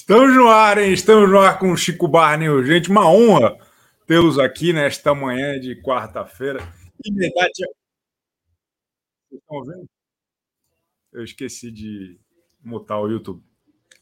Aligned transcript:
Estamos 0.00 0.34
no 0.34 0.48
ar, 0.48 0.78
hein? 0.78 0.94
Estamos 0.94 1.28
no 1.28 1.38
ar 1.38 1.58
com 1.58 1.72
o 1.72 1.76
Chico 1.76 2.08
Barney. 2.08 2.48
Gente, 2.64 2.88
uma 2.88 3.06
honra 3.06 3.58
tê-los 4.06 4.38
aqui 4.38 4.72
nesta 4.72 5.14
manhã 5.14 5.60
de 5.60 5.76
quarta-feira. 5.82 6.60
Verdade... 7.12 7.52
Vocês 9.28 9.42
estão 9.42 9.62
vendo? 9.62 9.88
Eu 11.12 11.22
esqueci 11.22 11.70
de 11.70 12.18
mutar 12.64 12.98
o 12.98 13.08
YouTube. 13.08 13.44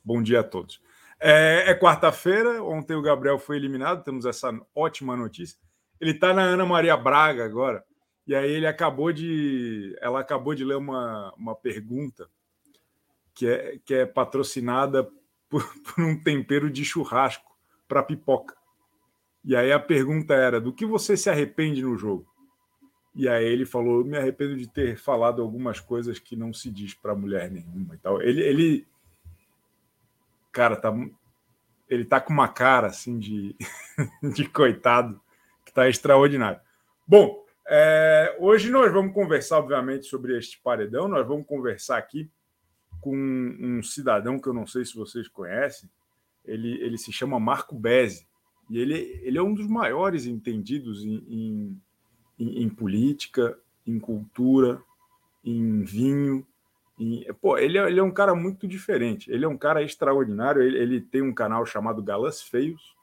Bom 0.04 0.22
dia 0.22 0.38
a 0.38 0.44
todos. 0.44 0.80
É, 1.18 1.64
é 1.66 1.74
quarta-feira, 1.74 2.62
ontem 2.62 2.94
o 2.94 3.02
Gabriel 3.02 3.38
foi 3.38 3.56
eliminado, 3.56 4.04
temos 4.04 4.24
essa 4.24 4.56
ótima 4.76 5.16
notícia. 5.16 5.58
Ele 6.00 6.12
está 6.12 6.32
na 6.32 6.42
Ana 6.42 6.64
Maria 6.64 6.96
Braga 6.96 7.44
agora, 7.44 7.84
e 8.24 8.36
aí 8.36 8.52
ele 8.52 8.68
acabou 8.68 9.12
de. 9.12 9.98
Ela 10.00 10.20
acabou 10.20 10.54
de 10.54 10.64
ler 10.64 10.76
uma, 10.76 11.34
uma 11.36 11.56
pergunta 11.56 12.30
que 13.34 13.48
é, 13.48 13.78
que 13.84 13.94
é 13.94 14.06
patrocinada 14.06 15.10
por, 15.48 15.64
por 15.82 16.04
um 16.04 16.20
tempero 16.20 16.70
de 16.70 16.84
churrasco 16.84 17.56
para 17.86 18.02
pipoca. 18.02 18.56
E 19.44 19.56
aí 19.56 19.72
a 19.72 19.80
pergunta 19.80 20.34
era: 20.34 20.60
do 20.60 20.72
que 20.72 20.84
você 20.84 21.16
se 21.16 21.30
arrepende 21.30 21.82
no 21.82 21.96
jogo? 21.96 22.26
E 23.14 23.28
aí 23.28 23.44
ele 23.44 23.64
falou: 23.64 24.04
me 24.04 24.16
arrependo 24.16 24.56
de 24.56 24.68
ter 24.68 24.96
falado 24.96 25.42
algumas 25.42 25.80
coisas 25.80 26.18
que 26.18 26.36
não 26.36 26.52
se 26.52 26.70
diz 26.70 26.94
para 26.94 27.14
mulher 27.14 27.50
nenhuma 27.50 27.94
e 27.94 27.98
tal. 27.98 28.20
Ele, 28.20 28.42
ele, 28.42 28.86
cara, 30.52 30.76
tá, 30.76 30.92
ele 31.88 32.04
tá 32.04 32.20
com 32.20 32.32
uma 32.32 32.48
cara 32.48 32.88
assim 32.88 33.18
de, 33.18 33.56
de 34.34 34.48
coitado 34.48 35.20
que 35.64 35.72
tá 35.72 35.88
extraordinário. 35.88 36.60
Bom, 37.06 37.44
é, 37.66 38.36
hoje 38.38 38.70
nós 38.70 38.92
vamos 38.92 39.12
conversar, 39.12 39.58
obviamente, 39.58 40.06
sobre 40.06 40.36
este 40.36 40.60
paredão. 40.60 41.08
Nós 41.08 41.26
vamos 41.26 41.46
conversar 41.46 41.98
aqui 41.98 42.30
com 43.00 43.16
um 43.16 43.82
cidadão 43.82 44.38
que 44.38 44.48
eu 44.48 44.54
não 44.54 44.66
sei 44.66 44.84
se 44.84 44.94
vocês 44.94 45.28
conhecem. 45.28 45.88
Ele, 46.44 46.80
ele 46.82 46.98
se 46.98 47.12
chama 47.12 47.38
Marco 47.38 47.74
Bezzi 47.74 48.26
e 48.70 48.78
ele, 48.78 49.20
ele 49.22 49.38
é 49.38 49.42
um 49.42 49.54
dos 49.54 49.66
maiores 49.66 50.26
entendidos 50.26 51.04
em, 51.04 51.80
em, 52.38 52.62
em 52.62 52.68
política, 52.68 53.58
em 53.86 53.98
cultura, 53.98 54.82
em 55.44 55.82
vinho. 55.82 56.46
Em, 56.98 57.24
pô, 57.40 57.56
ele, 57.56 57.78
é, 57.78 57.86
ele 57.86 58.00
é 58.00 58.02
um 58.02 58.10
cara 58.10 58.34
muito 58.34 58.66
diferente. 58.66 59.30
Ele 59.30 59.44
é 59.44 59.48
um 59.48 59.56
cara 59.56 59.82
extraordinário. 59.82 60.62
Ele, 60.62 60.78
ele 60.78 61.00
tem 61.00 61.22
um 61.22 61.32
canal 61.32 61.64
chamado 61.64 62.02
Galãs 62.02 62.42
Feios, 62.42 62.94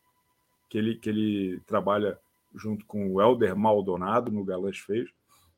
que 0.70 0.78
ele, 0.78 0.96
que 0.96 1.10
ele 1.10 1.60
trabalha 1.66 2.20
junto 2.54 2.86
com 2.86 3.12
o 3.12 3.22
Helder 3.22 3.56
Maldonado 3.56 4.32
no 4.32 4.44
Galãs 4.44 4.78
Feios. 4.78 5.12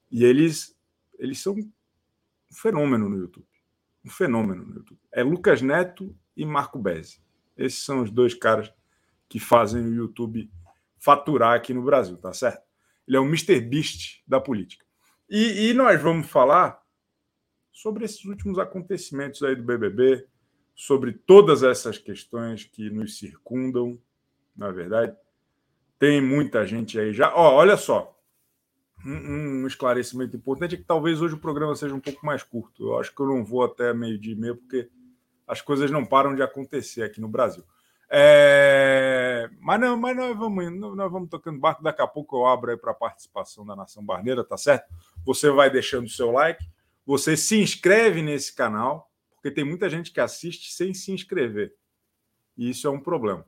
E 0.09 0.23
eles, 0.23 0.75
eles 1.19 1.39
são 1.39 1.53
um 1.53 1.71
fenômeno 2.49 3.09
no 3.09 3.17
YouTube 3.17 3.45
um 4.08 4.09
fenômeno 4.09 4.66
no 4.66 4.75
YouTube. 4.75 5.00
É 5.11 5.22
Lucas 5.22 5.61
Neto 5.61 6.16
e 6.36 6.45
Marco 6.45 6.80
Bezzi. 6.80 7.22
Esses 7.58 7.83
são 7.83 8.02
os 8.02 8.09
dois 8.09 8.33
caras 8.33 8.73
que 9.27 9.39
fazem 9.39 9.83
o 9.83 9.94
YouTube 9.94 10.49
faturar 10.97 11.55
aqui 11.55 11.73
no 11.73 11.83
Brasil, 11.83 12.17
tá 12.17 12.33
certo? 12.33 12.66
Ele 13.05 13.17
é 13.17 13.19
o 13.19 13.25
Mr. 13.25 13.59
Beast 13.59 14.23
da 14.25 14.39
política. 14.39 14.86
E, 15.30 15.69
e 15.69 15.73
nós 15.73 16.02
vamos 16.02 16.27
falar 16.27 16.81
sobre 17.72 18.05
esses 18.05 18.23
últimos 18.25 18.58
acontecimentos 18.58 19.44
aí 19.44 19.55
do 19.55 19.64
BBB, 19.64 20.25
sobre 20.73 21.11
todas 21.14 21.64
essas 21.64 21.97
questões 21.97 22.64
que 22.64 22.89
nos 22.89 23.19
circundam, 23.19 23.99
na 24.55 24.71
verdade. 24.71 25.15
Tem 25.99 26.21
muita 26.21 26.65
gente 26.65 26.99
aí 26.99 27.14
já. 27.14 27.36
Olha 27.36 27.76
só, 27.76 28.17
um, 29.07 29.67
esclarecimento 29.67 30.35
importante 30.35 30.75
é 30.75 30.77
que 30.77 30.83
talvez 30.83 31.21
hoje 31.21 31.35
o 31.35 31.39
programa 31.39 31.75
seja 31.75 31.95
um 31.95 31.99
pouco 31.99 32.25
mais 32.25 32.43
curto. 32.43 32.87
Eu 32.87 32.99
acho 32.99 33.13
que 33.13 33.21
eu 33.21 33.27
não 33.27 33.43
vou 33.43 33.63
até 33.63 33.93
meio-dia 33.93 34.33
e 34.33 34.35
meio, 34.35 34.55
porque 34.57 34.89
as 35.47 35.61
coisas 35.61 35.89
não 35.89 36.05
param 36.05 36.35
de 36.35 36.41
acontecer 36.41 37.03
aqui 37.03 37.21
no 37.21 37.27
Brasil. 37.27 37.63
É... 38.09 39.49
Mas 39.59 39.79
não, 39.79 39.97
mas 39.97 40.15
nós 40.15 40.37
vamos, 40.37 40.79
nós 40.95 41.11
vamos 41.11 41.29
tocando 41.29 41.59
barco. 41.59 41.83
Daqui 41.83 42.01
a 42.01 42.07
pouco 42.07 42.37
eu 42.37 42.45
abro 42.45 42.71
aí 42.71 42.77
para 42.77 42.91
a 42.91 42.95
participação 42.95 43.65
da 43.65 43.75
Nação 43.75 44.03
Barneira, 44.03 44.43
tá 44.43 44.57
certo? 44.57 44.93
Você 45.25 45.49
vai 45.49 45.69
deixando 45.69 46.05
o 46.05 46.09
seu 46.09 46.31
like, 46.31 46.65
você 47.05 47.37
se 47.37 47.61
inscreve 47.61 48.21
nesse 48.21 48.53
canal, 48.53 49.09
porque 49.35 49.51
tem 49.51 49.63
muita 49.63 49.89
gente 49.89 50.11
que 50.11 50.19
assiste 50.19 50.73
sem 50.73 50.93
se 50.93 51.11
inscrever. 51.11 51.73
E 52.57 52.69
isso 52.69 52.87
é 52.87 52.89
um 52.89 52.99
problema, 52.99 53.45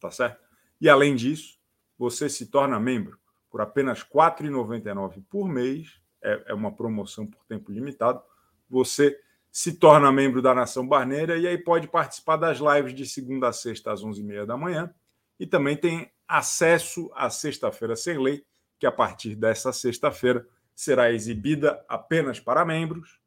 tá 0.00 0.10
certo? 0.10 0.40
E 0.80 0.88
além 0.88 1.14
disso, 1.14 1.58
você 1.98 2.28
se 2.28 2.46
torna 2.46 2.80
membro 2.80 3.18
por 3.56 3.62
apenas 3.62 4.02
R$ 4.02 4.08
4,99 4.12 5.24
por 5.30 5.48
mês, 5.48 5.98
é, 6.22 6.42
é 6.48 6.54
uma 6.54 6.70
promoção 6.70 7.26
por 7.26 7.42
tempo 7.46 7.72
limitado, 7.72 8.22
você 8.68 9.18
se 9.50 9.78
torna 9.78 10.12
membro 10.12 10.42
da 10.42 10.54
Nação 10.54 10.86
Barneira 10.86 11.38
e 11.38 11.46
aí 11.46 11.56
pode 11.56 11.88
participar 11.88 12.36
das 12.36 12.58
lives 12.58 12.92
de 12.92 13.06
segunda 13.06 13.48
a 13.48 13.54
sexta 13.54 13.90
às 13.90 14.02
11h30 14.02 14.44
da 14.44 14.58
manhã 14.58 14.94
e 15.40 15.46
também 15.46 15.74
tem 15.74 16.12
acesso 16.28 17.10
à 17.14 17.30
Sexta-feira 17.30 17.96
Sem 17.96 18.18
Lei, 18.18 18.44
que 18.78 18.84
a 18.84 18.92
partir 18.92 19.34
dessa 19.34 19.72
sexta-feira 19.72 20.46
será 20.74 21.10
exibida 21.10 21.82
apenas 21.88 22.38
para 22.38 22.62
membros, 22.62 23.22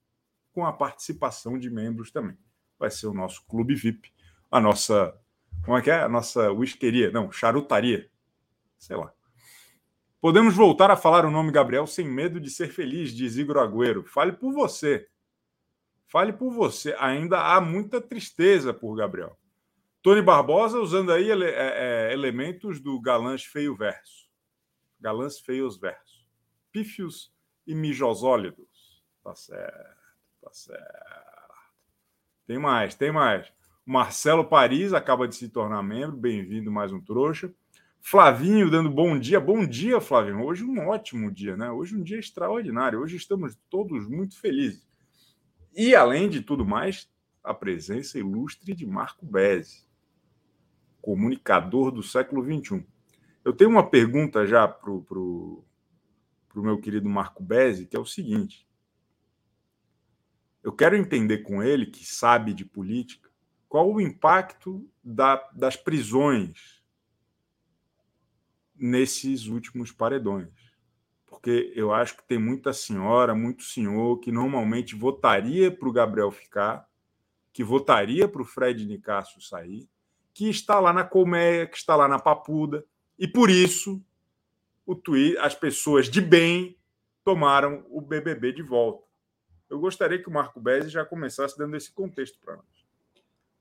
com 0.53 0.63
a 0.63 0.72
participação 0.72 1.57
de 1.57 1.72
membros 1.72 2.11
também. 2.11 2.38
Vai 2.78 2.91
ser 2.91 3.07
o 3.07 3.16
nosso 3.16 3.44
clube 3.47 3.73
VIP, 3.73 4.13
a 4.51 4.61
nossa. 4.61 5.11
Como 5.66 5.75
é 5.75 5.81
que 5.81 5.90
é? 5.90 6.03
A 6.03 6.09
nossa 6.09 6.51
whiskeria, 6.51 7.09
não, 7.09 7.31
charutaria, 7.31 8.07
sei 8.78 8.96
lá. 8.96 9.11
Podemos 10.22 10.53
voltar 10.53 10.91
a 10.91 10.97
falar 10.97 11.25
o 11.25 11.31
nome 11.31 11.50
Gabriel 11.50 11.88
sem 11.88 12.06
medo 12.06 12.41
de 12.41 12.50
ser 12.50 12.68
feliz, 12.69 13.13
diz 13.13 13.38
Igor 13.38 13.57
Agüero. 13.57 14.03
Fale 14.03 14.34
por 14.34 14.52
você. 14.52 15.07
Fale 16.07 16.34
por 16.34 16.52
você. 16.52 16.94
Ainda 17.00 17.40
há 17.40 17.62
muita 17.62 18.02
tristeza 18.02 18.74
por 18.74 18.96
Gabriel. 18.96 19.40
Tony 20.02 20.22
Barbosa 20.22 20.79
usando 20.79 21.12
aí 21.12 21.29
ele, 21.29 21.46
é, 21.46 22.09
é, 22.09 22.13
elementos 22.13 22.81
do 22.81 23.00
galãs 23.00 23.46
feio 23.46 23.75
verso. 23.75 24.28
Galãs 25.00 25.40
feios 25.40 25.78
verso. 25.78 26.25
Pífios 26.72 27.34
e 27.66 27.74
mijosólidos. 27.74 29.03
Tá 29.24 29.34
certo, 29.35 30.02
tá 30.41 30.52
certo. 30.52 31.53
Tem 32.46 32.58
mais, 32.58 32.96
tem 32.96 33.12
mais. 33.12 33.52
Marcelo 33.85 34.44
Paris 34.44 34.94
acaba 34.94 35.28
de 35.28 35.35
se 35.35 35.47
tornar 35.47 35.81
membro. 35.81 36.18
Bem-vindo, 36.18 36.72
mais 36.72 36.91
um 36.91 37.00
trouxa. 37.00 37.53
Flavinho 38.02 38.72
dando 38.72 38.90
bom 38.90 39.20
dia. 39.20 39.40
Bom 39.40 39.66
dia, 39.66 40.02
Flavinho. 40.02 40.44
Hoje 40.44 40.64
um 40.64 40.88
ótimo 40.88 41.32
dia, 41.32 41.56
né? 41.56 41.70
Hoje 41.70 41.96
um 41.96 42.02
dia 42.02 42.18
extraordinário. 42.18 43.00
Hoje 43.00 43.18
estamos 43.18 43.58
todos 43.70 44.08
muito 44.08 44.40
felizes. 44.40 44.88
E, 45.76 45.96
além 45.96 46.30
de 46.30 46.42
tudo 46.42 46.66
mais, 46.66 47.09
a 47.44 47.54
presença 47.54 48.18
ilustre 48.18 48.74
de 48.74 48.86
Marco 48.86 49.26
Bezzi, 49.26 49.88
comunicador 51.02 51.92
do 51.92 52.02
século 52.02 52.44
XXI. 52.44 52.86
Eu 53.44 53.54
tenho 53.54 53.70
uma 53.70 53.88
pergunta 53.88 54.46
já 54.46 54.68
para 54.68 54.92
o 54.92 55.04
pro, 55.04 55.64
pro 56.48 56.64
meu 56.64 56.80
querido 56.80 57.08
Marco 57.08 57.44
Bezzi, 57.44 57.86
que 57.86 57.96
é 57.96 58.00
o 58.00 58.06
seguinte. 58.06 58.68
Eu 60.64 60.74
quero 60.74 60.96
entender 60.96 61.40
com 61.40 61.64
ele, 61.64 61.86
que 61.86 62.06
sabe 62.06 62.54
de 62.54 62.66
política, 62.66 63.30
qual 63.68 63.92
o 63.92 64.02
impacto 64.02 64.90
da, 65.04 65.36
das 65.54 65.76
prisões 65.78 66.78
nesses 68.79 69.47
últimos 69.47 69.91
paredões. 69.91 70.47
Porque 71.25 71.72
eu 71.75 71.94
acho 71.94 72.17
que 72.17 72.28
tem 72.28 72.40
muita 72.40 72.73
senhora, 72.73 73.35
muito 73.35 73.63
senhor 73.63 74.19
que 74.19 74.31
normalmente 74.31 74.96
votaria 74.96 75.72
para 75.72 75.87
o 75.87 75.93
Gabriel 75.93 76.31
ficar, 76.31 76.87
que 77.53 77.64
votaria 77.64 78.28
para 78.28 78.41
o 78.41 78.46
Fred 78.46 78.85
Nicásio 78.85 79.41
sair, 79.41 79.87
que 80.34 80.49
está 80.49 80.79
lá 80.79 80.91
na 80.91 81.03
colmeia, 81.03 81.67
que 81.67 81.78
está 81.78 81.96
lá 81.96 82.08
na 82.08 82.20
papuda, 82.20 82.85
e 83.17 83.28
por 83.28 83.49
isso 83.49 84.03
o 84.85 84.96
tweet, 84.96 85.37
as 85.37 85.53
pessoas 85.53 86.09
de 86.09 86.20
bem 86.20 86.78
tomaram 87.23 87.85
o 87.90 88.02
BBB 88.02 88.53
de 88.53 88.64
volta. 88.64 89.05
Eu 89.70 89.79
gostaria 89.79 90.20
que 90.22 90.28
o 90.28 90.34
Marco 90.34 90.59
Bezzi 90.59 90.90
já 90.90 91.05
começasse 91.05 91.55
dando 91.58 91.78
esse 91.78 91.91
contexto 91.91 92.40
para 92.40 92.55
nós. 92.55 92.66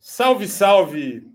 Salve, 0.01 0.49
salve, 0.49 1.31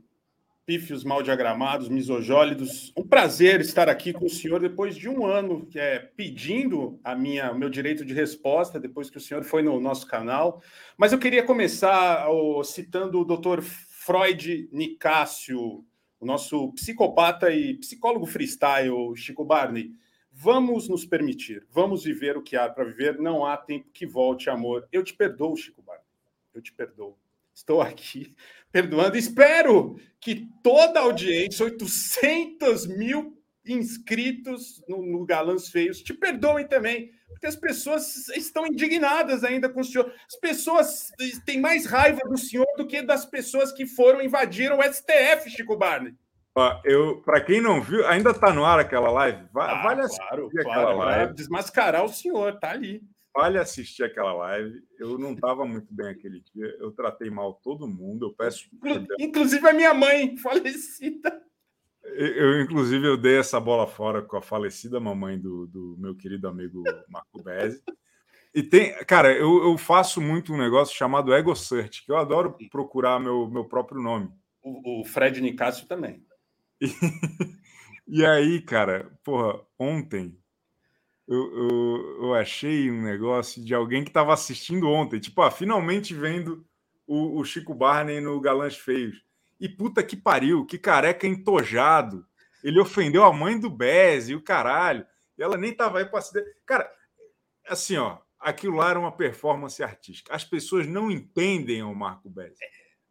pífios 0.65 1.03
mal 1.03 1.21
diagramados, 1.21 1.89
misojólidos. 1.89 2.93
Um 2.95 3.05
prazer 3.05 3.59
estar 3.59 3.89
aqui 3.89 4.13
com 4.13 4.25
o 4.25 4.29
senhor 4.29 4.61
depois 4.61 4.95
de 4.95 5.09
um 5.09 5.25
ano 5.25 5.67
é 5.75 5.99
pedindo 5.99 6.99
a 7.03 7.15
minha 7.15 7.51
o 7.51 7.57
meu 7.57 7.69
direito 7.69 8.05
de 8.05 8.13
resposta 8.13 8.79
depois 8.79 9.09
que 9.09 9.17
o 9.17 9.21
senhor 9.21 9.43
foi 9.43 9.61
no 9.61 9.79
nosso 9.79 10.07
canal. 10.07 10.61
Mas 10.97 11.11
eu 11.11 11.19
queria 11.19 11.43
começar 11.43 12.29
oh, 12.29 12.63
citando 12.63 13.19
o 13.19 13.25
Dr. 13.25 13.61
Freud 13.61 14.69
Nicásio, 14.71 15.85
o 16.19 16.25
nosso 16.25 16.71
psicopata 16.73 17.51
e 17.51 17.75
psicólogo 17.75 18.25
freestyle 18.25 19.15
Chico 19.15 19.43
Barney. 19.43 19.91
Vamos 20.31 20.87
nos 20.87 21.05
permitir, 21.05 21.65
vamos 21.69 22.05
viver 22.05 22.37
o 22.37 22.41
que 22.41 22.55
há 22.55 22.67
para 22.67 22.85
viver, 22.85 23.19
não 23.19 23.45
há 23.45 23.55
tempo 23.55 23.89
que 23.93 24.05
volte, 24.05 24.49
amor. 24.49 24.87
Eu 24.91 25.03
te 25.03 25.13
perdoo, 25.13 25.55
Chico 25.55 25.81
Barney. 25.81 26.03
Eu 26.53 26.61
te 26.61 26.71
perdoo. 26.71 27.17
Estou 27.53 27.81
aqui 27.81 28.33
perdoando. 28.73 29.15
Espero 29.15 29.95
que 30.19 30.47
toda 30.63 30.99
a 30.99 31.03
audiência, 31.03 31.63
800 31.63 32.87
mil 32.87 33.37
inscritos 33.65 34.83
no, 34.89 35.05
no 35.05 35.25
Galãs 35.25 35.69
Feios, 35.69 36.01
te 36.01 36.13
perdoem 36.13 36.67
também 36.67 37.11
Porque 37.29 37.47
as 37.47 37.55
pessoas 37.55 38.27
estão 38.29 38.67
indignadas 38.67 39.43
ainda 39.43 39.69
com 39.69 39.79
o 39.79 39.83
senhor. 39.83 40.11
As 40.27 40.37
pessoas 40.37 41.11
têm 41.45 41.61
mais 41.61 41.85
raiva 41.85 42.19
do 42.27 42.37
senhor 42.37 42.67
do 42.75 42.85
que 42.85 43.01
das 43.01 43.25
pessoas 43.25 43.71
que 43.71 43.85
foram 43.85 44.21
invadiram 44.21 44.79
o 44.79 44.83
STF, 44.83 45.49
Chico 45.49 45.77
Barney. 45.77 46.13
eu, 46.83 47.21
para 47.21 47.41
quem 47.41 47.61
não 47.61 47.81
viu, 47.81 48.05
ainda 48.07 48.31
está 48.31 48.51
no 48.51 48.65
ar 48.65 48.79
aquela 48.79 49.09
live. 49.11 49.45
Ah, 49.55 49.81
vale 49.83 50.07
claro, 50.07 50.47
aquela 50.47 50.73
claro, 50.73 50.97
live. 50.97 51.33
Desmascarar 51.33 52.03
o 52.03 52.09
senhor, 52.09 52.59
tá 52.59 52.71
ali. 52.71 53.01
Vale 53.35 53.57
assistir 53.57 54.03
aquela 54.03 54.33
live. 54.33 54.83
Eu 54.99 55.17
não 55.17 55.33
estava 55.33 55.65
muito 55.65 55.91
bem 55.91 56.07
aquele 56.07 56.41
dia. 56.53 56.75
Eu 56.79 56.91
tratei 56.91 57.29
mal 57.29 57.55
todo 57.55 57.87
mundo. 57.87 58.27
Eu 58.27 58.33
peço. 58.33 58.69
Inclusive 59.19 59.67
a 59.67 59.73
minha 59.73 59.93
mãe, 59.93 60.37
falecida. 60.37 61.41
Eu, 62.03 62.61
inclusive, 62.61 63.07
eu 63.07 63.17
dei 63.17 63.39
essa 63.39 63.59
bola 63.59 63.87
fora 63.87 64.21
com 64.21 64.37
a 64.37 64.41
falecida 64.41 64.99
mamãe 64.99 65.39
do, 65.39 65.65
do 65.67 65.95
meu 65.97 66.15
querido 66.15 66.47
amigo 66.47 66.83
Marco 67.09 67.41
Bezzi. 67.41 67.81
E 68.53 68.61
tem, 68.61 68.93
cara, 69.05 69.33
eu, 69.33 69.63
eu, 69.63 69.77
faço 69.79 70.21
muito 70.21 70.53
um 70.53 70.57
negócio 70.57 70.95
chamado 70.95 71.33
Ego 71.33 71.55
Search, 71.55 72.05
que 72.05 72.11
eu 72.11 72.17
adoro 72.17 72.55
procurar 72.69 73.19
meu, 73.19 73.49
meu 73.49 73.65
próprio 73.65 73.99
nome. 73.99 74.29
O, 74.61 75.01
o 75.01 75.05
Fred 75.05 75.41
Nicásio 75.41 75.87
também. 75.87 76.23
E, 76.79 76.85
e, 78.07 78.25
aí, 78.25 78.61
cara, 78.61 79.11
porra, 79.23 79.59
ontem 79.79 80.37
eu, 81.27 82.17
eu, 82.21 82.33
achei 82.33 82.91
um 82.91 83.01
negócio 83.01 83.63
de 83.63 83.73
alguém 83.73 84.03
que 84.03 84.09
estava 84.09 84.33
assistindo 84.33 84.89
ontem, 84.89 85.19
tipo, 85.19 85.41
ah, 85.41 85.49
finalmente 85.49 86.13
vendo 86.13 86.65
o, 87.07 87.39
o 87.39 87.45
Chico 87.45 87.73
Barney 87.73 88.19
no 88.19 88.39
Galãs 88.41 88.77
Feios. 88.77 89.23
E 89.59 89.69
puta 89.69 90.03
que 90.03 90.17
pariu, 90.17 90.65
que 90.65 90.77
careca 90.77 91.25
entojado. 91.25 92.25
Ele 92.63 92.79
ofendeu 92.79 93.23
a 93.23 93.31
mãe 93.31 93.57
do 93.57 93.69
Bez 93.69 94.27
e 94.27 94.35
o 94.35 94.41
caralho. 94.41 95.05
E 95.37 95.43
ela 95.43 95.57
nem 95.57 95.73
tava 95.73 95.99
aí 95.99 96.05
para 96.05 96.21
se. 96.21 96.43
Cara, 96.65 96.91
assim, 97.67 97.95
ó, 97.95 98.17
aquilo 98.39 98.75
lá 98.75 98.89
era 98.89 98.99
uma 98.99 99.11
performance 99.11 99.81
artística. 99.81 100.35
As 100.35 100.43
pessoas 100.43 100.85
não 100.87 101.09
entendem 101.09 101.81
o 101.81 101.95
Marco 101.95 102.29
Bez. 102.29 102.57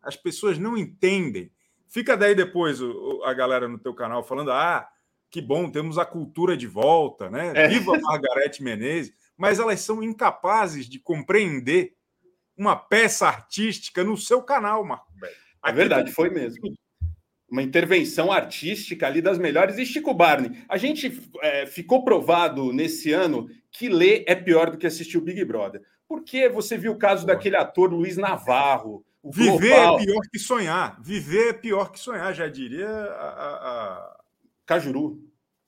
As 0.03 0.17
pessoas 0.17 0.59
não 0.59 0.76
entendem. 0.76 1.50
Fica 1.88 2.17
daí 2.17 2.35
depois 2.35 2.79
a 3.25 3.32
galera 3.32 3.69
no 3.69 3.79
teu 3.79 3.94
canal 3.94 4.23
falando: 4.23 4.53
ah, 4.53 4.88
que 5.32 5.40
bom, 5.40 5.70
temos 5.70 5.96
a 5.96 6.05
cultura 6.05 6.55
de 6.55 6.67
volta, 6.67 7.31
né? 7.31 7.52
É. 7.56 7.67
Viva 7.67 7.99
Margarete 7.99 8.62
Menezes. 8.62 9.14
Mas 9.34 9.58
elas 9.58 9.81
são 9.81 10.02
incapazes 10.02 10.87
de 10.87 10.99
compreender 10.99 11.94
uma 12.55 12.76
peça 12.76 13.26
artística 13.26 14.05
no 14.05 14.14
seu 14.14 14.43
canal, 14.43 14.84
Marco. 14.84 15.11
É 15.64 15.73
verdade, 15.73 16.12
foi 16.12 16.29
mesmo. 16.29 16.75
Uma 17.50 17.62
intervenção 17.62 18.31
artística 18.31 19.06
ali 19.06 19.23
das 19.23 19.38
melhores. 19.38 19.79
E 19.79 19.87
Chico 19.87 20.12
Barney, 20.12 20.62
a 20.69 20.76
gente 20.76 21.19
é, 21.40 21.64
ficou 21.64 22.05
provado 22.05 22.70
nesse 22.70 23.11
ano 23.11 23.49
que 23.70 23.88
ler 23.88 24.25
é 24.26 24.35
pior 24.35 24.70
do 24.70 24.76
que 24.76 24.87
assistir 24.87 25.17
o 25.17 25.23
Big 25.23 25.43
Brother. 25.46 25.81
Porque 26.06 26.46
você 26.50 26.76
viu 26.76 26.93
o 26.93 26.99
caso 26.99 27.26
daquele 27.26 27.56
ator 27.56 27.90
Luiz 27.90 28.19
Navarro. 28.19 29.02
Viver 29.25 29.70
é 29.70 29.76
global... 29.76 29.99
é 29.99 30.05
pior 30.05 30.20
que 30.31 30.38
sonhar. 30.38 31.00
Viver 31.02 31.49
é 31.49 31.52
pior 31.55 31.90
que 31.90 31.99
sonhar, 31.99 32.35
já 32.35 32.49
diria 32.49 32.90
a... 32.90 34.19
Cajuru. 34.67 35.23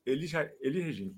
Ele, 0.05 0.27
já, 0.27 0.49
ele 0.61 0.81
Regina. 0.81 1.13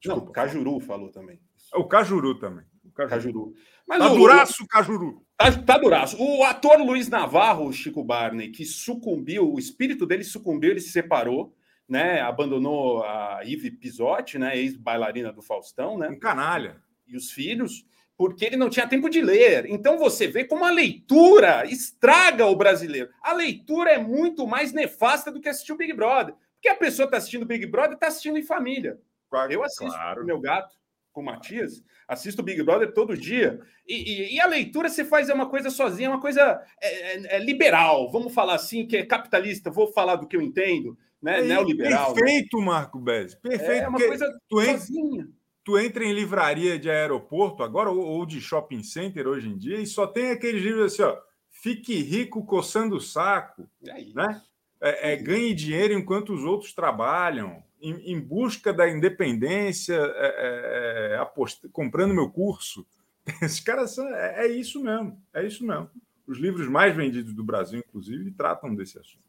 Desculpa. 0.00 0.26
Não, 0.26 0.32
Cajuru 0.32 0.80
falou 0.80 1.10
também. 1.10 1.40
O 1.74 1.84
Cajuru 1.84 2.38
também. 2.38 2.64
O 2.84 2.90
Cajuru. 2.90 3.10
Cajuru. 3.10 3.54
Mas 3.86 3.98
tá 3.98 4.12
o, 4.12 4.16
duraço, 4.16 4.66
Cajuru. 4.66 5.26
Tá, 5.36 5.52
tá 5.52 5.78
duraço. 5.78 6.16
O 6.20 6.44
ator 6.44 6.78
Luiz 6.80 7.08
Navarro, 7.08 7.72
Chico 7.72 8.04
Barney, 8.04 8.50
que 8.50 8.64
sucumbiu, 8.64 9.52
o 9.52 9.58
espírito 9.58 10.06
dele 10.06 10.24
sucumbiu, 10.24 10.70
ele 10.70 10.80
se 10.80 10.90
separou, 10.90 11.54
né? 11.88 12.20
Abandonou 12.20 13.02
a 13.02 13.40
Ive 13.44 13.70
Pisotti, 13.70 14.38
né? 14.38 14.56
Ex-bailarina 14.56 15.32
do 15.32 15.42
Faustão, 15.42 15.98
né? 15.98 16.08
Um 16.08 16.18
canalha. 16.18 16.82
E 17.06 17.16
os 17.16 17.30
filhos, 17.30 17.84
porque 18.16 18.44
ele 18.44 18.56
não 18.56 18.70
tinha 18.70 18.86
tempo 18.86 19.10
de 19.10 19.20
ler. 19.20 19.66
Então 19.68 19.98
você 19.98 20.26
vê 20.26 20.44
como 20.44 20.64
a 20.64 20.70
leitura 20.70 21.66
estraga 21.66 22.46
o 22.46 22.56
brasileiro. 22.56 23.10
A 23.22 23.32
leitura 23.32 23.90
é 23.90 23.98
muito 23.98 24.46
mais 24.46 24.72
nefasta 24.72 25.30
do 25.30 25.40
que 25.40 25.48
assistir 25.48 25.72
o 25.72 25.76
Big 25.76 25.92
Brother. 25.92 26.34
Porque 26.64 26.68
a 26.70 26.76
pessoa 26.76 27.04
está 27.04 27.18
assistindo 27.18 27.44
Big 27.44 27.66
Brother 27.66 27.92
está 27.92 28.06
assistindo 28.06 28.38
em 28.38 28.42
família. 28.42 28.98
Claro, 29.28 29.52
Eu 29.52 29.62
assisto 29.62 29.92
claro. 29.92 30.22
o 30.22 30.24
meu 30.24 30.40
gato 30.40 30.74
com 31.12 31.20
o 31.20 31.24
Matias, 31.24 31.84
assisto 32.08 32.40
o 32.40 32.44
Big 32.44 32.62
Brother 32.62 32.94
todo 32.94 33.18
dia. 33.18 33.60
E, 33.86 33.94
e, 33.94 34.34
e, 34.36 34.40
a 34.40 34.46
leitura 34.46 34.88
você 34.88 35.04
faz 35.04 35.28
é 35.28 35.34
uma 35.34 35.50
coisa 35.50 35.68
sozinha, 35.68 36.08
é 36.08 36.10
uma 36.10 36.20
coisa 36.22 36.62
é, 36.80 36.88
é, 36.88 37.36
é, 37.36 37.38
liberal, 37.38 38.10
vamos 38.10 38.32
falar 38.32 38.54
assim, 38.54 38.86
que 38.86 38.96
é 38.96 39.04
capitalista, 39.04 39.70
vou 39.70 39.92
falar 39.92 40.16
do 40.16 40.26
que 40.26 40.34
eu 40.34 40.40
entendo, 40.40 40.96
né? 41.20 41.40
É, 41.40 41.42
Neoliberal. 41.42 42.14
Perfeito, 42.14 42.58
né? 42.58 42.64
Marco 42.64 42.98
Bez. 42.98 43.34
Perfeito. 43.34 43.84
É 43.84 43.88
uma 43.88 43.98
coisa 43.98 44.26
tu 44.48 44.64
sozinha. 44.64 45.20
Entra, 45.20 45.32
tu 45.64 45.78
entra 45.78 46.04
em 46.04 46.14
livraria 46.14 46.78
de 46.78 46.88
aeroporto 46.88 47.62
agora, 47.62 47.90
ou, 47.90 48.00
ou, 48.00 48.24
de 48.24 48.40
shopping 48.40 48.82
center 48.82 49.28
hoje 49.28 49.48
em 49.48 49.58
dia, 49.58 49.78
e 49.78 49.86
só 49.86 50.06
tem 50.06 50.30
aqueles 50.30 50.62
livros 50.62 50.94
assim, 50.94 51.02
ó. 51.02 51.14
Fique 51.50 51.94
rico 52.00 52.44
coçando 52.44 52.96
o 52.96 53.00
saco. 53.00 53.68
É 53.86 54.02
né? 54.14 54.42
É, 54.80 55.12
é, 55.12 55.16
ganhe 55.16 55.54
dinheiro 55.54 55.94
enquanto 55.94 56.32
os 56.32 56.44
outros 56.44 56.72
trabalham 56.72 57.62
em, 57.80 58.12
em 58.12 58.20
busca 58.20 58.72
da 58.72 58.88
independência, 58.88 59.94
é, 59.94 60.26
é, 60.26 61.14
é 61.14 61.18
apost... 61.18 61.68
comprando 61.68 62.14
meu 62.14 62.30
curso. 62.30 62.86
Esses 63.42 63.60
caras 63.60 63.94
são, 63.94 64.06
é, 64.14 64.46
é, 64.46 64.48
isso 64.48 64.82
mesmo, 64.82 65.20
é 65.32 65.46
isso 65.46 65.66
mesmo. 65.66 65.90
Os 66.26 66.38
livros 66.38 66.68
mais 66.68 66.96
vendidos 66.96 67.34
do 67.34 67.44
Brasil, 67.44 67.82
inclusive, 67.86 68.30
tratam 68.32 68.74
desse 68.74 68.98
assunto. 68.98 69.24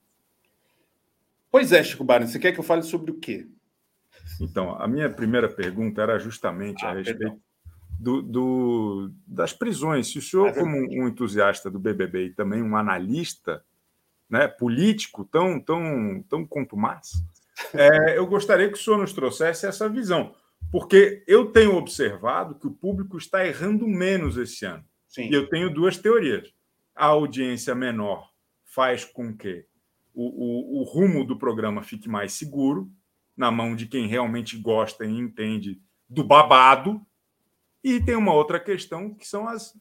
Pois 1.51 1.71
é, 1.71 1.83
Chico 1.83 2.03
Barney, 2.03 2.27
você 2.27 2.39
quer 2.39 2.51
que 2.51 2.59
eu 2.59 2.63
fale 2.63 2.83
sobre 2.83 3.11
o 3.11 3.15
quê? 3.15 3.47
Então, 4.41 4.75
a 4.81 4.87
minha 4.87 5.09
primeira 5.09 5.47
pergunta 5.47 6.01
era 6.01 6.19
justamente 6.19 6.85
ah, 6.85 6.89
a 6.89 6.93
respeito 6.93 7.39
do, 7.99 8.21
do, 8.21 9.11
das 9.25 9.53
prisões. 9.53 10.07
Se 10.07 10.19
o 10.19 10.21
senhor, 10.21 10.53
como 10.53 10.77
um 10.77 11.07
entusiasta 11.07 11.69
do 11.69 11.79
BBB 11.79 12.25
e 12.25 12.33
também 12.33 12.61
um 12.61 12.75
analista 12.75 13.63
né, 14.29 14.47
político 14.47 15.25
tão, 15.25 15.59
tão, 15.59 16.23
tão 16.29 16.45
contumaz, 16.45 17.11
é, 17.73 18.17
eu 18.17 18.27
gostaria 18.27 18.67
que 18.67 18.77
o 18.77 18.81
senhor 18.81 18.97
nos 18.97 19.13
trouxesse 19.13 19.65
essa 19.65 19.87
visão, 19.87 20.35
porque 20.71 21.23
eu 21.27 21.51
tenho 21.51 21.75
observado 21.75 22.55
que 22.55 22.67
o 22.67 22.73
público 22.73 23.17
está 23.17 23.45
errando 23.45 23.87
menos 23.87 24.37
esse 24.37 24.65
ano. 24.65 24.83
Sim. 25.07 25.29
E 25.29 25.33
eu 25.33 25.47
tenho 25.47 25.73
duas 25.73 25.97
teorias. 25.97 26.53
A 26.93 27.05
audiência 27.07 27.73
menor 27.73 28.29
faz 28.65 29.05
com 29.05 29.35
que 29.35 29.65
o, 30.13 30.23
o, 30.23 30.81
o 30.81 30.83
rumo 30.83 31.23
do 31.23 31.37
programa 31.37 31.83
fique 31.83 32.09
mais 32.09 32.33
seguro, 32.33 32.91
na 33.35 33.51
mão 33.51 33.75
de 33.75 33.85
quem 33.85 34.07
realmente 34.07 34.57
gosta 34.57 35.05
e 35.05 35.17
entende 35.17 35.81
do 36.09 36.23
babado. 36.23 37.01
E 37.83 38.01
tem 38.01 38.15
uma 38.15 38.33
outra 38.33 38.59
questão 38.59 39.13
que 39.13 39.27
são 39.27 39.47
as 39.47 39.73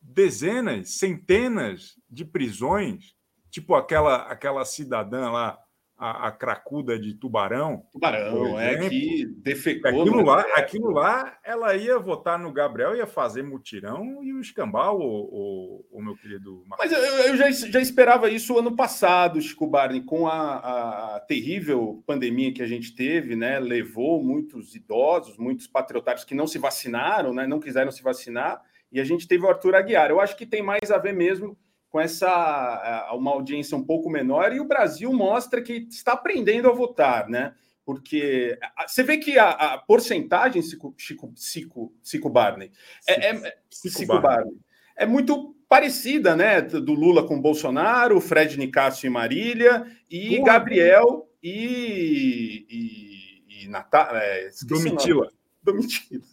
dezenas, 0.00 0.90
centenas 0.98 1.98
de 2.08 2.24
prisões, 2.24 3.15
tipo 3.56 3.74
aquela 3.74 4.16
aquela 4.24 4.66
cidadã 4.66 5.30
lá 5.30 5.58
a, 5.98 6.28
a, 6.28 6.30
cracuda 6.30 6.98
de 6.98 7.14
tubarão. 7.14 7.82
Tubarão, 7.90 8.60
é 8.60 8.86
que 8.86 9.24
defecou. 9.24 10.02
Aquilo 10.02 10.22
lá, 10.22 10.40
aquilo 10.54 10.90
lá, 10.90 11.38
ela 11.42 11.74
ia 11.74 11.98
votar 11.98 12.38
no 12.38 12.52
Gabriel, 12.52 12.94
ia 12.94 13.06
fazer 13.06 13.42
mutirão 13.42 14.22
e 14.22 14.30
o 14.34 14.38
escambau, 14.38 15.00
o, 15.00 15.80
o, 15.90 15.98
o 15.98 16.02
meu 16.02 16.14
querido. 16.14 16.62
Mas 16.78 16.92
eu, 16.92 16.98
eu, 16.98 17.36
já, 17.38 17.50
já 17.50 17.80
esperava 17.80 18.28
isso 18.28 18.58
ano 18.58 18.76
passado, 18.76 19.40
Chico 19.40 19.66
Barney, 19.66 20.02
com 20.02 20.28
a, 20.28 21.14
a, 21.14 21.20
terrível 21.20 22.04
pandemia 22.06 22.52
que 22.52 22.62
a 22.62 22.66
gente 22.66 22.94
teve, 22.94 23.34
né? 23.34 23.58
Levou 23.58 24.22
muitos 24.22 24.74
idosos, 24.74 25.38
muitos 25.38 25.66
patriotários 25.66 26.26
que 26.26 26.34
não 26.34 26.46
se 26.46 26.58
vacinaram, 26.58 27.32
né? 27.32 27.46
Não 27.46 27.58
quiseram 27.58 27.90
se 27.90 28.02
vacinar, 28.02 28.60
e 28.92 29.00
a 29.00 29.04
gente 29.04 29.26
teve 29.26 29.46
o 29.46 29.48
Arthur 29.48 29.74
Aguiar. 29.74 30.10
Eu 30.10 30.20
acho 30.20 30.36
que 30.36 30.44
tem 30.44 30.62
mais 30.62 30.90
a 30.90 30.98
ver 30.98 31.14
mesmo 31.14 31.56
com 31.96 32.00
essa 32.00 33.10
uma 33.14 33.30
audiência 33.30 33.74
um 33.74 33.82
pouco 33.82 34.10
menor 34.10 34.52
e 34.52 34.60
o 34.60 34.66
Brasil 34.66 35.10
mostra 35.14 35.62
que 35.62 35.86
está 35.88 36.12
aprendendo 36.12 36.68
a 36.68 36.74
votar, 36.74 37.26
né? 37.26 37.54
Porque 37.86 38.58
você 38.86 39.02
vê 39.02 39.16
que 39.16 39.38
a, 39.38 39.48
a 39.48 39.78
porcentagem, 39.78 40.60
Cico, 40.60 40.92
Chico, 40.98 41.32
Cico, 41.34 41.94
Cico 42.02 42.28
Barney, 42.28 42.70
é, 43.08 43.30
é, 43.30 43.56
Cico 43.70 44.20
Barney, 44.20 44.58
é 44.94 45.06
muito 45.06 45.56
parecida, 45.66 46.36
né? 46.36 46.60
Do 46.60 46.92
Lula 46.92 47.26
com 47.26 47.40
Bolsonaro, 47.40 48.20
Fred 48.20 48.58
Nicásio 48.58 49.06
e 49.06 49.10
Marília, 49.10 49.86
e 50.10 50.42
Gabriel 50.42 51.30
e, 51.42 52.66
e, 52.68 53.64
e 53.64 53.68
Natália. 53.68 54.18
É, 54.18 54.50
Domitila. 54.66 55.32
Domitila. 55.62 56.24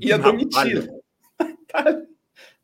E 0.00 0.12
a 0.12 0.16
Domitila. 0.16 0.88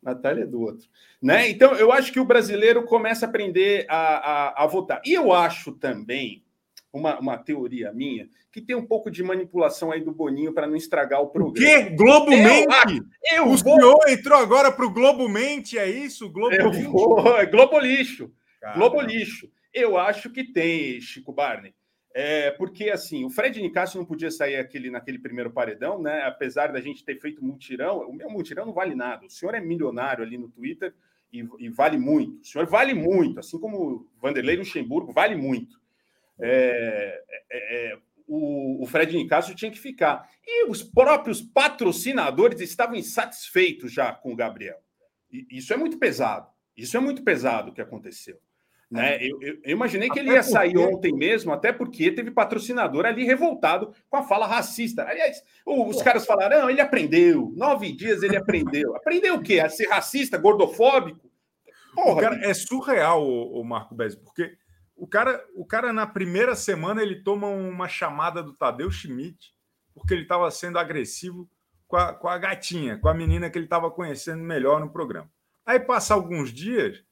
Natália. 0.03 0.43
É 0.43 0.47
do 0.47 0.61
outro. 0.61 0.87
Né? 1.21 1.49
Então, 1.49 1.73
eu 1.73 1.91
acho 1.91 2.11
que 2.11 2.19
o 2.19 2.25
brasileiro 2.25 2.83
começa 2.83 3.25
a 3.25 3.29
aprender 3.29 3.85
a, 3.89 3.97
a, 3.97 4.63
a 4.63 4.67
votar. 4.67 5.01
E 5.05 5.13
eu 5.13 5.31
acho 5.31 5.71
também, 5.71 6.43
uma, 6.91 7.19
uma 7.19 7.37
teoria 7.37 7.91
minha, 7.91 8.27
que 8.51 8.61
tem 8.61 8.75
um 8.75 8.85
pouco 8.85 9.09
de 9.09 9.23
manipulação 9.23 9.91
aí 9.91 10.01
do 10.01 10.11
Boninho 10.11 10.53
para 10.53 10.67
não 10.67 10.75
estragar 10.75 11.21
o 11.21 11.27
programa. 11.27 11.77
O 11.77 11.85
quê? 11.85 11.89
Globo 11.95 12.29
Mente? 12.29 13.03
Eu, 13.31 13.45
o 13.47 13.57
vou... 13.57 13.57
senhor 13.57 14.09
entrou 14.09 14.37
agora 14.37 14.71
para 14.71 14.85
o 14.85 14.93
Globo 14.93 15.27
Mente, 15.27 15.77
é 15.77 15.89
isso? 15.89 16.29
Globo 16.29 16.53
eu 16.53 16.71
vou... 16.71 17.37
É 17.37 17.45
Globo 17.45 17.79
Lixo. 17.79 18.31
Globo 18.75 19.01
Lixo. 19.01 19.49
Eu 19.73 19.97
acho 19.97 20.29
que 20.29 20.43
tem, 20.43 21.01
Chico 21.01 21.33
Barney. 21.33 21.73
É, 22.13 22.51
porque 22.51 22.91
assim, 22.91 23.25
o 23.25 23.29
Fred 23.29 23.59
Nicasso 23.59 23.97
não 23.97 24.05
podia 24.05 24.29
sair 24.29 24.57
aquele, 24.57 24.91
naquele 24.91 25.17
primeiro 25.17 25.49
paredão, 25.49 25.99
né? 25.99 26.21
Apesar 26.23 26.71
da 26.71 26.79
gente 26.79 27.03
ter 27.03 27.19
feito 27.19 27.43
multirão, 27.43 28.07
o 28.07 28.13
meu 28.13 28.29
multirão 28.29 28.65
não 28.65 28.73
vale 28.73 28.93
nada. 28.93 29.25
O 29.25 29.29
senhor 29.29 29.55
é 29.55 29.59
milionário 29.59 30.23
ali 30.23 30.37
no 30.37 30.47
Twitter 30.47 30.93
e, 31.31 31.43
e 31.57 31.69
vale 31.69 31.97
muito. 31.97 32.41
O 32.41 32.45
senhor 32.45 32.67
vale 32.67 32.93
muito, 32.93 33.39
assim 33.39 33.59
como 33.59 34.07
Vanderlei 34.21 34.57
Luxemburgo 34.57 35.11
vale 35.11 35.35
muito. 35.35 35.81
É, 36.39 37.23
é, 37.49 37.91
é 37.91 37.97
o, 38.27 38.83
o 38.83 38.85
Fred 38.85 39.15
Nicasso 39.15 39.55
tinha 39.55 39.71
que 39.71 39.79
ficar. 39.79 40.29
E 40.45 40.69
os 40.69 40.83
próprios 40.83 41.41
patrocinadores 41.41 42.61
estavam 42.61 42.95
insatisfeitos 42.95 43.91
já 43.91 44.13
com 44.13 44.33
o 44.33 44.35
Gabriel. 44.35 44.79
E 45.31 45.47
isso 45.49 45.73
é 45.73 45.77
muito 45.77 45.97
pesado. 45.97 46.47
Isso 46.77 46.95
é 46.95 46.99
muito 46.99 47.23
pesado 47.23 47.71
o 47.71 47.73
que 47.73 47.81
aconteceu. 47.81 48.39
Né? 48.93 49.17
Eu, 49.25 49.41
eu, 49.41 49.57
eu 49.63 49.71
imaginei 49.71 50.07
que 50.07 50.19
até 50.19 50.21
ele 50.21 50.35
ia 50.35 50.43
sair 50.43 50.73
porque... 50.73 50.93
ontem 50.93 51.13
mesmo, 51.13 51.51
até 51.51 51.73
porque 51.73 52.11
teve 52.11 52.29
patrocinador 52.29 53.07
ali 53.07 53.23
revoltado 53.25 53.91
com 54.07 54.17
a 54.17 54.21
fala 54.21 54.45
racista. 54.45 55.03
Aliás, 55.03 55.43
os 55.65 55.97
Pô. 55.97 56.03
caras 56.03 56.27
falaram: 56.27 56.69
ele 56.69 56.79
aprendeu, 56.79 57.51
nove 57.55 57.91
dias 57.91 58.21
ele 58.21 58.37
aprendeu. 58.37 58.95
aprendeu 58.95 59.33
o 59.33 59.41
quê? 59.41 59.59
A 59.59 59.67
ser 59.67 59.87
racista, 59.87 60.37
gordofóbico? 60.37 61.27
Porra, 61.95 62.21
cara, 62.21 62.45
é 62.45 62.53
surreal, 62.53 63.27
o, 63.27 63.61
o 63.61 63.63
Marco 63.63 63.95
Bez, 63.95 64.15
porque 64.15 64.55
o 64.95 65.07
cara, 65.07 65.43
o 65.55 65.65
cara, 65.65 65.91
na 65.91 66.05
primeira 66.05 66.55
semana, 66.55 67.01
ele 67.01 67.23
toma 67.23 67.47
uma 67.47 67.87
chamada 67.87 68.43
do 68.43 68.53
Tadeu 68.53 68.91
Schmidt, 68.91 69.55
porque 69.95 70.13
ele 70.13 70.21
estava 70.21 70.51
sendo 70.51 70.77
agressivo 70.77 71.49
com 71.87 71.97
a, 71.97 72.13
com 72.13 72.27
a 72.27 72.37
gatinha, 72.37 72.99
com 72.99 73.09
a 73.09 73.13
menina 73.13 73.49
que 73.49 73.57
ele 73.57 73.65
estava 73.65 73.89
conhecendo 73.89 74.43
melhor 74.43 74.79
no 74.79 74.91
programa. 74.91 75.29
Aí 75.65 75.79
passa 75.79 76.13
alguns 76.13 76.53
dias 76.53 76.97
é, 76.97 77.03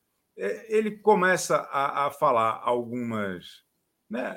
ele 0.68 0.92
começa 0.92 1.58
a, 1.72 2.08
a 2.08 2.12
falar 2.12 2.60
algumas, 2.64 3.64
né, 4.10 4.36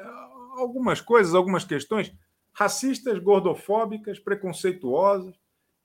algumas 0.57 1.01
coisas, 1.01 1.35
algumas 1.35 1.65
questões 1.65 2.13
racistas, 2.53 3.19
gordofóbicas, 3.19 4.19
preconceituosas, 4.19 5.35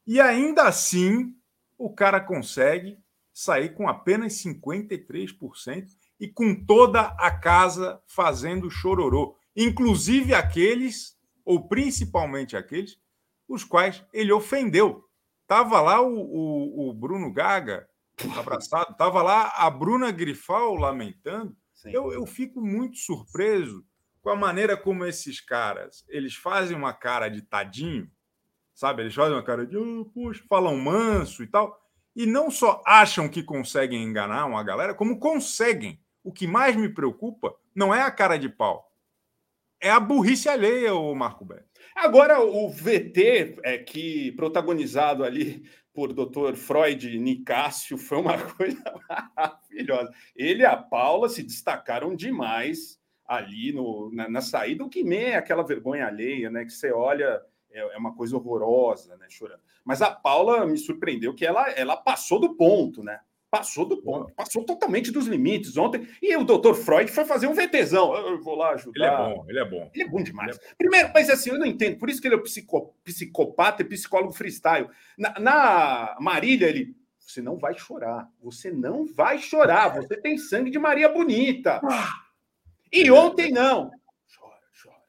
e 0.06 0.20
ainda 0.20 0.64
assim 0.64 1.34
o 1.78 1.94
cara 1.94 2.20
consegue 2.20 3.00
sair 3.34 3.74
com 3.74 3.88
apenas 3.88 4.34
53% 4.34 5.88
e 6.20 6.28
com 6.28 6.54
toda 6.66 7.02
a 7.18 7.32
casa 7.32 8.02
fazendo 8.06 8.70
chororô, 8.70 9.38
inclusive 9.56 10.34
aqueles, 10.34 11.18
ou 11.46 11.68
principalmente 11.68 12.58
aqueles, 12.58 13.00
os 13.48 13.64
quais 13.64 14.04
ele 14.14 14.34
ofendeu. 14.34 15.06
Tava 15.48 15.82
lá 15.82 16.02
o, 16.02 16.14
o, 16.14 16.90
o 16.90 16.94
Bruno 16.94 17.32
Gaga 17.32 17.88
abraçado. 18.38 18.96
Tava 18.96 19.22
lá 19.22 19.54
a 19.56 19.70
Bruna 19.70 20.12
Grifal 20.12 20.76
lamentando. 20.76 21.56
Eu, 21.86 22.12
eu 22.12 22.26
fico 22.26 22.62
muito 22.62 22.98
surpreso 22.98 23.86
com 24.22 24.30
a 24.30 24.36
maneira 24.36 24.76
como 24.76 25.06
esses 25.06 25.40
caras 25.40 26.06
eles 26.10 26.36
fazem 26.36 26.76
uma 26.76 26.94
cara 26.94 27.30
de 27.30 27.42
tadinho, 27.42 28.10
sabe? 28.74 29.04
Eles 29.04 29.16
fazem 29.16 29.34
uma 29.34 29.44
cara 29.44 29.66
de, 29.66 29.78
oh, 29.78 30.06
puxa, 30.06 30.44
falam 30.50 30.78
manso 30.78 31.42
e 31.42 31.48
tal. 31.48 31.80
E 32.16 32.26
não 32.26 32.52
só 32.52 32.82
acham 32.86 33.30
que 33.30 33.42
conseguem 33.42 34.04
enganar 34.04 34.46
uma 34.46 34.64
galera, 34.64 34.94
como 34.94 35.20
conseguem. 35.20 36.02
O 36.22 36.34
que 36.34 36.46
mais 36.46 36.76
me 36.76 36.90
preocupa 36.90 37.56
não 37.74 37.96
é 37.96 38.02
a 38.02 38.12
cara 38.12 38.38
de 38.38 38.50
pau, 38.50 38.90
é 39.82 39.90
a 39.90 40.00
burrice 40.00 40.50
alheia, 40.50 40.94
o 40.94 41.16
Marco 41.16 41.46
Beto. 41.46 41.64
Agora, 41.96 42.42
o 42.42 42.70
VT, 42.70 43.60
é, 43.64 43.78
que 43.78 44.34
protagonizado 44.34 45.24
ali 45.24 45.64
por 46.00 46.14
Dr. 46.14 46.56
Freud 46.56 47.20
Nicásio 47.20 47.98
foi 47.98 48.20
uma 48.20 48.38
coisa 48.56 48.82
maravilhosa. 49.10 50.10
Ele 50.34 50.62
e 50.62 50.66
a 50.66 50.78
Paula 50.78 51.28
se 51.28 51.44
destacaram 51.44 52.16
demais 52.16 52.98
ali 53.26 53.74
no, 53.74 54.10
na, 54.14 54.30
na 54.30 54.40
saída, 54.40 54.82
o 54.82 54.90
que 54.90 55.04
nem 55.04 55.32
é 55.32 55.36
aquela 55.36 55.62
vergonha 55.62 56.08
alheia, 56.08 56.50
né? 56.50 56.64
Que 56.64 56.72
você 56.72 56.94
olha, 56.94 57.42
é, 57.70 57.82
é, 57.82 57.98
uma 57.98 58.16
coisa 58.16 58.38
horrorosa, 58.38 59.18
né? 59.18 59.26
Chorando. 59.28 59.60
Mas 59.84 60.02
a 60.02 60.10
Paula 60.10 60.66
me 60.66 60.78
surpreendeu 60.78 61.36
que 61.36 61.46
ela, 61.46 61.70
ela 61.72 61.98
passou 61.98 62.40
do 62.40 62.56
ponto, 62.56 63.04
né? 63.04 63.20
Passou 63.52 63.84
do 63.84 63.98
ponto, 63.98 64.32
passou 64.36 64.64
totalmente 64.64 65.12
dos 65.12 65.26
limites 65.26 65.76
ontem. 65.76 66.08
E 66.22 66.36
o 66.38 66.44
doutor 66.44 66.76
Freud 66.76 67.12
foi 67.12 67.26
fazer 67.26 67.48
um 67.48 67.54
VTzão. 67.54 68.14
Eu 68.16 68.40
vou 68.44 68.56
lá 68.56 68.72
ajudar. 68.72 68.94
Ele 68.96 69.06
é 69.06 69.18
bom, 69.18 69.46
ele 69.50 69.60
é 69.60 69.66
bom. 69.66 69.92
Ele 69.92 70.04
é 70.04 70.08
bom 70.08 70.24
demais. 70.24 70.56
É 70.56 70.60
bom. 70.60 70.76
Primeiro, 70.78 71.12
mas 71.14 71.30
assim, 71.32 71.50
eu 71.50 71.58
não 71.58 71.66
entendo. 71.66 71.98
Por 71.98 72.10
isso 72.10 72.22
que 72.22 72.28
ele 72.28 72.36
é 72.36 72.40
psico, 72.40 72.96
psicopata 73.04 73.82
e 73.82 73.86
psicólogo 73.86 74.34
freestyle. 74.34 74.88
Na, 75.18 75.40
na 75.40 76.18
Marília, 76.20 76.68
ele. 76.68 76.96
Você 77.20 77.42
não 77.42 77.58
vai 77.58 77.76
chorar. 77.78 78.30
Você 78.42 78.72
não 78.72 79.06
vai 79.06 79.40
chorar. 79.40 79.96
Você 79.96 80.16
tem 80.16 80.38
sangue 80.38 80.70
de 80.70 80.78
Maria 80.78 81.10
Bonita. 81.10 81.82
E 82.92 83.10
ontem 83.10 83.52
não. 83.52 83.92
Chora, 84.36 84.60
chora, 84.84 85.04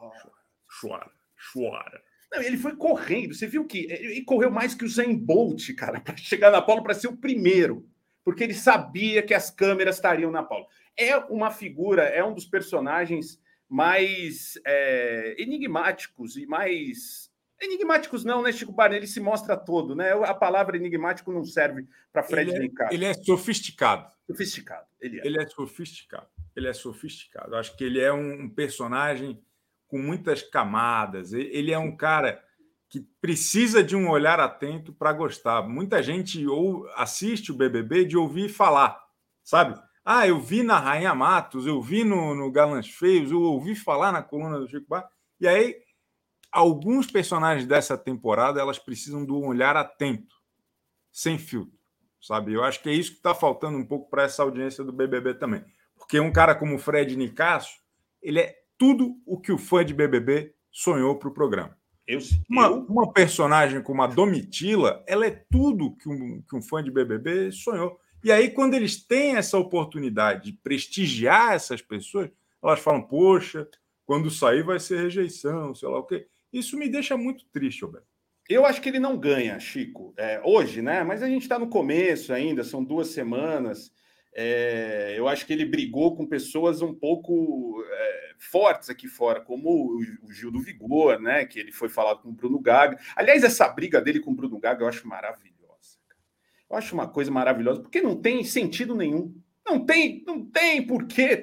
chora, 0.00 0.32
chora, 0.80 1.10
chora. 1.52 2.05
Não, 2.30 2.42
ele 2.42 2.56
foi 2.56 2.76
correndo. 2.76 3.34
Você 3.34 3.46
viu 3.46 3.64
que 3.64 3.86
ele 3.90 4.22
correu 4.22 4.50
mais 4.50 4.74
que 4.74 4.84
o 4.84 4.88
Zen 4.88 5.16
Bolt, 5.16 5.72
cara, 5.74 6.00
para 6.02 6.16
chegar 6.16 6.50
na 6.50 6.62
Paula 6.62 6.82
para 6.82 6.94
ser 6.94 7.08
o 7.08 7.16
primeiro, 7.16 7.88
porque 8.24 8.44
ele 8.44 8.54
sabia 8.54 9.22
que 9.22 9.34
as 9.34 9.50
câmeras 9.50 9.96
estariam 9.96 10.30
na 10.30 10.42
Paula. 10.42 10.66
É 10.96 11.16
uma 11.16 11.50
figura, 11.50 12.02
é 12.04 12.24
um 12.24 12.34
dos 12.34 12.46
personagens 12.46 13.40
mais 13.68 14.58
é, 14.64 15.34
enigmáticos 15.38 16.36
e 16.36 16.46
mais 16.46 17.30
enigmáticos 17.60 18.24
não, 18.24 18.42
né, 18.42 18.52
Chico 18.52 18.72
Barney? 18.72 18.98
Ele 18.98 19.06
se 19.06 19.20
mostra 19.20 19.56
todo, 19.56 19.94
né? 19.94 20.12
A 20.12 20.34
palavra 20.34 20.76
enigmático 20.76 21.32
não 21.32 21.44
serve 21.44 21.86
para 22.12 22.22
Fred 22.22 22.50
ele 22.50 22.72
é, 22.78 22.94
Ele 22.94 23.04
é 23.04 23.14
sofisticado. 23.14 24.10
Sofisticado, 24.26 24.86
ele 25.00 25.20
é. 25.20 25.26
Ele 25.26 25.42
é 25.42 25.46
sofisticado. 25.46 26.28
Ele 26.54 26.68
é 26.68 26.72
sofisticado. 26.72 27.54
Acho 27.56 27.76
que 27.76 27.84
ele 27.84 28.00
é 28.00 28.12
um 28.12 28.48
personagem 28.48 29.40
com 29.86 29.98
muitas 29.98 30.42
camadas. 30.42 31.32
Ele 31.32 31.72
é 31.72 31.78
um 31.78 31.96
cara 31.96 32.42
que 32.88 33.00
precisa 33.20 33.82
de 33.82 33.96
um 33.96 34.08
olhar 34.08 34.40
atento 34.40 34.92
para 34.92 35.12
gostar. 35.12 35.62
Muita 35.62 36.02
gente 36.02 36.46
ou 36.46 36.88
assiste 36.94 37.50
o 37.50 37.56
BBB 37.56 38.04
de 38.04 38.16
ouvir 38.16 38.48
falar, 38.48 38.98
sabe? 39.42 39.80
Ah, 40.04 40.26
eu 40.26 40.38
vi 40.38 40.62
na 40.62 40.78
Rainha 40.78 41.14
Matos, 41.14 41.66
eu 41.66 41.82
vi 41.82 42.04
no, 42.04 42.34
no 42.34 42.50
Galãs 42.50 42.88
Feios, 42.88 43.32
eu 43.32 43.42
ouvi 43.42 43.74
falar 43.74 44.12
na 44.12 44.22
coluna 44.22 44.58
do 44.58 44.68
Chico 44.68 44.86
Bar. 44.88 45.08
E 45.40 45.48
aí, 45.48 45.76
alguns 46.52 47.08
personagens 47.10 47.66
dessa 47.66 47.98
temporada, 47.98 48.60
elas 48.60 48.78
precisam 48.78 49.26
de 49.26 49.32
um 49.32 49.46
olhar 49.46 49.76
atento, 49.76 50.36
sem 51.10 51.36
filtro, 51.38 51.76
sabe? 52.22 52.52
Eu 52.52 52.62
acho 52.62 52.80
que 52.80 52.88
é 52.88 52.92
isso 52.92 53.10
que 53.10 53.16
está 53.16 53.34
faltando 53.34 53.76
um 53.76 53.84
pouco 53.84 54.08
para 54.08 54.22
essa 54.22 54.44
audiência 54.44 54.84
do 54.84 54.92
BBB 54.92 55.34
também. 55.34 55.64
Porque 55.96 56.20
um 56.20 56.32
cara 56.32 56.54
como 56.54 56.76
o 56.76 56.78
Fred 56.78 57.16
Nicasso, 57.16 57.74
ele 58.22 58.38
é 58.40 58.54
tudo 58.78 59.16
o 59.24 59.38
que 59.38 59.52
o 59.52 59.58
fã 59.58 59.84
de 59.84 59.94
BBB 59.94 60.54
sonhou 60.70 61.18
para 61.18 61.28
o 61.28 61.34
programa. 61.34 61.76
Eu, 62.06 62.20
uma, 62.48 62.68
uma, 62.68 63.12
personagem 63.12 63.82
como 63.82 64.02
a 64.02 64.06
Domitila, 64.06 65.02
ela 65.08 65.26
é 65.26 65.44
tudo 65.50 65.96
que 65.96 66.08
um, 66.08 66.40
que 66.42 66.54
um 66.54 66.62
fã 66.62 66.82
de 66.82 66.90
BBB 66.90 67.50
sonhou. 67.50 67.98
E 68.22 68.30
aí, 68.30 68.50
quando 68.50 68.74
eles 68.74 69.04
têm 69.04 69.36
essa 69.36 69.58
oportunidade 69.58 70.44
de 70.44 70.52
prestigiar 70.52 71.54
essas 71.54 71.82
pessoas, 71.82 72.30
elas 72.62 72.80
falam: 72.80 73.02
Poxa, 73.02 73.68
quando 74.04 74.30
sair 74.30 74.62
vai 74.62 74.78
ser 74.78 75.00
rejeição, 75.00 75.74
sei 75.74 75.88
lá 75.88 75.98
o 75.98 76.04
quê. 76.04 76.28
Isso 76.52 76.78
me 76.78 76.88
deixa 76.88 77.16
muito 77.16 77.44
triste, 77.52 77.84
Roberto. 77.84 78.06
Eu 78.48 78.64
acho 78.64 78.80
que 78.80 78.88
ele 78.88 79.00
não 79.00 79.18
ganha, 79.18 79.58
Chico, 79.58 80.14
é, 80.16 80.40
hoje, 80.44 80.80
né? 80.80 81.02
Mas 81.02 81.22
a 81.22 81.28
gente 81.28 81.42
está 81.42 81.58
no 81.58 81.68
começo 81.68 82.32
ainda, 82.32 82.62
são 82.62 82.84
duas 82.84 83.08
semanas. 83.08 83.92
É, 84.38 85.14
eu 85.16 85.26
acho 85.26 85.46
que 85.46 85.52
ele 85.54 85.64
brigou 85.64 86.14
com 86.14 86.26
pessoas 86.26 86.82
um 86.82 86.92
pouco 86.92 87.82
é, 87.90 88.34
fortes 88.38 88.90
aqui 88.90 89.08
fora, 89.08 89.40
como 89.40 89.70
o, 89.70 89.98
o, 90.24 90.30
Gil 90.30 90.50
do 90.50 90.60
Vigor, 90.60 91.18
né? 91.18 91.46
Que 91.46 91.58
ele 91.58 91.72
foi 91.72 91.88
falado 91.88 92.20
com 92.20 92.28
o 92.28 92.34
Bruno 92.34 92.60
Gaga. 92.60 92.98
Aliás, 93.16 93.42
essa 93.42 93.66
briga 93.66 93.98
dele 93.98 94.20
com 94.20 94.32
o 94.32 94.34
Bruno 94.34 94.60
Gaga 94.60 94.84
eu 94.84 94.88
acho 94.88 95.08
maravilhosa. 95.08 95.56
Eu 96.68 96.76
acho 96.76 96.94
uma 96.94 97.08
coisa 97.08 97.30
maravilhosa, 97.30 97.80
porque 97.80 98.02
não 98.02 98.14
tem 98.14 98.44
sentido 98.44 98.94
nenhum. 98.94 99.34
Não 99.64 99.86
tem, 99.86 100.22
não 100.26 100.44
tem 100.44 100.86
porquê. 100.86 101.42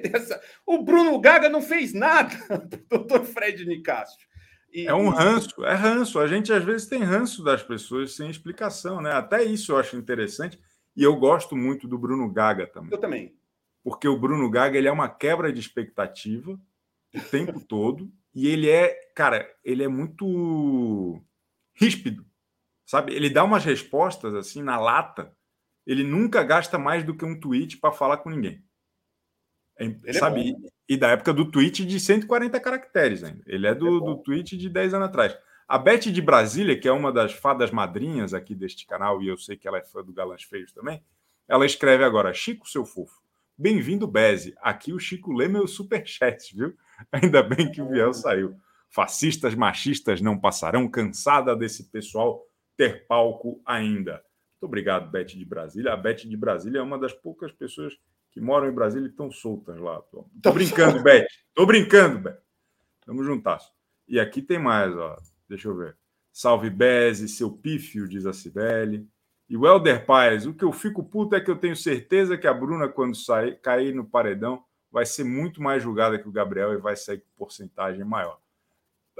O 0.64 0.84
Bruno 0.84 1.18
Gaga 1.20 1.48
não 1.48 1.60
fez 1.60 1.92
nada, 1.92 2.32
doutor 2.88 3.24
Fred 3.24 3.66
Nicásio. 3.66 4.24
E... 4.72 4.86
É 4.86 4.94
um 4.94 5.08
ranço, 5.08 5.64
é 5.64 5.74
ranço. 5.74 6.20
A 6.20 6.28
gente 6.28 6.52
às 6.52 6.62
vezes 6.64 6.86
tem 6.86 7.02
ranço 7.02 7.42
das 7.42 7.62
pessoas 7.64 8.14
sem 8.14 8.30
explicação, 8.30 9.00
né? 9.00 9.10
Até 9.10 9.42
isso 9.42 9.72
eu 9.72 9.78
acho 9.78 9.96
interessante. 9.96 10.60
E 10.96 11.02
eu 11.02 11.16
gosto 11.16 11.56
muito 11.56 11.88
do 11.88 11.98
Bruno 11.98 12.30
Gaga 12.30 12.66
também. 12.66 12.92
Eu 12.92 12.98
também. 12.98 13.36
Porque 13.82 14.08
o 14.08 14.18
Bruno 14.18 14.48
Gaga 14.50 14.78
ele 14.78 14.88
é 14.88 14.92
uma 14.92 15.08
quebra 15.08 15.52
de 15.52 15.60
expectativa 15.60 16.58
o 17.14 17.20
tempo 17.30 17.60
todo. 17.66 18.10
E 18.34 18.48
ele 18.48 18.68
é, 18.68 18.94
cara, 19.14 19.48
ele 19.62 19.84
é 19.84 19.88
muito 19.88 21.22
ríspido, 21.74 22.24
sabe? 22.84 23.14
Ele 23.14 23.30
dá 23.30 23.44
umas 23.44 23.64
respostas 23.64 24.34
assim 24.34 24.62
na 24.62 24.78
lata. 24.78 25.36
Ele 25.86 26.02
nunca 26.02 26.42
gasta 26.42 26.78
mais 26.78 27.04
do 27.04 27.16
que 27.16 27.24
um 27.24 27.38
tweet 27.38 27.76
para 27.76 27.92
falar 27.92 28.18
com 28.18 28.30
ninguém. 28.30 28.64
É, 29.78 29.94
é 30.06 30.12
sabe? 30.12 30.50
É 30.50 30.74
e 30.88 30.96
da 30.96 31.08
época 31.10 31.32
do 31.32 31.50
tweet 31.50 31.84
de 31.84 31.98
140 31.98 32.58
caracteres 32.60 33.22
ainda. 33.22 33.42
Ele 33.46 33.66
é 33.66 33.74
do, 33.74 33.86
ele 33.86 33.96
é 33.96 34.00
do 34.00 34.16
tweet 34.22 34.56
de 34.56 34.68
10 34.68 34.94
anos 34.94 35.08
atrás. 35.08 35.36
A 35.66 35.78
Beth 35.78 36.10
de 36.10 36.20
Brasília, 36.20 36.78
que 36.78 36.86
é 36.86 36.92
uma 36.92 37.12
das 37.12 37.32
fadas 37.32 37.70
madrinhas 37.70 38.34
aqui 38.34 38.54
deste 38.54 38.86
canal, 38.86 39.22
e 39.22 39.28
eu 39.28 39.36
sei 39.36 39.56
que 39.56 39.66
ela 39.66 39.78
é 39.78 39.82
fã 39.82 40.02
do 40.02 40.12
Galãs 40.12 40.42
Feios 40.42 40.72
também, 40.72 41.02
ela 41.48 41.64
escreve 41.64 42.04
agora: 42.04 42.32
Chico, 42.34 42.68
seu 42.68 42.84
fofo, 42.84 43.24
Bem-vindo, 43.56 44.08
Beze. 44.08 44.52
Aqui 44.60 44.92
o 44.92 44.98
Chico 44.98 45.32
lê 45.32 45.46
meu 45.46 45.68
superchat, 45.68 46.56
viu? 46.56 46.76
Ainda 47.12 47.40
bem 47.40 47.70
que 47.70 47.80
o 47.80 47.88
Viel 47.88 48.12
saiu. 48.12 48.56
Fascistas 48.90 49.54
machistas 49.54 50.20
não 50.20 50.36
passarão, 50.36 50.88
cansada 50.88 51.54
desse 51.54 51.84
pessoal 51.84 52.44
ter 52.76 53.06
palco 53.06 53.62
ainda. 53.64 54.14
Muito 54.14 54.64
obrigado, 54.64 55.08
Beth 55.08 55.26
de 55.26 55.44
Brasília. 55.44 55.92
A 55.92 55.96
Beth 55.96 56.26
de 56.26 56.36
Brasília 56.36 56.80
é 56.80 56.82
uma 56.82 56.98
das 56.98 57.12
poucas 57.12 57.52
pessoas 57.52 57.96
que 58.32 58.40
moram 58.40 58.68
em 58.68 58.74
Brasília 58.74 59.06
e 59.06 59.10
estão 59.10 59.30
soltas 59.30 59.78
lá. 59.78 60.00
Tô, 60.02 60.28
tô 60.42 60.52
brincando, 60.52 61.00
Beth. 61.00 61.26
Tô 61.54 61.64
brincando, 61.64 62.18
Beth. 62.18 62.38
Tamo 63.06 63.22
juntas. 63.22 63.62
E 64.08 64.18
aqui 64.18 64.42
tem 64.42 64.58
mais, 64.58 64.96
ó. 64.96 65.16
Deixa 65.54 65.68
eu 65.68 65.76
ver. 65.76 65.96
Salve 66.32 66.68
Beze, 66.68 67.28
seu 67.28 67.50
pífio, 67.50 68.08
diz 68.08 68.26
a 68.26 68.32
Cibele. 68.32 69.06
E 69.48 69.56
o 69.56 69.64
Helder 69.64 70.04
Paes, 70.04 70.46
o 70.46 70.54
que 70.54 70.64
eu 70.64 70.72
fico 70.72 71.04
puto 71.04 71.36
é 71.36 71.40
que 71.40 71.50
eu 71.50 71.56
tenho 71.56 71.76
certeza 71.76 72.36
que 72.36 72.46
a 72.46 72.52
Bruna, 72.52 72.88
quando 72.88 73.14
sair, 73.14 73.60
cair 73.60 73.94
no 73.94 74.04
paredão, 74.04 74.64
vai 74.90 75.06
ser 75.06 75.22
muito 75.22 75.62
mais 75.62 75.82
julgada 75.82 76.18
que 76.18 76.28
o 76.28 76.32
Gabriel 76.32 76.72
e 76.72 76.78
vai 76.78 76.96
sair 76.96 77.18
com 77.18 77.26
porcentagem 77.36 78.04
maior. 78.04 78.40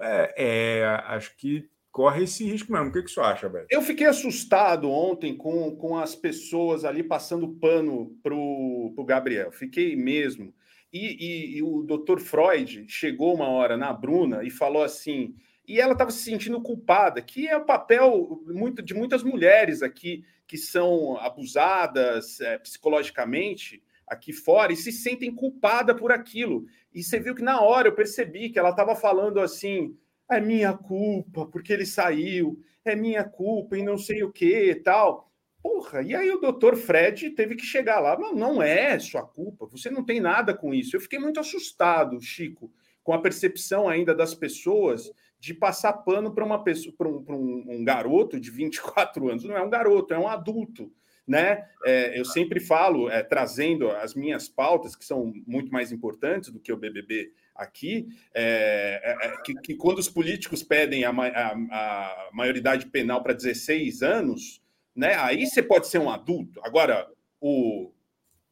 É, 0.00 0.34
é, 0.36 0.84
acho 1.06 1.36
que 1.36 1.68
corre 1.92 2.24
esse 2.24 2.44
risco 2.44 2.72
mesmo. 2.72 2.88
O 2.88 2.92
que, 2.92 3.02
que 3.02 3.10
você 3.10 3.20
acha, 3.20 3.48
Beto? 3.48 3.68
Eu 3.70 3.82
fiquei 3.82 4.08
assustado 4.08 4.90
ontem 4.90 5.36
com, 5.36 5.76
com 5.76 5.96
as 5.96 6.16
pessoas 6.16 6.84
ali 6.84 7.04
passando 7.04 7.54
pano 7.60 8.18
para 8.24 8.34
o 8.34 9.04
Gabriel. 9.06 9.52
Fiquei 9.52 9.94
mesmo. 9.94 10.52
E, 10.92 10.98
e, 10.98 11.58
e 11.58 11.62
o 11.62 11.82
doutor 11.82 12.18
Freud 12.18 12.86
chegou 12.88 13.34
uma 13.34 13.48
hora 13.48 13.76
na 13.76 13.92
Bruna 13.92 14.42
e 14.42 14.50
falou 14.50 14.82
assim 14.82 15.36
e 15.66 15.80
ela 15.80 15.92
estava 15.92 16.10
se 16.10 16.22
sentindo 16.22 16.60
culpada, 16.60 17.22
que 17.22 17.48
é 17.48 17.56
o 17.56 17.64
papel 17.64 18.42
muito, 18.46 18.82
de 18.82 18.94
muitas 18.94 19.22
mulheres 19.22 19.82
aqui 19.82 20.24
que 20.46 20.58
são 20.58 21.16
abusadas 21.18 22.40
é, 22.40 22.58
psicologicamente 22.58 23.82
aqui 24.06 24.32
fora 24.32 24.72
e 24.72 24.76
se 24.76 24.92
sentem 24.92 25.34
culpada 25.34 25.94
por 25.94 26.12
aquilo. 26.12 26.66
E 26.92 27.02
você 27.02 27.18
viu 27.18 27.34
que 27.34 27.42
na 27.42 27.60
hora 27.60 27.88
eu 27.88 27.94
percebi 27.94 28.50
que 28.50 28.58
ela 28.58 28.70
estava 28.70 28.94
falando 28.94 29.40
assim: 29.40 29.96
é 30.30 30.40
minha 30.40 30.74
culpa 30.74 31.46
porque 31.46 31.72
ele 31.72 31.86
saiu, 31.86 32.60
é 32.84 32.94
minha 32.94 33.24
culpa 33.24 33.76
e 33.78 33.82
não 33.82 33.96
sei 33.96 34.22
o 34.22 34.32
que 34.32 34.70
e 34.70 34.74
tal. 34.74 35.30
Porra, 35.62 36.02
e 36.02 36.14
aí 36.14 36.30
o 36.30 36.40
doutor 36.40 36.76
Fred 36.76 37.30
teve 37.30 37.56
que 37.56 37.64
chegar 37.64 37.98
lá. 37.98 38.18
Não, 38.18 38.34
não 38.34 38.62
é 38.62 38.98
sua 38.98 39.26
culpa, 39.26 39.66
você 39.66 39.88
não 39.88 40.04
tem 40.04 40.20
nada 40.20 40.52
com 40.52 40.74
isso. 40.74 40.94
Eu 40.94 41.00
fiquei 41.00 41.18
muito 41.18 41.40
assustado, 41.40 42.20
Chico, 42.20 42.70
com 43.02 43.14
a 43.14 43.20
percepção 43.20 43.88
ainda 43.88 44.14
das 44.14 44.34
pessoas 44.34 45.10
de 45.44 45.52
passar 45.52 45.92
pano 45.92 46.32
para 46.32 46.42
uma 46.42 46.64
pessoa, 46.64 46.94
para 46.96 47.06
um, 47.06 47.22
um, 47.28 47.64
um, 47.68 47.84
garoto 47.84 48.40
de 48.40 48.50
24 48.50 49.28
anos. 49.28 49.44
Não 49.44 49.54
é 49.54 49.60
um 49.62 49.68
garoto, 49.68 50.14
é 50.14 50.18
um 50.18 50.26
adulto. 50.26 50.90
Né? 51.26 51.68
É, 51.84 52.18
eu 52.18 52.24
sempre 52.24 52.60
falo, 52.60 53.10
é, 53.10 53.22
trazendo 53.22 53.90
as 53.90 54.14
minhas 54.14 54.48
pautas, 54.48 54.96
que 54.96 55.04
são 55.04 55.34
muito 55.46 55.70
mais 55.70 55.92
importantes 55.92 56.50
do 56.50 56.58
que 56.58 56.72
o 56.72 56.78
BBB 56.78 57.30
aqui, 57.54 58.08
é, 58.32 59.00
é, 59.04 59.26
é, 59.26 59.36
que, 59.42 59.54
que, 59.60 59.74
quando 59.74 59.98
os 59.98 60.08
políticos 60.08 60.62
pedem 60.62 61.04
a, 61.04 61.10
a, 61.10 61.52
a 61.52 62.30
maioridade 62.32 62.86
penal 62.86 63.22
para 63.22 63.34
16 63.34 64.02
anos, 64.02 64.62
né, 64.96 65.14
aí 65.16 65.46
você 65.46 65.62
pode 65.62 65.88
ser 65.88 65.98
um 65.98 66.08
adulto. 66.08 66.58
Agora, 66.64 67.06
o 67.38 67.92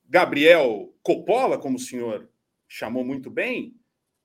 Gabriel 0.06 0.94
Coppola, 1.02 1.56
como 1.56 1.76
o 1.76 1.80
senhor 1.80 2.28
chamou 2.68 3.02
muito 3.02 3.30
bem, 3.30 3.74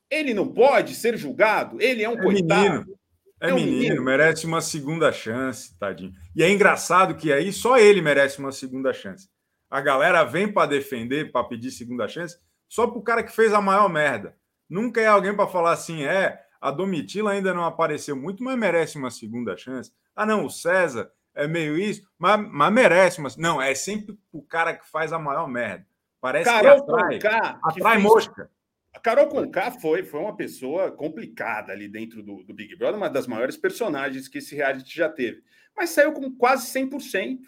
ele 0.10 0.34
não 0.34 0.48
pode 0.48 0.96
ser 0.96 1.18
julgado? 1.18 1.82
Ele 1.82 2.04
é 2.04 2.10
um 2.10 2.18
é 2.18 2.22
coitado. 2.22 2.62
Menino. 2.62 2.98
É, 3.40 3.50
é 3.50 3.54
um 3.54 3.58
menino, 3.58 3.80
menino, 3.80 4.04
merece 4.04 4.46
uma 4.46 4.62
segunda 4.62 5.12
chance, 5.12 5.78
tadinho. 5.78 6.12
E 6.36 6.42
é 6.42 6.50
engraçado 6.50 7.16
que 7.16 7.32
aí 7.32 7.54
só 7.54 7.78
ele 7.78 8.02
merece 8.02 8.40
uma 8.40 8.52
segunda 8.52 8.92
chance. 8.92 9.30
A 9.70 9.80
galera 9.80 10.24
vem 10.24 10.52
para 10.52 10.68
defender, 10.68 11.32
para 11.32 11.48
pedir 11.48 11.70
segunda 11.72 12.08
chance, 12.08 12.38
só 12.68 12.88
pro 12.88 13.02
cara 13.02 13.24
que 13.24 13.32
fez 13.32 13.54
a 13.54 13.62
maior 13.62 13.90
merda. 13.90 14.36
Nunca 14.70 15.00
é 15.00 15.08
alguém 15.08 15.36
para 15.36 15.48
falar 15.48 15.72
assim, 15.74 16.04
é, 16.04 16.40
a 16.60 16.72
Domitila 16.72 17.32
ainda 17.32 17.54
não 17.54 17.64
apareceu 17.64 18.16
muito, 18.16 18.44
mas 18.44 18.58
merece 18.58 18.98
uma 18.98 19.12
segunda 19.12 19.56
chance. 19.56 19.92
Ah, 20.16 20.26
não, 20.26 20.46
o 20.46 20.50
César 20.50 21.12
é 21.36 21.48
meio 21.48 21.78
isso, 21.78 22.02
mas, 22.18 22.40
mas 22.52 22.74
merece 22.74 23.20
uma. 23.20 23.30
Não, 23.38 23.62
é 23.62 23.76
sempre 23.76 24.18
o 24.32 24.42
cara 24.42 24.74
que 24.74 24.90
faz 24.90 25.14
a 25.14 25.20
maior 25.20 25.48
merda. 25.48 25.86
Parece 26.20 26.50
Carol 26.50 26.84
que 26.84 26.92
atrai, 26.92 27.14
Conká, 27.14 27.60
atrai 27.64 27.98
que 27.98 28.04
mosca. 28.04 28.50
A 28.94 29.00
Carol 29.00 29.28
Conká 29.28 29.72
foi, 29.72 30.04
foi 30.04 30.20
uma 30.20 30.36
pessoa 30.36 30.92
complicada 30.92 31.72
ali 31.72 31.88
dentro 31.88 32.24
do, 32.24 32.44
do, 32.44 32.54
Big 32.54 32.76
Brother, 32.76 32.98
uma 32.98 33.10
das 33.10 33.28
maiores 33.28 33.56
personagens 33.56 34.28
que 34.28 34.40
esse 34.40 34.56
reality 34.56 34.96
já 34.96 35.10
teve. 35.10 35.44
Mas 35.76 35.92
saiu 35.92 36.14
com 36.14 36.36
quase 36.36 36.68
100% 36.74 37.40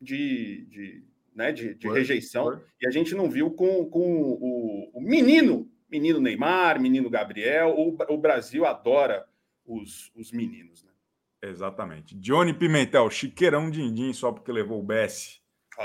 de, 0.00 0.66
de, 0.66 1.04
né, 1.34 1.50
de, 1.50 1.74
de 1.74 1.88
foi, 1.88 1.98
rejeição. 1.98 2.44
Foi. 2.44 2.60
E 2.80 2.86
a 2.86 2.90
gente 2.90 3.14
não 3.14 3.28
viu 3.28 3.50
com, 3.50 3.86
com 3.86 4.22
o, 4.22 4.90
o, 4.94 5.00
menino, 5.00 5.68
menino 5.90 6.20
Neymar, 6.20 6.80
menino 6.80 7.10
Gabriel. 7.10 7.74
O, 7.76 7.96
o 8.12 8.18
Brasil 8.18 8.64
adora 8.64 9.26
os, 9.66 10.12
os 10.14 10.30
meninos. 10.30 10.84
Né? 10.84 10.90
Exatamente. 11.42 12.14
Johnny 12.14 12.54
Pimentel, 12.54 13.10
chiqueirão 13.10 13.70
din-din 13.70 14.12
só 14.12 14.30
porque 14.30 14.52
levou 14.52 14.80
o 14.80 14.84
BS. 14.84 15.42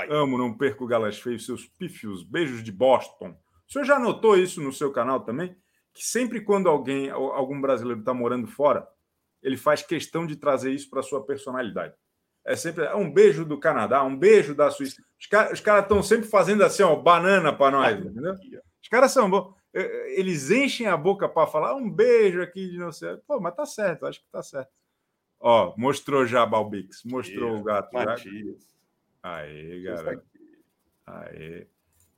Amo, 0.09 0.38
não 0.38 0.55
perco 0.55 0.85
galas 0.85 1.19
feios, 1.19 1.45
seus 1.45 1.65
pífios. 1.65 2.23
Beijos 2.23 2.63
de 2.63 2.71
Boston. 2.71 3.35
O 3.69 3.73
senhor 3.73 3.86
já 3.86 3.99
notou 3.99 4.36
isso 4.36 4.62
no 4.62 4.73
seu 4.73 4.91
canal 4.91 5.19
também? 5.19 5.55
Que 5.93 6.03
sempre 6.03 6.41
quando 6.41 6.67
alguém, 6.67 7.10
algum 7.10 7.62
brasileiro 7.62 7.99
está 7.99 8.13
morando 8.13 8.47
fora, 8.47 8.88
ele 9.43 9.58
faz 9.58 9.84
questão 9.84 10.25
de 10.25 10.36
trazer 10.36 10.71
isso 10.71 10.89
para 10.89 11.03
sua 11.03 11.23
personalidade. 11.23 11.93
É 12.43 12.55
sempre 12.55 12.86
é 12.86 12.95
um 12.95 13.12
beijo 13.12 13.45
do 13.45 13.60
Canadá, 13.60 14.03
um 14.03 14.17
beijo 14.17 14.55
da 14.55 14.71
Suíça. 14.71 15.03
Os 15.51 15.62
caras 15.62 15.84
estão 15.84 16.01
sempre 16.01 16.27
fazendo 16.27 16.63
assim, 16.63 16.82
ó, 16.82 16.95
banana 16.95 17.53
para 17.53 17.71
nós, 17.71 17.99
entendeu? 18.05 18.34
Os 18.82 18.89
caras 18.89 19.12
são 19.12 19.29
bons. 19.29 19.53
É, 19.71 19.82
é, 19.82 20.19
eles 20.19 20.49
enchem 20.49 20.88
a 20.88 20.97
boca 20.97 21.29
para 21.29 21.45
falar 21.45 21.75
um 21.75 21.89
beijo 21.89 22.41
aqui 22.41 22.71
de 22.71 22.77
não 22.77 22.91
sei. 22.91 23.17
Pô, 23.27 23.39
mas 23.39 23.55
tá 23.55 23.65
certo, 23.65 24.08
acho 24.08 24.19
que 24.19 24.27
tá 24.32 24.41
certo. 24.41 24.71
Ó, 25.39 25.73
mostrou 25.77 26.25
já 26.25 26.45
Balbix, 26.45 27.03
mostrou 27.03 27.58
o 27.58 27.63
gato. 27.63 27.93
Matias. 27.93 28.75
Aê, 29.21 29.82
garoto. 29.82 30.23
Aê. 31.05 31.67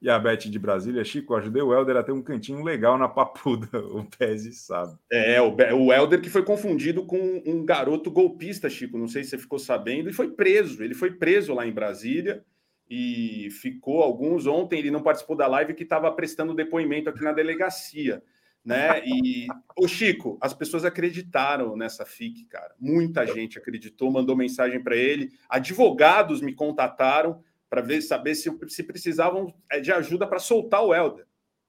E 0.02 0.10
a 0.10 0.18
Beth 0.18 0.38
de 0.38 0.58
Brasília, 0.58 1.04
Chico, 1.04 1.36
ajudei 1.36 1.62
o 1.62 1.72
Helder 1.72 1.96
a 1.96 2.04
ter 2.04 2.12
um 2.12 2.24
cantinho 2.24 2.64
legal 2.64 2.98
na 2.98 3.08
papuda, 3.08 3.68
o 3.94 4.04
Pese 4.04 4.52
sabe. 4.52 4.98
É, 5.12 5.40
o, 5.40 5.56
o 5.56 5.94
Helder 5.94 6.20
que 6.20 6.30
foi 6.30 6.44
confundido 6.44 7.06
com 7.06 7.44
um 7.46 7.64
garoto 7.64 8.10
golpista, 8.10 8.68
Chico, 8.68 8.98
não 8.98 9.08
sei 9.08 9.24
se 9.24 9.30
você 9.30 9.38
ficou 9.38 9.60
sabendo, 9.60 10.10
e 10.10 10.14
foi 10.14 10.32
preso. 10.32 10.84
Ele 10.84 10.96
foi 10.96 11.12
preso 11.12 11.54
lá 11.54 11.68
em 11.68 11.72
Brasília 11.72 12.44
e 12.90 13.50
ficou 13.52 14.02
alguns. 14.02 14.48
Ontem 14.48 14.80
ele 14.80 14.90
não 14.90 15.04
participou 15.04 15.36
da 15.36 15.46
live 15.46 15.76
que 15.76 15.84
estava 15.84 16.12
prestando 16.12 16.56
depoimento 16.56 17.10
aqui 17.10 17.24
na 17.24 17.32
delegacia. 17.32 18.24
Né? 18.64 19.02
E 19.06 19.48
o 19.78 19.88
Chico, 19.88 20.38
as 20.42 20.54
pessoas 20.54 20.84
acreditaram 20.86 21.76
nessa 21.76 22.06
FIC, 22.06 22.46
cara. 22.46 22.74
Muita 22.80 23.26
gente 23.26 23.58
acreditou, 23.58 24.12
mandou 24.12 24.36
mensagem 24.36 24.82
para 24.84 24.96
ele. 24.96 25.32
Advogados 25.50 26.42
me 26.42 26.54
contataram 26.54 27.42
para 27.72 27.82
ver 27.82 28.02
saber 28.02 28.36
se, 28.36 28.52
se 28.68 28.84
precisavam 28.84 29.54
é, 29.72 29.80
de 29.80 29.94
ajuda 29.94 30.28
para 30.28 30.40
soltar 30.40 30.84
o 30.84 30.94
Helder. 30.94 31.26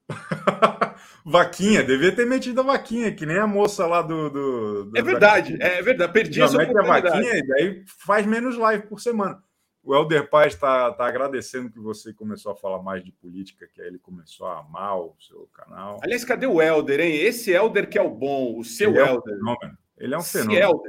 vaquinha, 1.25 1.81
devia 1.81 2.13
ter 2.13 2.25
metido 2.25 2.59
a 2.59 2.63
vaquinha, 2.63 3.15
que 3.15 3.25
nem 3.25 3.37
a 3.37 3.47
moça 3.47 3.87
lá 3.87 4.01
do. 4.01 4.29
do, 4.29 4.85
do 4.87 4.97
é 4.97 5.01
verdade, 5.01 5.57
é 5.61 5.81
verdade. 5.81 6.11
Perdi 6.11 6.39
Já 6.39 6.45
essa 6.45 6.57
mete 6.57 6.77
a 6.77 6.81
vaquinha 6.81 7.37
e 7.37 7.47
daí 7.47 7.83
faz 8.05 8.25
menos 8.25 8.57
live 8.57 8.85
por 8.85 8.99
semana. 8.99 9.41
O 9.81 9.95
Helder 9.95 10.29
Paz 10.29 10.53
está 10.53 10.91
tá 10.91 11.07
agradecendo 11.07 11.69
que 11.69 11.79
você 11.79 12.13
começou 12.13 12.51
a 12.51 12.55
falar 12.55 12.83
mais 12.83 13.01
de 13.01 13.13
política, 13.13 13.65
que 13.65 13.81
aí 13.81 13.87
ele 13.87 13.99
começou 13.99 14.45
a 14.47 14.59
amar 14.59 14.99
o 14.99 15.15
seu 15.21 15.47
canal. 15.53 16.01
Aliás, 16.03 16.25
cadê 16.25 16.45
o 16.45 16.61
Helder, 16.61 16.99
hein? 16.99 17.15
Esse 17.15 17.51
Helder 17.51 17.89
que 17.89 17.97
é 17.97 18.01
o 18.01 18.09
bom, 18.09 18.59
o 18.59 18.63
seu 18.65 18.89
ele 18.89 18.99
Helder. 18.99 19.33
É 19.33 19.41
um 19.41 19.55
ele 19.97 20.13
é 20.13 20.17
um 20.17 20.21
fenômeno. 20.21 20.83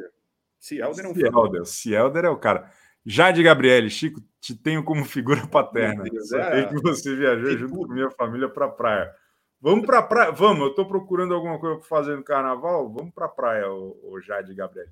Se 0.58 0.78
Helder 0.78 1.04
é 1.04 1.08
um 1.08 1.14
fenômeno. 1.14 1.64
Se 1.64 1.92
Helder 1.94 2.24
é 2.24 2.30
o 2.30 2.36
cara. 2.36 2.68
Jade 3.04 3.42
Gabriele, 3.42 3.90
Chico, 3.90 4.20
te 4.40 4.54
tenho 4.54 4.82
como 4.82 5.04
figura 5.06 5.46
paterna. 5.46 6.04
Deus, 6.04 6.32
é. 6.32 6.66
que 6.66 6.80
você 6.80 7.14
viajou 7.14 7.50
junto 7.58 7.74
tudo. 7.74 7.88
com 7.88 7.94
minha 7.94 8.10
família 8.10 8.48
para 8.48 8.66
a 8.66 8.70
praia. 8.70 9.14
Vamos 9.60 9.86
para 9.86 9.98
a 9.98 10.02
praia? 10.02 10.30
Vamos, 10.30 10.62
eu 10.62 10.68
estou 10.70 10.86
procurando 10.86 11.34
alguma 11.34 11.58
coisa 11.58 11.78
para 11.78 11.88
fazer 11.88 12.16
no 12.16 12.22
carnaval. 12.22 12.92
Vamos 12.92 13.14
para 13.14 13.26
a 13.26 13.30
praia, 13.30 13.70
o, 13.70 13.98
o 14.12 14.20
Jade 14.20 14.54
Gabriele. 14.54 14.90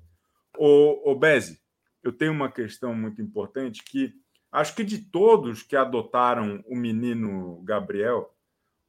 O, 0.57 1.11
o 1.11 1.15
Beze, 1.15 1.59
eu 2.03 2.11
tenho 2.11 2.31
uma 2.31 2.51
questão 2.51 2.93
muito 2.93 3.21
importante 3.21 3.83
que 3.83 4.13
acho 4.51 4.75
que 4.75 4.83
de 4.83 4.99
todos 4.99 5.63
que 5.63 5.75
adotaram 5.75 6.63
o 6.67 6.75
menino 6.75 7.61
Gabriel, 7.63 8.33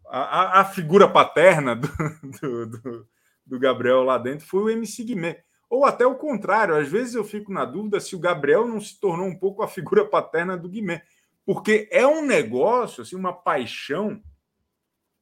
a, 0.06 0.60
a 0.60 0.64
figura 0.64 1.08
paterna 1.08 1.74
do, 1.74 1.88
do, 2.40 2.66
do, 2.66 3.08
do, 3.46 3.58
Gabriel 3.58 4.02
lá 4.02 4.18
dentro 4.18 4.46
foi 4.46 4.62
o 4.62 4.70
MC 4.70 5.04
Guimê. 5.04 5.43
Ou 5.68 5.84
até 5.84 6.06
o 6.06 6.16
contrário, 6.16 6.76
às 6.76 6.88
vezes 6.88 7.14
eu 7.14 7.24
fico 7.24 7.52
na 7.52 7.64
dúvida 7.64 8.00
se 8.00 8.14
o 8.14 8.18
Gabriel 8.18 8.66
não 8.66 8.80
se 8.80 8.98
tornou 8.98 9.26
um 9.26 9.36
pouco 9.36 9.62
a 9.62 9.68
figura 9.68 10.04
paterna 10.08 10.56
do 10.56 10.68
Guimê. 10.68 11.02
Porque 11.44 11.88
é 11.90 12.06
um 12.06 12.24
negócio, 12.24 13.02
assim, 13.02 13.16
uma 13.16 13.32
paixão, 13.32 14.22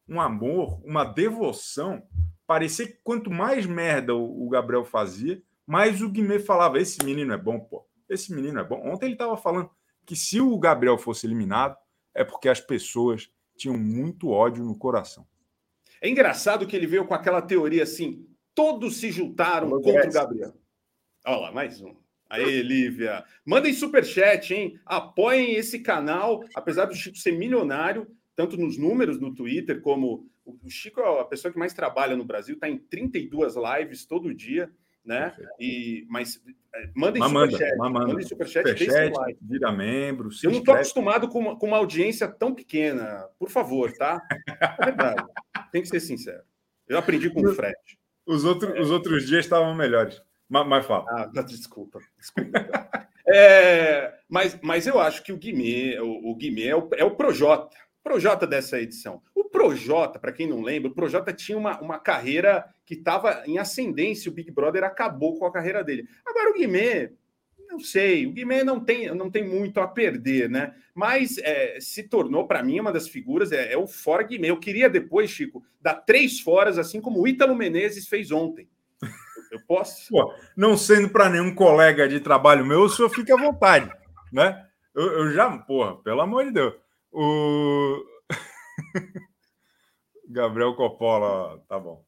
um 0.09 0.21
amor, 0.21 0.81
uma 0.85 1.05
devoção. 1.05 2.03
Parecia 2.47 2.87
que 2.87 2.99
quanto 3.03 3.31
mais 3.31 3.67
merda 3.67 4.15
o 4.15 4.49
Gabriel 4.49 4.85
fazia, 4.85 5.43
mais 5.67 6.03
o 6.03 6.09
Guimê 6.09 6.39
falava: 6.39 6.79
esse 6.79 7.05
menino 7.05 7.33
é 7.33 7.39
bom, 7.39 7.59
pô. 7.59 7.87
Esse 8.09 8.33
menino 8.35 8.61
é 8.61 8.65
bom. 8.65 8.81
Ontem 8.85 9.07
ele 9.07 9.15
estava 9.15 9.37
falando 9.37 9.71
que 10.05 10.15
se 10.15 10.41
o 10.41 10.59
Gabriel 10.59 10.99
fosse 10.99 11.27
eliminado, 11.27 11.77
é 12.15 12.25
porque 12.25 12.49
as 12.49 12.61
pessoas 12.61 13.33
tinham 13.57 13.77
muito 13.77 14.29
ódio 14.29 14.65
no 14.65 14.77
coração. 14.77 15.27
É 16.01 16.09
engraçado 16.09 16.67
que 16.67 16.75
ele 16.75 16.87
veio 16.87 17.07
com 17.07 17.15
aquela 17.15 17.41
teoria 17.41 17.85
assim: 17.85 18.29
todos 18.55 18.97
se 18.97 19.11
juntaram 19.11 19.69
Alô, 19.69 19.81
contra 19.81 20.09
o 20.09 20.13
Gabriel. 20.13 20.55
Olha 21.27 21.37
lá, 21.37 21.53
mais 21.53 21.81
um. 21.81 21.95
Aí, 22.29 22.63
Lívia. 22.63 23.25
Mandem 23.45 23.73
superchat, 23.75 24.55
hein? 24.55 24.81
Apoiem 24.87 25.55
esse 25.55 25.81
canal, 25.81 26.43
apesar 26.55 26.87
do 26.87 26.95
Chico 26.95 27.17
ser 27.19 27.33
milionário, 27.33 28.07
tanto 28.35 28.57
nos 28.57 28.79
números 28.79 29.21
no 29.21 29.35
Twitter, 29.35 29.81
como 29.83 30.31
o 30.45 30.71
Chico 30.71 31.01
é 31.01 31.21
a 31.21 31.25
pessoa 31.25 31.53
que 31.53 31.59
mais 31.59 31.75
trabalha 31.75 32.17
no 32.17 32.25
Brasil, 32.25 32.55
está 32.55 32.69
em 32.69 32.79
32 32.79 33.55
lives 33.57 34.07
todo 34.07 34.35
dia 34.35 34.73
né? 35.05 35.35
E, 35.59 36.07
mas 36.09 36.41
é, 36.75 36.91
mandem 36.95 37.21
mamanda, 37.21 37.53
superchat. 37.53 37.77
Mamanda. 37.77 38.07
Mandem 38.09 38.27
superchat, 38.27 38.69
superchat 38.69 39.17
like. 39.17 39.39
vira 39.43 39.73
membro. 39.73 40.31
Eu 40.43 40.51
não 40.51 40.59
estou 40.59 40.75
acostumado 40.75 41.29
com 41.29 41.39
uma, 41.39 41.59
com 41.59 41.67
uma 41.67 41.77
audiência 41.77 42.29
tão 42.29 42.55
pequena. 42.55 43.29
Por 43.39 43.51
favor, 43.51 43.93
tá? 43.93 44.23
É 44.81 44.85
verdade. 44.85 45.25
Tem 45.73 45.83
que 45.83 45.89
ser 45.89 46.01
sincero. 46.01 46.43
Eu 46.89 46.99
aprendi 46.99 47.31
com 47.31 47.41
o 47.41 47.55
Fred. 47.55 47.77
Os, 48.27 48.45
outro, 48.45 48.81
os 48.81 48.91
outros 48.91 49.27
dias 49.27 49.45
estavam 49.45 49.75
melhores. 49.75 50.21
Mas, 50.49 50.67
mas 50.67 50.87
fala. 50.87 51.05
Ah, 51.09 51.43
desculpa. 51.43 51.99
Desculpa. 52.19 52.51
é, 53.27 54.13
mas, 54.29 54.59
mas 54.63 54.87
eu 54.87 55.01
acho 55.01 55.23
que 55.23 55.33
o 55.33 55.39
Guimê, 55.39 55.99
o, 56.01 56.31
o 56.31 56.37
Guimê 56.37 56.69
é 56.69 56.77
o, 56.77 56.89
é 56.95 57.05
o 57.05 57.17
Projota. 57.17 57.77
Projota 58.03 58.47
dessa 58.47 58.81
edição. 58.81 59.23
O 59.35 59.45
Projota, 59.45 60.19
para 60.19 60.33
quem 60.33 60.49
não 60.49 60.61
lembra, 60.61 60.91
o 60.91 60.95
Projota 60.95 61.33
tinha 61.33 61.57
uma, 61.57 61.81
uma 61.81 61.99
carreira 61.99 62.65
que 62.85 62.95
estava 62.95 63.45
em 63.47 63.59
ascendência, 63.59 64.31
o 64.31 64.35
Big 64.35 64.51
Brother 64.51 64.83
acabou 64.83 65.39
com 65.39 65.47
a 65.47 65.53
carreira 65.53 65.85
dele. 65.85 66.07
Agora 66.27 66.51
o 66.51 66.55
Guimê, 66.55 67.13
não 67.73 67.81
sei, 67.81 68.27
o 68.27 68.33
Guimê 68.33 68.63
não 68.63 68.79
tem, 68.79 69.15
não 69.15 69.31
tem 69.31 69.49
muito 69.49 69.81
a 69.81 69.89
perder, 69.89 70.51
né? 70.51 70.75
Mas 70.95 71.39
é, 71.39 71.81
se 71.81 72.03
tornou, 72.03 72.47
para 72.47 72.63
mim, 72.63 72.79
uma 72.79 72.93
das 72.93 73.09
figuras, 73.09 73.51
é, 73.51 73.73
é, 73.73 73.79
o 73.79 73.87
fora 73.87 74.23
Guimê. 74.23 74.51
Eu 74.51 74.61
queria 74.61 74.91
depois, 74.91 75.31
Chico, 75.31 75.65
dar 75.81 75.95
três 75.95 76.39
foras, 76.39 76.77
assim 76.77 77.01
como 77.01 77.23
o 77.23 77.27
Ítalo 77.27 77.57
Menezes 77.57 78.07
fez 78.07 78.31
ontem. 78.31 78.69
Eu 79.51 79.59
posso? 79.67 80.11
Pô, 80.11 80.35
não 80.55 80.77
sendo 80.77 81.09
para 81.09 81.31
nenhum 81.31 81.55
colega 81.55 82.07
de 82.07 82.21
trabalho 82.21 82.65
meu, 82.65 82.83
o 82.83 82.89
senhor 82.91 83.09
fica 83.09 83.35
à 83.35 83.39
vontade, 83.39 83.91
né? 84.31 84.67
Eu, 84.95 85.05
eu 85.05 85.33
já, 85.33 85.51
porra, 85.59 85.97
pelo 85.97 86.21
amor 86.21 86.45
de 86.45 86.53
Deus. 86.53 86.75
O 87.11 88.05
Gabriel 90.29 90.75
Coppola, 90.75 91.59
tá 91.67 91.79
bom. 91.79 92.05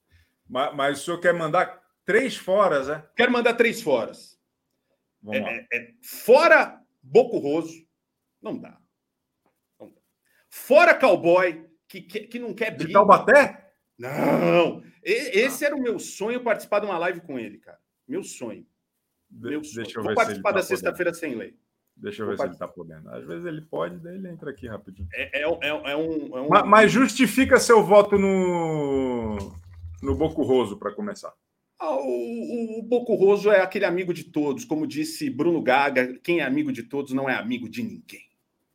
Mas, 0.47 0.75
mas, 0.75 1.01
o 1.01 1.05
senhor 1.05 1.21
quer 1.21 1.33
mandar 1.33 1.81
três 2.05 2.37
foras, 2.37 2.91
é? 2.91 3.03
Quero 3.17 3.33
mandar 3.33 3.55
três 3.55 3.81
foras. 3.81 4.34
É, 5.31 5.39
é, 5.39 5.67
é, 5.73 5.95
fora 6.03 6.81
Bocurroso, 7.03 7.87
não 8.43 8.59
dá. 8.59 8.79
não 9.79 9.89
dá. 9.91 10.01
Fora 10.49 10.95
cowboy, 10.95 11.67
que, 11.89 12.01
que, 12.03 12.21
que 12.21 12.39
não 12.39 12.55
quer 12.55 12.71
briga. 12.71 12.87
De 12.87 12.93
Taubaté? 12.93 13.73
Não. 13.99 14.83
E, 15.05 15.41
esse 15.41 15.65
ah. 15.65 15.69
era 15.69 15.77
o 15.77 15.83
meu 15.83 15.99
sonho 15.99 16.43
participar 16.43 16.81
de 16.81 16.87
uma 16.87 16.99
live 16.99 17.21
com 17.21 17.39
ele, 17.39 17.59
cara. 17.59 17.79
Meu 18.09 18.23
sonho. 18.23 18.67
Meu 19.31 19.63
sonho. 19.63 19.85
Deixa 19.85 19.99
eu 19.99 20.05
Vou 20.05 20.15
participar 20.15 20.53
da 20.53 20.61
tá 20.61 20.67
sexta-feira 20.67 21.13
sem 21.13 21.35
lei. 21.35 21.57
Deixa 21.97 22.23
eu 22.23 22.27
ver 22.27 22.37
se 22.37 22.43
ele 22.43 22.53
está 22.53 22.67
podendo. 22.67 23.09
Às 23.11 23.25
vezes 23.25 23.47
ele 23.47 23.61
pode, 23.61 23.99
daí 23.99 24.17
ele 24.17 24.29
entra 24.29 24.51
aqui 24.51 24.67
rapidinho. 24.67 25.09
É, 25.13 25.41
é, 25.41 25.43
é, 25.43 25.69
é 25.69 25.97
um, 25.97 26.37
é 26.37 26.41
um... 26.41 26.49
Mas, 26.49 26.67
mas, 26.67 26.93
justifica 26.93 27.61
seu 27.61 27.85
voto 27.85 28.19
no, 28.19 29.37
no 30.03 30.17
Bocurroso 30.17 30.77
para 30.77 30.93
começar. 30.93 31.33
Ah, 31.85 31.97
o, 31.97 32.09
o, 32.09 32.79
o 32.79 32.83
Bocurroso 32.83 33.51
é 33.51 33.61
aquele 33.61 33.85
amigo 33.85 34.15
de 34.15 34.25
todos. 34.25 34.65
Como 34.65 34.87
disse 34.87 35.29
Bruno 35.29 35.61
Gaga, 35.61 36.19
quem 36.23 36.41
é 36.41 36.43
amigo 36.43 36.73
de 36.73 36.83
todos 36.83 37.13
não 37.13 37.29
é 37.29 37.35
amigo 37.35 37.69
de 37.69 37.83
ninguém. 37.83 38.25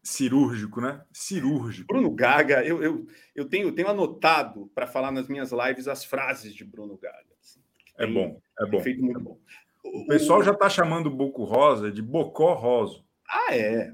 Cirúrgico, 0.04 0.80
né? 0.80 1.02
Cirúrgico. 1.12 1.88
Bruno 1.88 2.12
Gaga, 2.12 2.64
eu, 2.64 2.84
eu, 2.84 3.08
eu 3.36 3.46
tenho, 3.46 3.72
tenho 3.72 3.88
anotado 3.88 4.72
para 4.76 4.86
falar 4.86 5.12
nas 5.12 5.28
minhas 5.28 5.52
lives 5.52 5.88
as 5.88 6.06
frases 6.06 6.54
de 6.54 6.64
Bruno 6.64 6.98
Gaga. 6.98 7.26
Assim, 7.42 7.60
é 7.98 8.06
bom, 8.06 8.40
é 8.60 8.66
bom. 8.68 8.80
Feito 8.80 9.02
muito 9.02 9.20
é 9.20 9.24
bom. 9.24 9.40
O 9.84 10.06
pessoal 10.06 10.44
já 10.44 10.52
está 10.52 10.70
chamando 10.70 11.08
o 11.08 11.16
Boco 11.16 11.44
Rosa 11.44 11.92
de 11.92 12.04
Bocó 12.04 12.54
Rosa. 12.54 13.02
Ah, 13.28 13.56
é. 13.56 13.92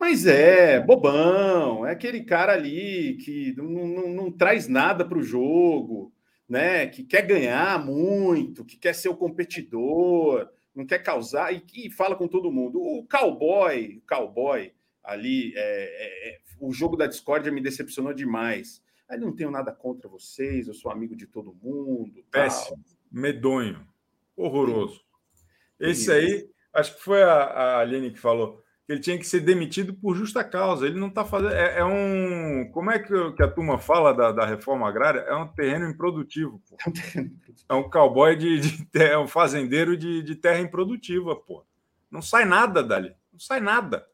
Mas 0.00 0.26
é, 0.26 0.80
bobão, 0.80 1.86
é 1.86 1.92
aquele 1.92 2.22
cara 2.24 2.52
ali 2.52 3.16
que 3.24 3.54
não, 3.56 3.68
não, 3.68 4.08
não 4.08 4.32
traz 4.32 4.68
nada 4.68 5.04
para 5.04 5.18
o 5.18 5.22
jogo, 5.22 6.12
né? 6.48 6.86
Que 6.86 7.04
quer 7.04 7.26
ganhar 7.26 7.84
muito, 7.84 8.64
que 8.64 8.76
quer 8.76 8.94
ser 8.94 9.08
o 9.08 9.16
competidor, 9.16 10.48
não 10.74 10.86
quer 10.86 11.00
causar 11.00 11.52
e 11.52 11.60
que 11.60 11.90
fala 11.90 12.16
com 12.16 12.26
todo 12.26 12.52
mundo. 12.52 12.80
O 12.80 13.06
cowboy, 13.06 13.98
o 13.98 14.08
cowboy 14.08 14.72
ali, 15.02 15.52
é, 15.56 15.60
é, 15.60 16.30
é, 16.30 16.40
o 16.60 16.72
jogo 16.72 16.96
da 16.96 17.06
discórdia 17.06 17.52
me 17.52 17.60
decepcionou 17.60 18.14
demais. 18.14 18.82
Aí 19.08 19.18
não 19.18 19.34
tenho 19.34 19.50
nada 19.50 19.72
contra 19.72 20.08
vocês, 20.08 20.68
eu 20.68 20.74
sou 20.74 20.90
amigo 20.90 21.16
de 21.16 21.26
todo 21.26 21.56
mundo. 21.62 22.22
Péssimo, 22.30 22.76
tal. 22.76 22.96
medonho, 23.10 23.86
horroroso. 24.36 25.02
Esse 25.80 26.12
aí, 26.12 26.50
acho 26.72 26.96
que 26.96 27.02
foi 27.02 27.22
a, 27.22 27.32
a 27.32 27.80
Aline 27.80 28.10
que 28.10 28.18
falou 28.18 28.62
ele 28.88 29.00
tinha 29.00 29.18
que 29.18 29.26
ser 29.26 29.40
demitido 29.40 29.92
por 29.92 30.16
justa 30.16 30.42
causa. 30.42 30.86
Ele 30.86 30.98
não 30.98 31.08
está 31.08 31.22
fazendo. 31.22 31.52
É, 31.52 31.80
é, 31.80 31.84
um. 31.84 32.70
Como 32.72 32.90
é 32.90 32.98
que, 32.98 33.32
que 33.32 33.42
a 33.42 33.50
turma 33.50 33.78
fala 33.78 34.14
da, 34.14 34.32
da, 34.32 34.46
reforma 34.46 34.88
agrária? 34.88 35.20
É 35.20 35.34
um 35.34 35.46
terreno 35.46 35.86
improdutivo. 35.88 36.62
Pô. 36.68 36.76
É 37.68 37.74
um 37.74 37.90
cowboy 37.90 38.34
de, 38.34 38.60
de 38.60 38.86
é 38.94 39.18
um 39.18 39.28
fazendeiro 39.28 39.94
de, 39.94 40.22
de 40.22 40.34
terra 40.34 40.58
improdutiva, 40.58 41.36
pô. 41.36 41.66
Não 42.10 42.22
sai 42.22 42.46
nada 42.46 42.82
dali. 42.82 43.14
Não 43.30 43.38
sai 43.38 43.60
nada. 43.60 44.06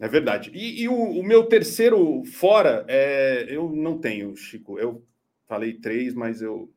É 0.00 0.08
verdade. 0.08 0.50
E, 0.52 0.82
e 0.82 0.88
o, 0.88 0.94
o, 0.94 1.22
meu 1.22 1.44
terceiro 1.44 2.24
fora, 2.24 2.84
é, 2.88 3.46
eu 3.48 3.70
não 3.70 3.96
tenho, 3.96 4.34
Chico. 4.34 4.76
Eu 4.76 5.06
falei 5.46 5.74
três, 5.74 6.14
mas 6.14 6.42
eu 6.42 6.68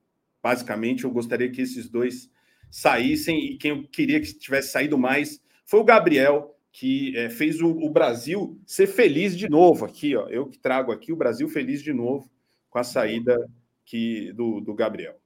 basicamente 0.43 1.03
eu 1.03 1.09
gostaria 1.09 1.49
que 1.49 1.61
esses 1.61 1.89
dois 1.89 2.29
saíssem 2.69 3.53
e 3.53 3.57
quem 3.57 3.71
eu 3.71 3.87
queria 3.87 4.21
que 4.21 4.31
tivesse 4.37 4.71
saído 4.71 4.99
mais 4.99 5.41
foi 5.67 5.81
o 5.81 5.83
Gabriel, 5.83 6.55
que 6.71 7.15
é, 7.17 7.29
fez 7.29 7.61
o, 7.61 7.69
o, 7.69 7.89
Brasil 7.89 8.57
ser 8.65 8.87
feliz 8.87 9.37
de 9.37 9.49
novo 9.49 9.83
aqui, 9.83 10.15
ó. 10.15 10.27
Eu 10.29 10.47
que 10.47 10.57
trago 10.57 10.93
aqui 10.93 11.11
o 11.11 11.17
Brasil 11.17 11.47
feliz 11.49 11.83
de 11.83 11.91
novo 11.91 12.31
com 12.69 12.79
a 12.79 12.85
saída 12.85 13.49
que, 13.85 14.31
do, 14.31 14.61
do 14.61 14.73
Gabriel. 14.73 15.19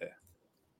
É. 0.00 0.12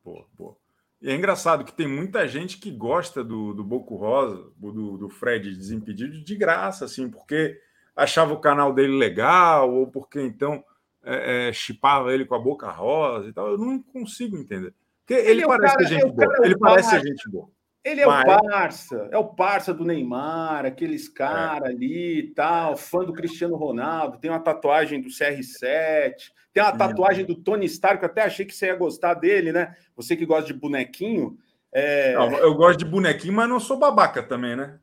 Boa, 0.04 0.24
boa. 0.38 0.56
E 1.00 1.10
é 1.10 1.16
engraçado 1.16 1.64
que 1.64 1.74
tem 1.74 1.88
muita 1.88 2.28
gente 2.28 2.58
que 2.58 2.70
gosta 2.70 3.24
do, 3.24 3.52
do 3.52 3.64
Boco 3.64 3.96
Rosa, 3.96 4.52
do, 4.56 4.96
do 4.96 5.08
Fred 5.08 5.52
Desimpedido, 5.52 6.22
de 6.22 6.36
graça, 6.36 6.84
assim, 6.84 7.10
porque 7.10 7.58
achava 7.96 8.32
o 8.32 8.40
canal 8.40 8.72
dele 8.72 8.96
legal, 8.96 9.74
ou 9.74 9.88
porque 9.88 10.20
então 10.20 10.64
é, 11.02 11.48
é, 11.48 11.52
chipava 11.52 12.14
ele 12.14 12.24
com 12.24 12.36
a 12.36 12.38
boca 12.38 12.70
rosa 12.70 13.28
e 13.28 13.32
tal. 13.32 13.48
Eu 13.48 13.58
não 13.58 13.82
consigo 13.82 14.36
entender. 14.36 14.72
Porque 15.00 15.14
ele, 15.14 15.30
ele 15.30 15.42
é 15.42 15.46
parece 15.48 15.74
cara, 15.74 15.88
gente 15.88 16.12
boa. 16.12 16.36
Ele 16.44 16.56
parece 16.56 17.00
gente 17.00 17.28
boa. 17.28 17.50
Ele 17.84 18.00
é 18.00 18.06
Mas... 18.06 18.22
o 18.22 18.26
parça, 18.26 19.08
é 19.10 19.18
o 19.18 19.24
parça 19.24 19.74
do 19.74 19.84
Neymar, 19.84 20.64
aqueles 20.64 21.08
caras 21.08 21.68
é. 21.68 21.72
ali 21.72 22.18
e 22.20 22.34
tal, 22.34 22.76
fã 22.76 23.04
do 23.04 23.12
Cristiano 23.12 23.56
Ronaldo, 23.56 24.18
tem 24.18 24.30
uma 24.30 24.38
tatuagem 24.38 25.00
do 25.00 25.08
CR7, 25.08 26.14
tem 26.52 26.62
uma 26.62 26.76
tatuagem 26.76 27.24
do 27.24 27.34
Tony 27.34 27.66
Stark, 27.66 28.02
eu 28.02 28.08
até 28.08 28.22
achei 28.22 28.46
que 28.46 28.54
você 28.54 28.66
ia 28.66 28.76
gostar 28.76 29.14
dele, 29.14 29.52
né? 29.52 29.74
Você 29.96 30.14
que 30.14 30.24
gosta 30.24 30.46
de 30.46 30.58
bonequinho. 30.58 31.36
É... 31.72 32.14
Não, 32.14 32.38
eu 32.38 32.54
gosto 32.54 32.78
de 32.78 32.84
bonequinho, 32.84 33.32
mas 33.32 33.48
não 33.48 33.58
sou 33.58 33.78
babaca 33.78 34.22
também, 34.22 34.54
né? 34.54 34.78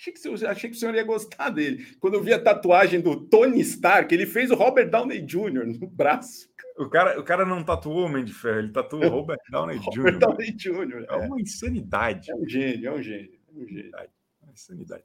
Achei 0.00 0.14
que, 0.14 0.46
achei 0.46 0.70
que 0.70 0.76
o 0.76 0.78
senhor 0.78 0.94
ia 0.94 1.04
gostar 1.04 1.50
dele. 1.50 1.86
Quando 2.00 2.14
eu 2.14 2.22
vi 2.22 2.32
a 2.32 2.42
tatuagem 2.42 3.02
do 3.02 3.16
Tony 3.28 3.60
Stark, 3.60 4.14
ele 4.14 4.24
fez 4.24 4.50
o 4.50 4.54
Robert 4.54 4.88
Downey 4.88 5.20
Jr. 5.20 5.66
no 5.66 5.86
braço. 5.86 6.48
O 6.78 6.88
cara, 6.88 7.20
o 7.20 7.22
cara 7.22 7.44
não 7.44 7.62
tatuou 7.62 7.98
o 7.98 8.04
Homem 8.06 8.24
de 8.24 8.32
Ferro, 8.32 8.60
ele 8.60 8.72
tatuou 8.72 9.04
o 9.04 9.08
Robert 9.20 9.36
Downey 9.50 9.78
Jr. 9.78 9.96
Robert 9.98 10.18
Downey 10.18 10.52
Jr. 10.52 11.04
É, 11.06 11.14
é 11.14 11.16
uma 11.18 11.38
insanidade. 11.38 12.30
É 12.30 12.34
um 12.34 12.48
gênio, 12.48 12.88
é 12.88 12.92
um 12.92 13.02
gênio. 13.02 13.38
É 13.46 13.58
um 13.58 13.68
gênio. 13.68 13.90
É 13.94 14.08
uma 14.42 14.52
insanidade. 14.54 15.04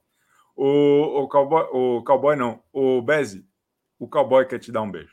O, 0.56 1.24
o, 1.24 1.28
cowboy, 1.28 1.64
o 1.72 2.02
cowboy 2.02 2.34
não, 2.34 2.62
o 2.72 3.02
Bezzi, 3.02 3.44
o 3.98 4.08
cowboy 4.08 4.46
quer 4.46 4.60
te 4.60 4.72
dar 4.72 4.80
um 4.80 4.90
beijo. 4.90 5.12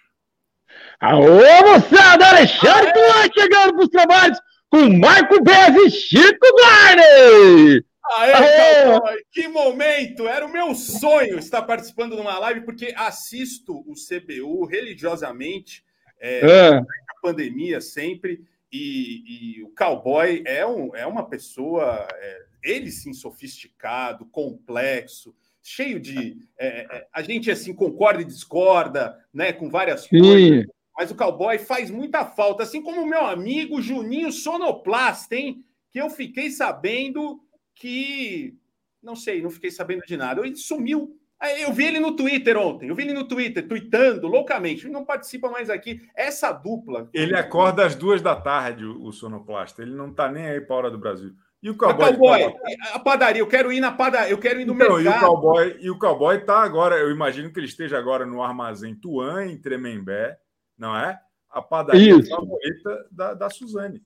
Alô, 0.98 1.42
moçada! 1.66 2.30
Alexandre 2.30 2.94
Duarte 2.94 3.42
chegando 3.42 3.74
para 3.74 3.84
os 3.84 3.90
trabalhos 3.90 4.40
com 4.70 4.98
Marco 4.98 5.44
Bezzi 5.44 5.88
e 5.88 5.92
Chico 5.92 6.48
Garner! 6.56 7.93
Aê, 8.18 8.34
Aê! 8.34 9.24
Que 9.32 9.48
momento! 9.48 10.28
Era 10.28 10.46
o 10.46 10.52
meu 10.52 10.76
sonho 10.76 11.40
estar 11.40 11.62
participando 11.64 12.16
de 12.16 12.22
uma 12.22 12.38
live, 12.40 12.62
porque 12.62 12.94
assisto 12.96 13.84
o 13.88 13.94
CBU 13.94 14.66
religiosamente 14.66 15.84
é, 16.20 16.40
é. 16.40 16.70
a 16.78 17.22
pandemia 17.22 17.82
sempre, 17.82 18.46
e, 18.72 19.58
e, 19.58 19.64
o 19.64 19.70
cowboy 19.70 20.42
é, 20.48 20.66
um, 20.66 20.96
é 20.96 21.06
uma 21.06 21.28
pessoa, 21.28 22.08
é, 22.12 22.46
ele 22.64 22.90
sim, 22.90 23.14
sofisticado, 23.14 24.26
complexo, 24.26 25.36
cheio 25.62 26.00
de. 26.00 26.38
É, 26.58 26.98
é, 26.98 27.08
a 27.14 27.22
gente 27.22 27.52
assim 27.52 27.74
concorda 27.74 28.22
e 28.22 28.26
discorda, 28.26 29.18
né, 29.34 29.54
com 29.54 29.70
várias 29.70 30.02
sim. 30.02 30.20
coisas, 30.20 30.66
mas 30.96 31.12
o 31.12 31.16
cowboy 31.16 31.60
faz 31.60 31.92
muita 31.92 32.26
falta, 32.26 32.64
assim 32.64 32.82
como 32.82 33.02
o 33.02 33.08
meu 33.08 33.26
amigo 33.26 33.82
Juninho 33.82 34.32
Sonoplasta, 34.32 35.36
hein? 35.36 35.64
Que 35.92 36.02
eu 36.02 36.10
fiquei 36.10 36.50
sabendo 36.50 37.40
que. 37.76 38.58
Não 39.02 39.16
sei, 39.16 39.42
não 39.42 39.50
fiquei 39.50 39.70
sabendo 39.70 40.02
de 40.06 40.16
nada. 40.16 40.46
Ele 40.46 40.56
sumiu 40.56 41.20
Eu 41.62 41.74
vi 41.74 41.86
ele 41.86 42.00
no 42.00 42.16
Twitter 42.16 42.58
ontem, 42.58 42.88
eu 42.88 42.96
vi 42.96 43.04
ele 43.04 43.14
no 43.14 43.28
Twitter, 43.28 43.68
tweetando 43.68 44.28
loucamente, 44.28 44.88
não 44.88 45.04
participa 45.04 45.50
mais 45.50 45.70
aqui. 45.70 46.02
Essa 46.16 46.52
dupla. 46.52 47.10
Ele 47.14 47.36
acorda 47.36 47.86
às 47.86 47.96
duas 47.96 48.22
da 48.22 48.36
tarde, 48.36 48.86
o 48.86 49.12
sonoplasta. 49.12 49.82
Ele 49.82 49.94
não 49.94 50.14
tá 50.14 50.32
nem 50.32 50.48
aí 50.48 50.62
para 50.62 50.76
a 50.76 50.80
hora 50.80 50.92
do 50.92 50.98
Brasil. 50.98 51.34
E 51.64 51.70
o 51.70 51.78
cowboy? 51.78 52.10
A, 52.10 52.12
cowboy, 52.12 52.54
tá... 52.54 52.96
a 52.96 53.00
padaria, 53.00 53.42
eu 53.42 53.48
quero 53.48 53.72
ir 53.72 53.80
na 53.80 53.90
padaria, 53.90 54.32
eu 54.32 54.38
quero 54.38 54.60
ir 54.60 54.66
no 54.66 54.74
então, 54.74 54.98
mercado. 54.98 55.06
E 55.06 55.08
o 55.08 55.30
cowboy, 55.30 55.78
e 55.80 55.90
o 55.90 55.98
cowboy 55.98 56.40
tá 56.44 56.62
agora, 56.62 56.98
eu 56.98 57.10
imagino 57.10 57.52
que 57.54 57.58
ele 57.58 57.68
esteja 57.68 57.98
agora 57.98 58.26
no 58.26 58.44
armazém 58.44 58.94
Tuan, 58.94 59.46
em 59.46 59.58
Tremembé, 59.58 60.38
não 60.78 60.94
é? 60.94 61.18
A 61.50 61.62
padaria 61.62 62.18
Isso. 62.18 62.30
favorita 62.30 63.08
da, 63.10 63.34
da 63.34 63.50
Suzane. 63.50 64.02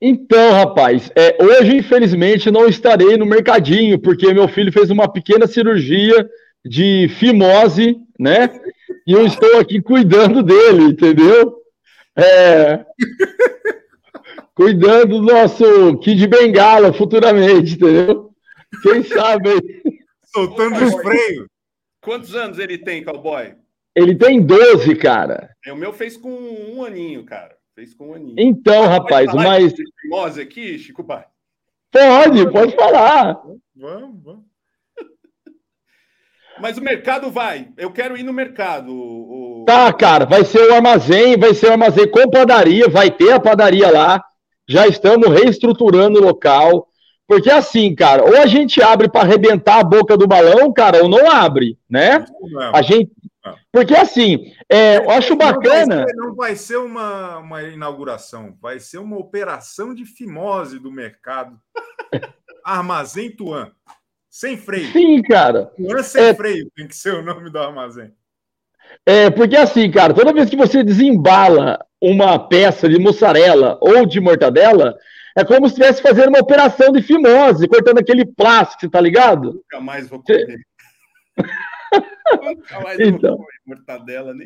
Então, 0.00 0.52
rapaz, 0.52 1.10
é, 1.14 1.36
hoje, 1.42 1.76
infelizmente, 1.76 2.50
não 2.50 2.66
estarei 2.66 3.18
no 3.18 3.26
mercadinho, 3.26 3.98
porque 3.98 4.32
meu 4.32 4.48
filho 4.48 4.72
fez 4.72 4.90
uma 4.90 5.12
pequena 5.12 5.46
cirurgia 5.46 6.26
de 6.64 7.08
fimose, 7.18 7.96
né? 8.18 8.48
E 9.06 9.12
eu 9.12 9.26
estou 9.26 9.58
aqui 9.58 9.80
cuidando 9.82 10.42
dele, 10.42 10.84
entendeu? 10.84 11.56
É... 12.16 12.84
cuidando 14.54 15.20
do 15.20 15.22
nosso 15.22 15.98
Kid 15.98 16.26
Bengala 16.26 16.92
futuramente, 16.92 17.74
entendeu? 17.74 18.30
Quem 18.82 19.02
sabe 19.02 19.50
aí. 19.50 19.82
Soltando 20.24 20.84
os 20.84 20.94
freios. 20.94 21.46
Quantos 22.00 22.34
anos 22.34 22.58
ele 22.58 22.78
tem, 22.78 23.04
cowboy? 23.04 23.54
Ele 23.94 24.14
tem 24.14 24.40
12, 24.40 24.96
cara. 24.96 25.50
É, 25.64 25.72
o 25.72 25.76
meu 25.76 25.92
fez 25.92 26.16
com 26.16 26.30
um 26.30 26.84
aninho, 26.84 27.24
cara. 27.24 27.54
Fez 27.80 27.94
com 27.94 28.10
um 28.10 28.14
aninho. 28.14 28.34
Então, 28.36 28.86
rapaz, 28.86 29.32
mas. 29.32 29.72
Fimose 30.02 30.42
aqui, 30.42 30.78
Chico 30.78 31.02
Pai? 31.02 31.24
Pode, 31.90 32.52
pode 32.52 32.76
falar. 32.76 33.40
Vamos, 33.74 34.22
vamos. 34.22 34.44
Mas 36.60 36.76
o 36.76 36.82
mercado 36.82 37.30
vai. 37.30 37.68
Eu 37.78 37.90
quero 37.90 38.18
ir 38.18 38.22
no 38.22 38.34
mercado. 38.34 38.92
O... 38.92 39.64
Tá, 39.66 39.90
cara. 39.94 40.26
Vai 40.26 40.44
ser 40.44 40.58
o 40.58 40.74
armazém, 40.74 41.38
vai 41.38 41.54
ser 41.54 41.68
o 41.68 41.72
armazém 41.72 42.06
com 42.10 42.28
padaria, 42.28 42.86
vai 42.86 43.10
ter 43.10 43.32
a 43.32 43.40
padaria 43.40 43.90
lá. 43.90 44.22
Já 44.68 44.86
estamos 44.86 45.30
reestruturando 45.30 46.20
o 46.20 46.22
local. 46.22 46.86
Porque 47.26 47.50
assim, 47.50 47.94
cara, 47.94 48.24
ou 48.24 48.36
a 48.36 48.46
gente 48.46 48.82
abre 48.82 49.08
para 49.08 49.22
arrebentar 49.22 49.80
a 49.80 49.84
boca 49.84 50.18
do 50.18 50.28
balão, 50.28 50.70
cara, 50.70 51.02
ou 51.02 51.08
não 51.08 51.30
abre, 51.30 51.78
né? 51.88 52.26
A 52.74 52.82
gente. 52.82 53.10
Porque 53.72 53.94
assim, 53.94 54.52
é, 54.68 54.98
eu 54.98 55.10
acho 55.10 55.34
bacana. 55.34 56.04
Não 56.04 56.04
vai 56.04 56.06
ser, 56.06 56.16
não 56.16 56.34
vai 56.34 56.56
ser 56.56 56.76
uma, 56.76 57.38
uma 57.38 57.62
inauguração, 57.62 58.56
vai 58.60 58.78
ser 58.78 58.98
uma 58.98 59.16
operação 59.16 59.94
de 59.94 60.04
fimose 60.04 60.78
do 60.78 60.92
mercado. 60.92 61.58
Armazém 62.64 63.34
Tuan. 63.34 63.72
Sem 64.28 64.56
freio. 64.56 64.92
Sim, 64.92 65.22
cara. 65.22 65.72
Não 65.78 65.98
é 65.98 66.02
sem 66.02 66.24
é... 66.24 66.34
freio, 66.34 66.70
tem 66.76 66.86
que 66.86 66.94
ser 66.94 67.14
o 67.14 67.22
nome 67.22 67.50
do 67.50 67.58
armazém. 67.58 68.12
É, 69.06 69.30
porque 69.30 69.56
assim, 69.56 69.90
cara, 69.90 70.14
toda 70.14 70.32
vez 70.32 70.50
que 70.50 70.56
você 70.56 70.84
desembala 70.84 71.84
uma 72.00 72.38
peça 72.38 72.88
de 72.88 72.98
mussarela 72.98 73.78
ou 73.80 74.06
de 74.06 74.20
mortadela, 74.20 74.96
é 75.36 75.44
como 75.44 75.66
se 75.66 75.74
estivesse 75.74 76.02
fazendo 76.02 76.28
uma 76.28 76.40
operação 76.40 76.92
de 76.92 77.02
fimose, 77.02 77.68
cortando 77.68 77.98
aquele 77.98 78.24
plástico, 78.24 78.90
tá 78.90 79.00
ligado? 79.00 79.54
Nunca 79.54 79.80
mais 79.80 80.08
vou 80.08 80.22
comer. 80.22 80.58
Mais 81.36 81.50
então, 82.98 83.38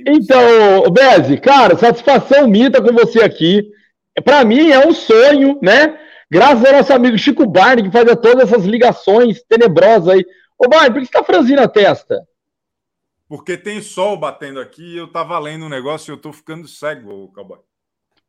então, 0.06 0.90
Beze, 0.90 1.38
cara, 1.38 1.76
satisfação 1.76 2.48
mita 2.48 2.82
com 2.82 2.92
você 2.92 3.22
aqui. 3.22 3.70
Para 4.24 4.44
mim 4.44 4.70
é 4.70 4.86
um 4.86 4.92
sonho, 4.92 5.58
né? 5.62 5.98
Graças 6.30 6.64
ao 6.64 6.72
nosso 6.72 6.92
amigo 6.92 7.18
Chico 7.18 7.46
Barney, 7.46 7.84
que 7.84 7.90
fazia 7.90 8.16
todas 8.16 8.50
essas 8.50 8.64
ligações 8.64 9.42
tenebrosas 9.42 10.08
aí. 10.08 10.24
Ô, 10.58 10.68
Barney, 10.68 10.92
por 10.92 11.00
que 11.00 11.06
você 11.06 11.12
tá 11.12 11.24
franzindo 11.24 11.60
a 11.60 11.68
testa? 11.68 12.26
Porque 13.28 13.56
tem 13.56 13.80
sol 13.80 14.16
batendo 14.16 14.60
aqui 14.60 14.94
e 14.94 14.96
eu 14.96 15.08
tava 15.08 15.38
lendo 15.38 15.66
um 15.66 15.68
negócio 15.68 16.10
e 16.10 16.12
eu 16.12 16.20
tô 16.20 16.32
ficando 16.32 16.68
cego, 16.68 17.32
cowboy. 17.34 17.58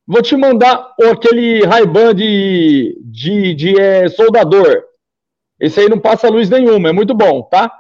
Vou 0.08 0.21
te 0.21 0.36
mandar 0.36 0.93
aquele 1.01 1.65
Ray-Ban 1.65 2.13
de, 2.13 2.99
de, 3.04 3.54
de 3.56 3.80
é, 3.80 4.08
soldador. 4.08 4.84
Esse 5.60 5.80
aí 5.80 5.89
não 5.89 5.99
passa 5.99 6.30
luz 6.30 6.49
nenhuma, 6.49 6.89
é 6.89 6.91
muito 6.91 7.13
bom, 7.13 7.41
tá? 7.43 7.71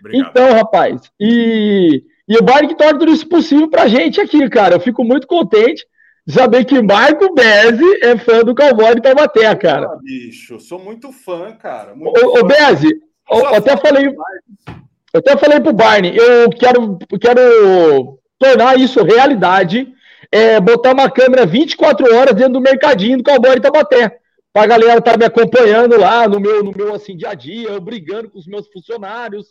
Obrigado. 0.00 0.30
Então, 0.30 0.52
rapaz, 0.52 1.10
e, 1.18 2.04
e 2.28 2.36
o 2.36 2.42
Barney 2.42 2.68
que 2.68 2.76
torna 2.76 2.98
tudo 2.98 3.12
isso 3.12 3.26
possível 3.26 3.68
pra 3.68 3.88
gente 3.88 4.20
aqui, 4.20 4.48
cara. 4.50 4.74
Eu 4.74 4.80
fico 4.80 5.02
muito 5.02 5.26
contente 5.26 5.86
saber 6.28 6.64
que 6.64 6.80
Marco 6.82 7.34
Bezzi 7.34 8.04
é 8.04 8.16
fã 8.18 8.40
do 8.40 8.54
Cowboy 8.54 8.94
de 8.94 9.02
Taubaté, 9.02 9.54
cara. 9.56 9.86
Ah, 9.86 9.98
bicho, 10.02 10.60
sou 10.60 10.78
muito 10.78 11.10
fã, 11.10 11.52
cara. 11.52 11.94
Muito 11.94 12.24
ô, 12.24 12.40
ô 12.40 12.44
Bezzi, 12.44 13.00
eu 13.30 13.54
até 13.54 13.76
falei, 13.76 14.06
eu 14.06 15.18
até 15.20 15.36
falei 15.36 15.60
pro 15.60 15.72
Barney, 15.72 16.16
eu 16.16 16.50
quero, 16.50 16.98
quero 17.20 18.18
tornar 18.38 18.78
isso 18.78 19.02
realidade, 19.02 19.88
é, 20.30 20.60
botar 20.60 20.92
uma 20.92 21.10
câmera 21.10 21.46
24 21.46 22.14
horas 22.14 22.34
dentro 22.34 22.54
do 22.54 22.60
mercadinho 22.60 23.18
do 23.18 23.24
Cowboy 23.24 23.54
de 23.54 23.62
Taubaté. 23.62 24.18
Pra 24.52 24.66
galera 24.66 24.98
estar 24.98 25.12
tá 25.12 25.16
me 25.16 25.24
acompanhando 25.24 25.98
lá 25.98 26.28
no 26.28 26.38
meu, 26.38 26.62
no 26.62 26.72
meu 26.76 26.94
assim, 26.94 27.16
dia 27.16 27.30
a 27.30 27.34
dia, 27.34 27.70
eu 27.70 27.80
brigando 27.80 28.28
com 28.28 28.38
os 28.38 28.46
meus 28.46 28.68
funcionários 28.68 29.46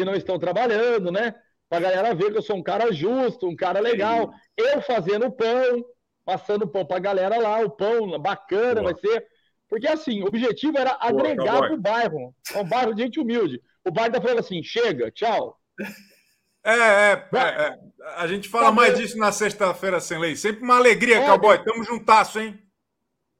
que 0.00 0.04
não 0.04 0.14
estão 0.14 0.38
trabalhando, 0.38 1.12
né? 1.12 1.34
Pra 1.68 1.78
galera 1.78 2.14
ver 2.14 2.32
que 2.32 2.38
eu 2.38 2.42
sou 2.42 2.56
um 2.56 2.62
cara 2.62 2.90
justo, 2.90 3.46
um 3.46 3.54
cara 3.54 3.80
legal. 3.80 4.32
Eu 4.56 4.80
fazendo 4.80 5.30
pão, 5.30 5.84
passando 6.24 6.66
pão 6.66 6.86
para 6.86 6.96
a 6.96 7.00
galera 7.00 7.38
lá, 7.38 7.60
o 7.60 7.70
pão 7.70 8.18
bacana 8.18 8.80
Boa. 8.80 8.92
vai 8.92 9.00
ser. 9.00 9.26
Porque 9.68 9.86
assim, 9.86 10.22
o 10.22 10.26
objetivo 10.26 10.78
era 10.78 10.94
Boa, 10.94 11.10
agregar 11.10 11.58
para 11.58 11.74
o 11.74 11.80
bairro. 11.80 12.34
É 12.54 12.60
um 12.60 12.68
bairro 12.68 12.94
de 12.94 13.02
gente 13.02 13.20
humilde. 13.20 13.62
O 13.84 13.90
bairro 13.90 14.12
tá 14.12 14.20
falando 14.20 14.40
assim: 14.40 14.62
chega, 14.62 15.10
tchau. 15.10 15.58
É, 16.64 16.72
é, 16.72 17.28
é, 17.32 17.38
é. 17.38 17.78
a 18.16 18.26
gente 18.26 18.48
fala 18.48 18.66
tá 18.66 18.72
mais 18.72 18.98
disso 18.98 19.18
na 19.18 19.30
sexta-feira 19.32 20.00
sem 20.00 20.18
lei. 20.18 20.34
Sempre 20.34 20.62
uma 20.62 20.76
alegria, 20.76 21.18
é, 21.18 21.26
cowboy. 21.26 21.62
Tamo 21.62 21.84
juntasso, 21.84 22.40
hein? 22.40 22.58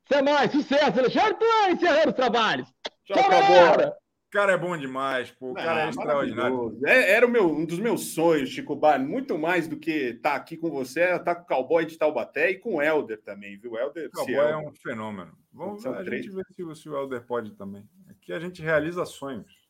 Até 0.07 0.23
mais, 0.23 0.53
sucesso, 0.53 0.99
Alexandre. 0.99 1.37
Encerrando 1.71 2.11
os 2.11 2.15
trabalhos. 2.17 2.69
Tchau, 3.07 3.17
Tchau 3.17 3.31
galera 3.31 4.00
cara 4.31 4.53
é 4.53 4.57
bom 4.57 4.77
demais, 4.77 5.31
pô. 5.31 5.51
O 5.51 5.55
cara 5.55 5.87
é 5.87 5.89
extraordinário. 5.89 6.79
É, 6.87 7.13
era 7.13 7.27
o 7.27 7.31
meu, 7.31 7.51
um 7.51 7.65
dos 7.65 7.79
meus 7.79 8.15
sonhos, 8.15 8.51
Chico 8.51 8.77
Bar, 8.77 8.99
muito 8.99 9.39
mais 9.39 9.67
do 9.67 9.77
que 9.77 9.91
estar 9.91 10.31
tá 10.31 10.37
aqui 10.37 10.57
com 10.57 10.71
você, 10.71 11.01
estar 11.01 11.19
tá 11.21 11.35
com 11.35 11.43
o 11.43 11.47
Cowboy 11.47 11.85
de 11.85 11.99
Taubaté 11.99 12.51
e 12.51 12.59
com 12.59 12.77
o 12.77 12.83
Helder 12.83 13.21
também, 13.23 13.59
viu? 13.59 13.77
Helder, 13.77 14.09
o 14.09 14.11
Cowboy 14.11 14.35
é 14.35 14.57
um 14.57 14.73
fenômeno. 14.73 15.33
Vamos 15.53 15.85
a 15.85 16.05
três. 16.05 16.25
gente 16.25 16.35
ver 16.35 16.45
se, 16.47 16.83
se 16.83 16.89
o 16.89 16.97
Helder 16.97 17.23
pode 17.27 17.53
também. 17.53 17.85
Aqui 18.09 18.33
a 18.33 18.39
gente 18.39 18.63
realiza 18.63 19.05
sonhos. 19.05 19.61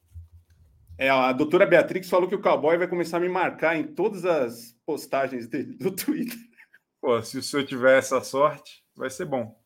É, 0.99 1.09
a 1.09 1.33
doutora 1.33 1.65
Beatrix 1.65 2.11
falou 2.11 2.29
que 2.29 2.35
o 2.35 2.43
Cowboy 2.43 2.77
vai 2.77 2.87
começar 2.87 3.17
a 3.17 3.21
me 3.21 3.29
marcar 3.29 3.75
em 3.75 3.85
todas 3.85 4.27
as 4.27 4.77
postagens 4.85 5.49
dele 5.49 5.75
do 5.79 5.91
Twitter. 5.97 6.39
Pô, 7.01 7.23
se 7.23 7.39
o 7.39 7.43
senhor 7.43 7.65
tiver 7.65 7.97
essa 7.99 8.21
sorte, 8.21 8.85
vai 8.95 9.09
ser 9.09 9.25
bom. 9.25 9.59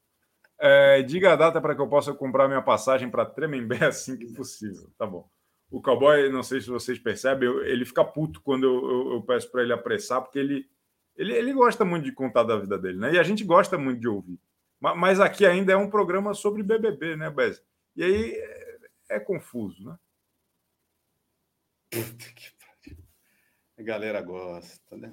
É, 0.59 1.03
diga 1.03 1.33
a 1.33 1.37
data 1.37 1.61
para 1.61 1.75
que 1.75 1.81
eu 1.81 1.89
possa 1.89 2.15
comprar 2.15 2.49
minha 2.49 2.63
passagem 2.63 3.11
para 3.11 3.27
Tremembé 3.27 3.85
assim 3.87 4.17
que 4.17 4.33
possível. 4.33 4.91
Tá 4.97 5.07
bom. 5.07 5.29
O 5.71 5.83
cowboy, 5.83 6.29
não 6.31 6.43
sei 6.43 6.61
se 6.61 6.69
vocês 6.69 6.99
percebem, 6.99 7.49
ele 7.65 7.85
fica 7.85 8.05
puto 8.05 8.41
quando 8.41 8.65
eu, 8.65 8.91
eu, 8.91 9.13
eu 9.15 9.23
peço 9.23 9.51
para 9.51 9.63
ele 9.63 9.73
apressar, 9.73 10.23
porque 10.23 10.39
ele, 10.39 10.69
ele, 11.17 11.33
ele 11.33 11.53
gosta 11.53 11.85
muito 11.85 12.05
de 12.05 12.13
contar 12.13 12.45
da 12.45 12.57
vida 12.57 12.79
dele, 12.79 12.99
né? 12.99 13.15
E 13.15 13.19
a 13.19 13.23
gente 13.23 13.43
gosta 13.43 13.77
muito 13.77 14.01
de 14.01 14.09
ouvir. 14.09 14.39
Mas, 14.79 14.97
mas 14.97 15.21
aqui 15.21 15.45
ainda 15.45 15.73
é 15.73 15.77
um 15.77 15.91
programa 15.91 16.33
sobre 16.35 16.63
BBB, 16.63 17.17
né, 17.17 17.31
Bez? 17.31 17.61
E 17.97 18.05
aí 18.05 18.33
é, 18.33 18.79
é 19.17 19.21
confuso, 19.21 19.85
né? 19.85 19.99
Puta 21.91 22.33
que 22.35 22.51
pariu. 22.53 23.05
A 23.79 23.83
galera 23.83 24.23
gosta, 24.23 24.97
né? 24.97 25.13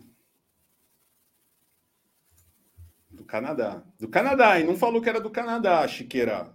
Do 3.11 3.25
Canadá. 3.25 3.83
Do 3.99 4.07
Canadá, 4.07 4.59
e 4.59 4.63
não 4.63 4.75
falou 4.75 5.01
que 5.01 5.09
era 5.09 5.19
do 5.19 5.29
Canadá, 5.29 5.87
Chiqueira. 5.87 6.53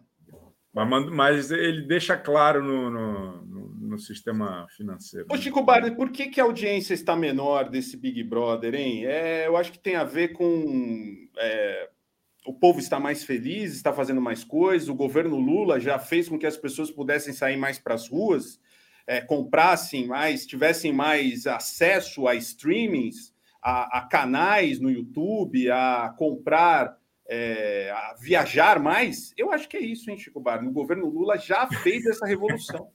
Mas, 0.72 1.10
mas 1.10 1.50
ele 1.50 1.82
deixa 1.86 2.16
claro 2.18 2.62
no, 2.62 2.90
no, 2.90 3.46
no, 3.46 3.68
no 3.88 3.98
sistema 3.98 4.66
financeiro. 4.76 5.26
Ô, 5.30 5.36
Chico 5.36 5.62
Barney, 5.62 5.92
por 5.92 6.10
que, 6.10 6.26
que 6.26 6.40
a 6.40 6.44
audiência 6.44 6.92
está 6.92 7.16
menor 7.16 7.70
desse 7.70 7.96
Big 7.96 8.22
Brother, 8.22 8.74
hein? 8.74 9.06
É, 9.06 9.46
eu 9.46 9.56
acho 9.56 9.72
que 9.72 9.78
tem 9.78 9.96
a 9.96 10.04
ver 10.04 10.34
com. 10.34 11.14
É, 11.38 11.88
o 12.44 12.52
povo 12.52 12.78
está 12.78 13.00
mais 13.00 13.24
feliz, 13.24 13.72
está 13.72 13.92
fazendo 13.92 14.20
mais 14.20 14.44
coisas. 14.44 14.88
O 14.88 14.94
governo 14.94 15.36
Lula 15.38 15.80
já 15.80 15.98
fez 15.98 16.28
com 16.28 16.38
que 16.38 16.46
as 16.46 16.56
pessoas 16.56 16.90
pudessem 16.90 17.32
sair 17.32 17.56
mais 17.56 17.78
para 17.78 17.94
as 17.94 18.08
ruas, 18.08 18.60
é, 19.06 19.20
comprassem 19.20 20.06
mais, 20.06 20.46
tivessem 20.46 20.92
mais 20.92 21.46
acesso 21.46 22.28
a 22.28 22.34
streamings 22.34 23.34
a, 23.66 23.98
a 23.98 24.02
canais 24.02 24.78
no 24.78 24.88
YouTube, 24.88 25.68
a 25.72 26.14
comprar, 26.16 26.96
é, 27.26 27.90
a 27.90 28.14
viajar 28.14 28.78
mais, 28.78 29.34
eu 29.36 29.50
acho 29.50 29.68
que 29.68 29.76
é 29.76 29.80
isso, 29.80 30.08
hein, 30.08 30.16
Chico 30.16 30.38
Bar? 30.38 30.64
O 30.64 30.70
governo 30.70 31.08
Lula 31.08 31.36
já 31.36 31.66
fez 31.82 32.06
essa 32.06 32.24
revolução. 32.24 32.88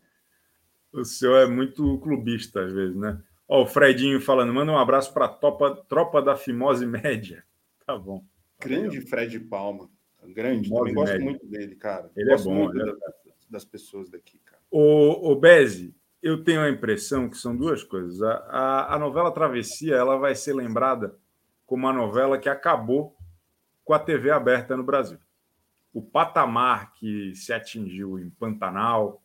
o 0.94 1.04
senhor 1.04 1.40
é 1.40 1.46
muito 1.46 2.00
clubista 2.00 2.64
às 2.64 2.72
vezes, 2.72 2.96
né? 2.96 3.22
Ó, 3.50 3.64
o 3.64 3.68
Fredinho 3.68 4.22
falando, 4.22 4.54
manda 4.54 4.72
um 4.72 4.78
abraço 4.78 5.14
para 5.14 5.26
a 5.26 5.76
tropa 5.76 6.22
da 6.22 6.38
Fimose 6.38 6.86
Média. 6.86 7.44
Tá 7.84 7.98
bom. 7.98 8.24
Grande 8.60 9.02
Fred 9.02 9.38
Palma. 9.40 9.90
Grande, 10.24 10.70
Fimose 10.70 10.94
também 10.94 10.94
gosto 10.94 11.20
muito 11.20 11.46
dele, 11.48 11.76
cara. 11.76 12.12
Ele 12.16 12.30
é 12.30 12.34
gosto 12.34 12.50
é 12.50 12.54
bom. 12.54 12.60
Muito 12.60 12.86
das, 12.86 12.96
das, 13.50 13.66
pessoas 13.66 14.10
daqui, 14.10 14.40
cara. 14.46 14.62
O, 14.70 15.32
o 15.32 15.36
Beze, 15.36 15.94
eu 16.22 16.44
tenho 16.44 16.62
a 16.62 16.70
impressão 16.70 17.30
que 17.30 17.38
são 17.38 17.56
duas 17.56 17.84
coisas. 17.84 18.22
A, 18.22 18.34
a, 18.34 18.96
a, 18.96 19.00
novela 19.00 19.32
Travessia 19.32 19.96
ela 19.96 20.18
vai 20.18 20.36
ser 20.36 20.54
lembrada 20.54 21.18
como 21.66 21.88
uma 21.88 21.94
novela 21.94 22.38
que 22.38 22.50
acabou 22.50 23.16
com 23.84 23.94
a 23.94 24.00
TV 24.00 24.30
aberta 24.30 24.78
no 24.78 24.84
Brasil. 24.84 25.18
O 25.94 26.02
patamar 26.02 26.94
que 26.94 27.34
se 27.36 27.52
atingiu 27.52 28.20
em 28.20 28.30
Pantanal 28.30 29.22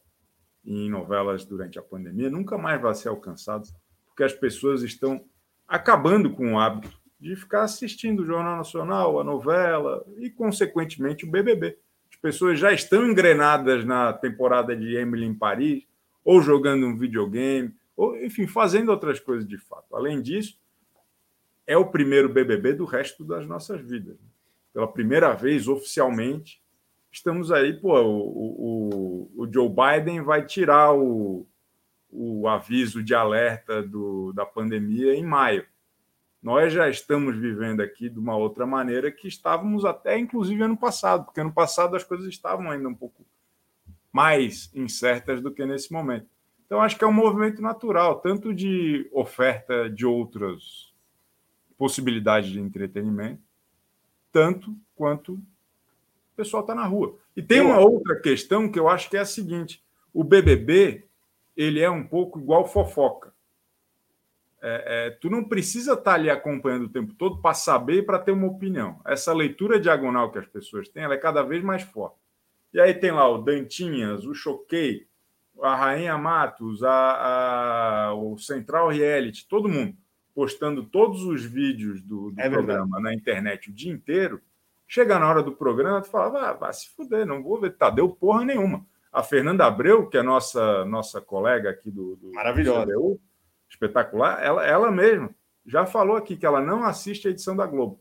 em 0.65 0.91
novelas 0.91 1.45
durante 1.45 1.79
a 1.79 1.83
pandemia 1.83 2.31
nunca 2.31 2.59
mais 2.59 2.81
vai 2.81 2.95
ser 2.95 3.09
alcançado, 3.09 3.69
porque 4.07 4.25
as 4.25 4.33
pessoas 4.33 4.83
estão 4.83 5.25
acabando 5.69 6.31
com 6.33 6.55
o 6.55 6.59
hábito 6.59 6.91
de 7.21 7.37
ficar 7.37 7.63
assistindo 7.63 8.21
o 8.21 8.27
Jornal 8.27 8.57
Nacional, 8.57 9.21
a 9.21 9.25
novela 9.25 10.05
e, 10.19 10.31
consequentemente, 10.31 11.25
o 11.25 11.31
BBB. 11.31 11.79
As 12.11 12.17
pessoas 12.17 12.59
já 12.59 12.73
estão 12.73 13.07
engrenadas 13.07 13.85
na 13.85 14.13
temporada 14.13 14.77
de 14.77 14.97
Emily 14.97 15.25
em 15.25 15.35
Paris, 15.35 15.85
ou 16.27 16.43
jogando 16.43 16.85
um 16.85 16.97
videogame, 16.97 17.73
ou, 17.97 18.21
enfim, 18.21 18.49
fazendo 18.49 18.89
outras 18.89 19.21
coisas 19.21 19.47
de 19.47 19.57
fato. 19.57 19.95
Além 19.95 20.21
disso, 20.21 20.59
é 21.65 21.77
o 21.77 21.87
primeiro 21.87 22.29
BBB 22.29 22.73
do 22.73 22.85
resto 22.85 23.25
das 23.25 23.47
nossas 23.47 23.81
vidas. 23.81 24.19
Pela 24.75 24.89
primeira 24.89 25.33
vez, 25.35 25.69
oficialmente, 25.69 26.61
estamos 27.13 27.53
aí, 27.53 27.73
pô, 27.75 27.97
o, 28.03 29.31
o, 29.37 29.43
o 29.45 29.53
Joe 29.53 29.69
Biden 29.69 30.21
vai 30.21 30.45
tirar 30.45 30.93
o, 30.93 31.47
o 32.11 32.49
aviso 32.49 33.05
de 33.05 33.15
alerta 33.15 33.81
do, 33.81 34.33
da 34.33 34.45
pandemia 34.45 35.15
em 35.15 35.25
maio. 35.25 35.65
Nós 36.43 36.73
já 36.73 36.89
estamos 36.89 37.37
vivendo 37.37 37.83
aqui 37.83 38.09
de 38.09 38.19
uma 38.19 38.37
outra 38.37 38.67
maneira 38.67 39.13
que 39.13 39.29
estávamos 39.29 39.85
até, 39.85 40.19
inclusive, 40.19 40.61
ano 40.61 40.77
passado, 40.77 41.25
porque 41.25 41.41
ano 41.41 41.53
passado 41.53 41.95
as 41.95 42.03
coisas 42.03 42.27
estavam 42.27 42.69
ainda 42.69 42.89
um 42.89 42.95
pouco 42.95 43.25
mais 44.17 44.71
incertas 44.75 45.43
do 45.43 45.53
que 45.53 45.67
nesse 45.67 45.93
momento. 45.93 46.27
Então, 46.65 46.81
acho 46.81 46.97
que 46.97 47.05
é 47.05 47.07
um 47.07 47.13
movimento 47.13 47.61
natural, 47.61 48.19
tanto 48.21 48.55
de 48.55 49.07
oferta 49.13 49.91
de 49.91 50.07
outras 50.07 50.91
possibilidades 51.77 52.49
de 52.49 52.59
entretenimento, 52.59 53.43
tanto 54.33 54.75
quanto 54.95 55.35
o 55.35 55.43
pessoal 56.35 56.63
está 56.63 56.75
na 56.75 56.87
rua. 56.87 57.19
E 57.37 57.43
tem 57.43 57.61
uma 57.61 57.79
outra 57.79 58.19
questão 58.19 58.73
que 58.73 58.79
eu 58.79 58.89
acho 58.89 59.11
que 59.11 59.19
é 59.19 59.21
a 59.21 59.27
seguinte: 59.27 59.85
o 60.15 60.25
BBB 60.25 61.05
ele 61.55 61.81
é 61.81 61.91
um 61.91 62.03
pouco 62.03 62.41
igual 62.41 62.67
fofoca. 62.67 63.35
É, 64.63 65.09
é, 65.09 65.11
tu 65.11 65.29
não 65.29 65.45
precisa 65.45 65.93
estar 65.93 66.05
tá 66.05 66.15
ali 66.15 66.31
acompanhando 66.31 66.85
o 66.85 66.89
tempo 66.89 67.13
todo 67.13 67.43
para 67.43 67.53
saber 67.53 68.07
para 68.07 68.19
ter 68.19 68.33
uma 68.33 68.47
opinião. 68.47 68.99
Essa 69.05 69.35
leitura 69.35 69.79
diagonal 69.79 70.33
que 70.33 70.39
as 70.39 70.47
pessoas 70.47 70.89
têm, 70.89 71.03
ela 71.03 71.15
é 71.15 71.19
cada 71.19 71.43
vez 71.43 71.63
mais 71.63 71.83
forte. 71.83 72.26
E 72.77 72.81
aí 72.81 72.93
tem 72.93 73.11
lá 73.11 73.27
o 73.27 73.39
Dantinhas, 73.39 74.27
o 74.27 74.35
Choquei, 74.35 75.07
a 75.63 75.75
Rainha 75.75 76.19
Matos, 76.19 76.83
a, 76.83 76.91
a, 76.91 78.15
o 78.15 78.37
Central 78.37 78.91
Reality, 78.91 79.49
todo 79.49 79.67
mundo 79.67 79.97
postando 80.35 80.85
todos 80.85 81.25
os 81.25 81.43
vídeos 81.43 82.03
do, 82.03 82.33
do 82.33 82.39
é 82.39 82.51
programa 82.51 83.01
na 83.01 83.15
internet 83.15 83.71
o 83.71 83.73
dia 83.73 83.91
inteiro. 83.91 84.43
Chega 84.87 85.19
na 85.19 85.27
hora 85.27 85.43
do 85.43 85.53
programa, 85.53 86.03
tu 86.03 86.11
fala, 86.11 86.51
ah, 86.51 86.53
vai 86.53 86.71
se 86.75 86.91
fuder, 86.91 87.25
não 87.25 87.43
vou 87.43 87.59
ver 87.59 87.75
Tadeu 87.75 88.11
porra 88.11 88.45
nenhuma. 88.45 88.85
A 89.11 89.23
Fernanda 89.23 89.65
Abreu, 89.65 90.07
que 90.07 90.19
é 90.19 90.23
nossa 90.23 90.85
nossa 90.85 91.19
colega 91.23 91.71
aqui 91.71 91.91
do, 91.91 92.17
do 92.17 92.33
Maravilhosa. 92.35 92.93
CDU, 92.93 93.19
espetacular, 93.71 94.45
ela, 94.45 94.67
ela 94.67 94.91
mesma 94.91 95.31
já 95.65 95.87
falou 95.87 96.19
aqui 96.19 96.37
que 96.37 96.45
ela 96.45 96.61
não 96.61 96.85
assiste 96.85 97.27
a 97.27 97.31
edição 97.31 97.57
da 97.57 97.65
Globo. 97.65 97.99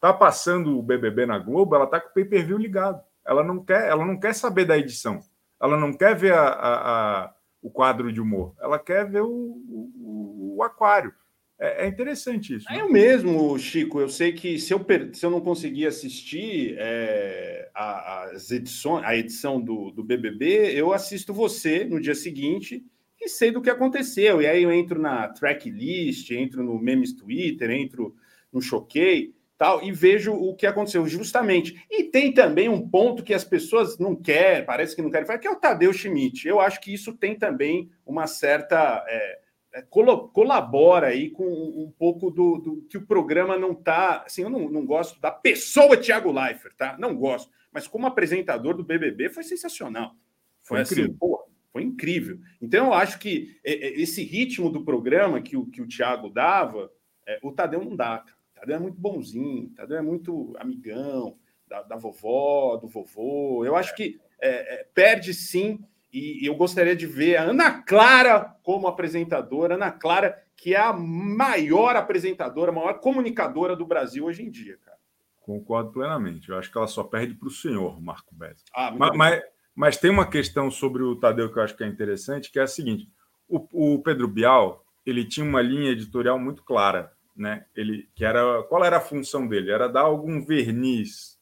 Tá 0.00 0.12
passando 0.12 0.76
o 0.76 0.82
BBB 0.82 1.26
na 1.26 1.38
Globo, 1.38 1.76
ela 1.76 1.86
tá 1.86 2.00
com 2.00 2.08
o 2.08 2.12
pay-per-view 2.12 2.58
ligado. 2.58 3.00
Ela 3.26 3.42
não 3.42 3.64
quer, 3.64 3.88
ela 3.88 4.04
não 4.04 4.18
quer 4.18 4.34
saber 4.34 4.64
da 4.64 4.78
edição. 4.78 5.20
Ela 5.60 5.76
não 5.76 5.92
quer 5.92 6.14
ver 6.14 6.32
a, 6.32 6.42
a, 6.42 7.24
a, 7.24 7.34
o 7.62 7.70
quadro 7.70 8.12
de 8.12 8.20
humor. 8.20 8.54
Ela 8.60 8.78
quer 8.78 9.08
ver 9.08 9.22
o, 9.22 9.28
o, 9.28 10.56
o 10.56 10.62
aquário. 10.62 11.12
É, 11.58 11.84
é, 11.84 11.88
interessante 11.88 12.54
isso. 12.54 12.66
Né? 12.70 12.78
É 12.78 12.82
eu 12.82 12.90
mesmo, 12.90 13.58
Chico. 13.58 14.00
Eu 14.00 14.08
sei 14.08 14.32
que 14.32 14.58
se 14.58 14.72
eu, 14.72 14.84
se 15.12 15.24
eu 15.24 15.30
não 15.30 15.40
conseguir 15.40 15.86
assistir 15.86 16.76
é, 16.78 17.70
as 17.74 18.50
edições, 18.50 19.04
a 19.04 19.16
edição 19.16 19.60
do, 19.60 19.90
do 19.90 20.04
BBB, 20.04 20.72
eu 20.74 20.92
assisto 20.92 21.32
você 21.32 21.84
no 21.84 22.00
dia 22.00 22.14
seguinte 22.14 22.84
e 23.20 23.28
sei 23.28 23.50
do 23.50 23.62
que 23.62 23.70
aconteceu. 23.70 24.42
E 24.42 24.46
aí 24.46 24.62
eu 24.62 24.72
entro 24.72 25.00
na 25.00 25.28
tracklist, 25.28 26.30
entro 26.30 26.62
no 26.62 26.78
Memes 26.78 27.14
Twitter, 27.14 27.70
entro 27.70 28.14
no 28.52 28.60
Choquei 28.60 29.34
tal, 29.58 29.82
e 29.82 29.90
vejo 29.90 30.32
o 30.32 30.54
que 30.54 30.66
aconteceu, 30.66 31.06
justamente. 31.06 31.84
E 31.90 32.04
tem 32.04 32.32
também 32.32 32.68
um 32.68 32.86
ponto 32.88 33.22
que 33.22 33.34
as 33.34 33.44
pessoas 33.44 33.98
não 33.98 34.14
querem, 34.14 34.64
parece 34.64 34.94
que 34.94 35.02
não 35.02 35.10
querem 35.10 35.26
falar, 35.26 35.38
que 35.38 35.48
é 35.48 35.50
o 35.50 35.56
Tadeu 35.56 35.92
Schmidt. 35.92 36.46
Eu 36.46 36.60
acho 36.60 36.80
que 36.80 36.92
isso 36.92 37.14
tem 37.14 37.34
também 37.34 37.90
uma 38.04 38.26
certa. 38.26 39.04
É, 39.08 39.38
é 39.74 39.82
colabora 39.82 41.08
aí 41.08 41.30
com 41.30 41.44
um 41.44 41.92
pouco 41.98 42.30
do, 42.30 42.58
do 42.58 42.82
que 42.88 42.96
o 42.96 43.06
programa 43.06 43.58
não 43.58 43.72
está. 43.72 44.22
Assim, 44.26 44.42
eu 44.42 44.50
não, 44.50 44.70
não 44.70 44.84
gosto 44.84 45.20
da 45.20 45.30
pessoa 45.30 45.96
Thiago 45.96 46.32
Leifert, 46.32 46.74
tá? 46.76 46.96
Não 46.98 47.14
gosto. 47.14 47.50
Mas 47.72 47.86
como 47.86 48.06
apresentador 48.06 48.74
do 48.74 48.84
BBB 48.84 49.28
foi 49.28 49.42
sensacional. 49.42 50.14
Foi, 50.62 50.78
foi 50.78 50.80
assim, 50.80 50.94
incrível. 50.94 51.16
Pô, 51.18 51.48
foi 51.72 51.82
incrível. 51.82 52.38
Então 52.60 52.86
eu 52.86 52.94
acho 52.94 53.18
que 53.18 53.58
é, 53.62 53.72
é, 53.72 54.00
esse 54.00 54.22
ritmo 54.22 54.70
do 54.70 54.82
programa 54.82 55.42
que 55.42 55.56
o, 55.56 55.66
que 55.66 55.82
o 55.82 55.86
Thiago 55.86 56.30
dava, 56.30 56.90
é, 57.26 57.38
o 57.42 57.52
Tadeu 57.52 57.84
não 57.84 57.94
dá, 57.94 58.18
cara. 58.18 58.35
Tadeu 58.56 58.76
é 58.76 58.78
muito 58.78 58.98
bonzinho, 58.98 59.68
Tadeu 59.76 59.98
é 59.98 60.02
muito 60.02 60.56
amigão 60.58 61.36
da, 61.68 61.82
da 61.82 61.96
vovó, 61.96 62.76
do 62.76 62.88
vovô. 62.88 63.64
Eu 63.64 63.76
acho 63.76 63.94
que 63.94 64.18
é, 64.40 64.80
é, 64.80 64.84
perde 64.94 65.34
sim, 65.34 65.78
e 66.12 66.48
eu 66.48 66.54
gostaria 66.54 66.96
de 66.96 67.06
ver 67.06 67.36
a 67.36 67.42
Ana 67.42 67.82
Clara 67.82 68.56
como 68.62 68.88
apresentadora. 68.88 69.74
Ana 69.74 69.90
Clara, 69.90 70.42
que 70.56 70.74
é 70.74 70.80
a 70.80 70.92
maior 70.92 71.94
apresentadora, 71.96 72.70
a 72.70 72.74
maior 72.74 72.94
comunicadora 73.00 73.76
do 73.76 73.84
Brasil 73.84 74.24
hoje 74.24 74.42
em 74.42 74.50
dia, 74.50 74.78
cara. 74.78 74.96
Concordo 75.42 75.92
plenamente. 75.92 76.48
Eu 76.48 76.58
acho 76.58 76.72
que 76.72 76.78
ela 76.78 76.86
só 76.86 77.04
perde 77.04 77.34
para 77.34 77.48
o 77.48 77.52
senhor, 77.52 78.00
Marco 78.00 78.34
Bez. 78.34 78.64
Ah, 78.74 78.90
mas, 78.90 79.16
mas, 79.16 79.42
mas, 79.74 79.96
tem 79.98 80.10
uma 80.10 80.28
questão 80.28 80.70
sobre 80.70 81.02
o 81.02 81.14
Tadeu 81.16 81.52
que 81.52 81.58
eu 81.58 81.62
acho 81.62 81.76
que 81.76 81.84
é 81.84 81.86
interessante, 81.86 82.50
que 82.50 82.58
é 82.58 82.62
a 82.62 82.66
seguinte: 82.66 83.08
o, 83.46 83.94
o 83.94 84.02
Pedro 84.02 84.26
Bial 84.26 84.84
ele 85.04 85.24
tinha 85.24 85.46
uma 85.46 85.62
linha 85.62 85.92
editorial 85.92 86.38
muito 86.38 86.64
clara 86.64 87.12
né? 87.36 87.66
Ele 87.74 88.08
que 88.14 88.24
era 88.24 88.62
qual 88.64 88.84
era 88.84 88.96
a 88.96 89.00
função 89.00 89.46
dele? 89.46 89.70
Era 89.70 89.88
dar 89.88 90.02
algum 90.02 90.44
verniz 90.44 91.38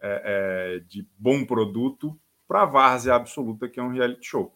é, 0.00 0.22
é, 0.24 0.78
de 0.80 1.06
bom 1.18 1.44
produto 1.44 2.18
para 2.46 2.62
a 2.62 2.66
várzea 2.66 3.14
absoluta 3.14 3.68
que 3.68 3.80
é 3.80 3.82
um 3.82 3.90
reality 3.90 4.26
show, 4.26 4.52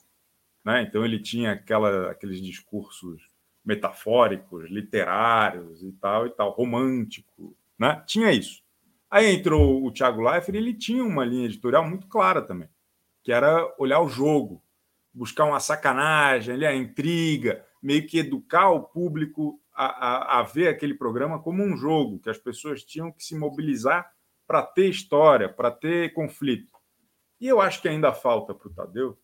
né? 0.65 0.83
Então 0.83 1.05
ele 1.05 1.19
tinha 1.19 1.53
aquela, 1.53 2.11
aqueles 2.11 2.41
discursos 2.41 3.29
metafóricos, 3.65 4.71
literários 4.71 5.83
e 5.83 5.93
tal 5.93 6.27
e 6.27 6.31
tal, 6.31 6.51
romântico, 6.51 7.57
né? 7.79 8.03
Tinha 8.07 8.33
isso. 8.33 8.63
Aí 9.11 9.35
entrou 9.35 9.85
o 9.85 9.91
Thiago 9.91 10.23
Leifert 10.23 10.57
ele 10.57 10.73
tinha 10.73 11.03
uma 11.03 11.25
linha 11.25 11.47
editorial 11.47 11.89
muito 11.89 12.07
clara 12.07 12.41
também, 12.41 12.69
que 13.25 13.33
era 13.33 13.75
olhar 13.77 14.01
o 14.01 14.09
jogo, 14.09 14.63
buscar 15.13 15.45
uma 15.47 15.59
sacanagem, 15.59 16.65
a 16.65 16.75
intriga, 16.75 17.65
meio 17.83 18.07
que 18.07 18.19
educar 18.19 18.71
o 18.71 18.83
público 18.83 19.61
a, 19.81 19.87
a, 19.87 20.41
a 20.41 20.43
ver 20.43 20.69
aquele 20.69 20.93
programa 20.93 21.41
como 21.41 21.63
um 21.63 21.75
jogo, 21.75 22.19
que 22.19 22.29
as 22.29 22.37
pessoas 22.37 22.85
tinham 22.85 23.11
que 23.11 23.25
se 23.25 23.35
mobilizar 23.35 24.13
para 24.47 24.63
ter 24.63 24.91
história, 24.91 25.49
para 25.49 25.71
ter 25.71 26.13
conflito. 26.13 26.71
E 27.41 27.49
eu 27.49 27.63
acho 27.63 27.81
que 27.81 27.89
ainda 27.89 28.13
falta 28.13 28.55
para 28.55 28.69
o 28.69 28.75
Tadeu 28.75 29.19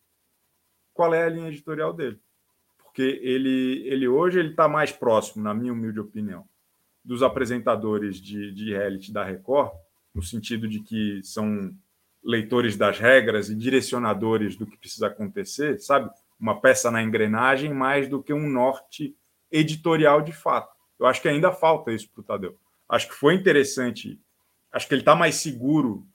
qual 0.95 1.13
é 1.13 1.25
a 1.25 1.29
linha 1.29 1.49
editorial 1.49 1.93
dele. 1.93 2.19
Porque 2.79 3.03
ele, 3.03 3.87
ele 3.87 4.09
hoje 4.09 4.39
ele 4.39 4.51
está 4.51 4.67
mais 4.67 4.91
próximo, 4.91 5.45
na 5.45 5.53
minha 5.53 5.75
humilde 5.75 6.01
opinião, 6.01 6.49
dos 7.05 7.23
apresentadores 7.23 8.19
de, 8.19 8.51
de 8.53 8.73
reality 8.73 9.13
da 9.13 9.23
Record, 9.23 9.73
no 10.15 10.23
sentido 10.23 10.67
de 10.67 10.81
que 10.81 11.21
são 11.23 11.71
leitores 12.25 12.79
das 12.79 12.99
regras 12.99 13.51
e 13.51 13.55
direcionadores 13.55 14.57
do 14.57 14.67
que 14.67 14.79
precisa 14.79 15.09
acontecer, 15.09 15.79
sabe? 15.81 16.11
Uma 16.41 16.59
peça 16.63 16.91
na 16.91 17.03
engrenagem 17.03 17.75
mais 17.75 18.09
do 18.09 18.23
que 18.23 18.33
um 18.33 18.49
norte 18.49 19.15
editorial 19.57 20.23
de 20.23 20.33
fato. 20.33 20.75
Eu 20.99 21.07
acho 21.07 21.21
que 21.21 21.29
ainda 21.29 21.53
falta 21.53 21.93
isso 21.93 22.09
para 22.11 22.21
o 22.21 22.25
Tadeu. 22.25 22.59
Acho 22.89 23.09
que 23.09 23.15
foi 23.15 23.35
interessante, 23.35 24.21
acho 24.73 24.87
que 24.87 24.95
ele 24.95 25.03
está 25.03 25.15
mais 25.15 25.37
seguro 25.37 26.07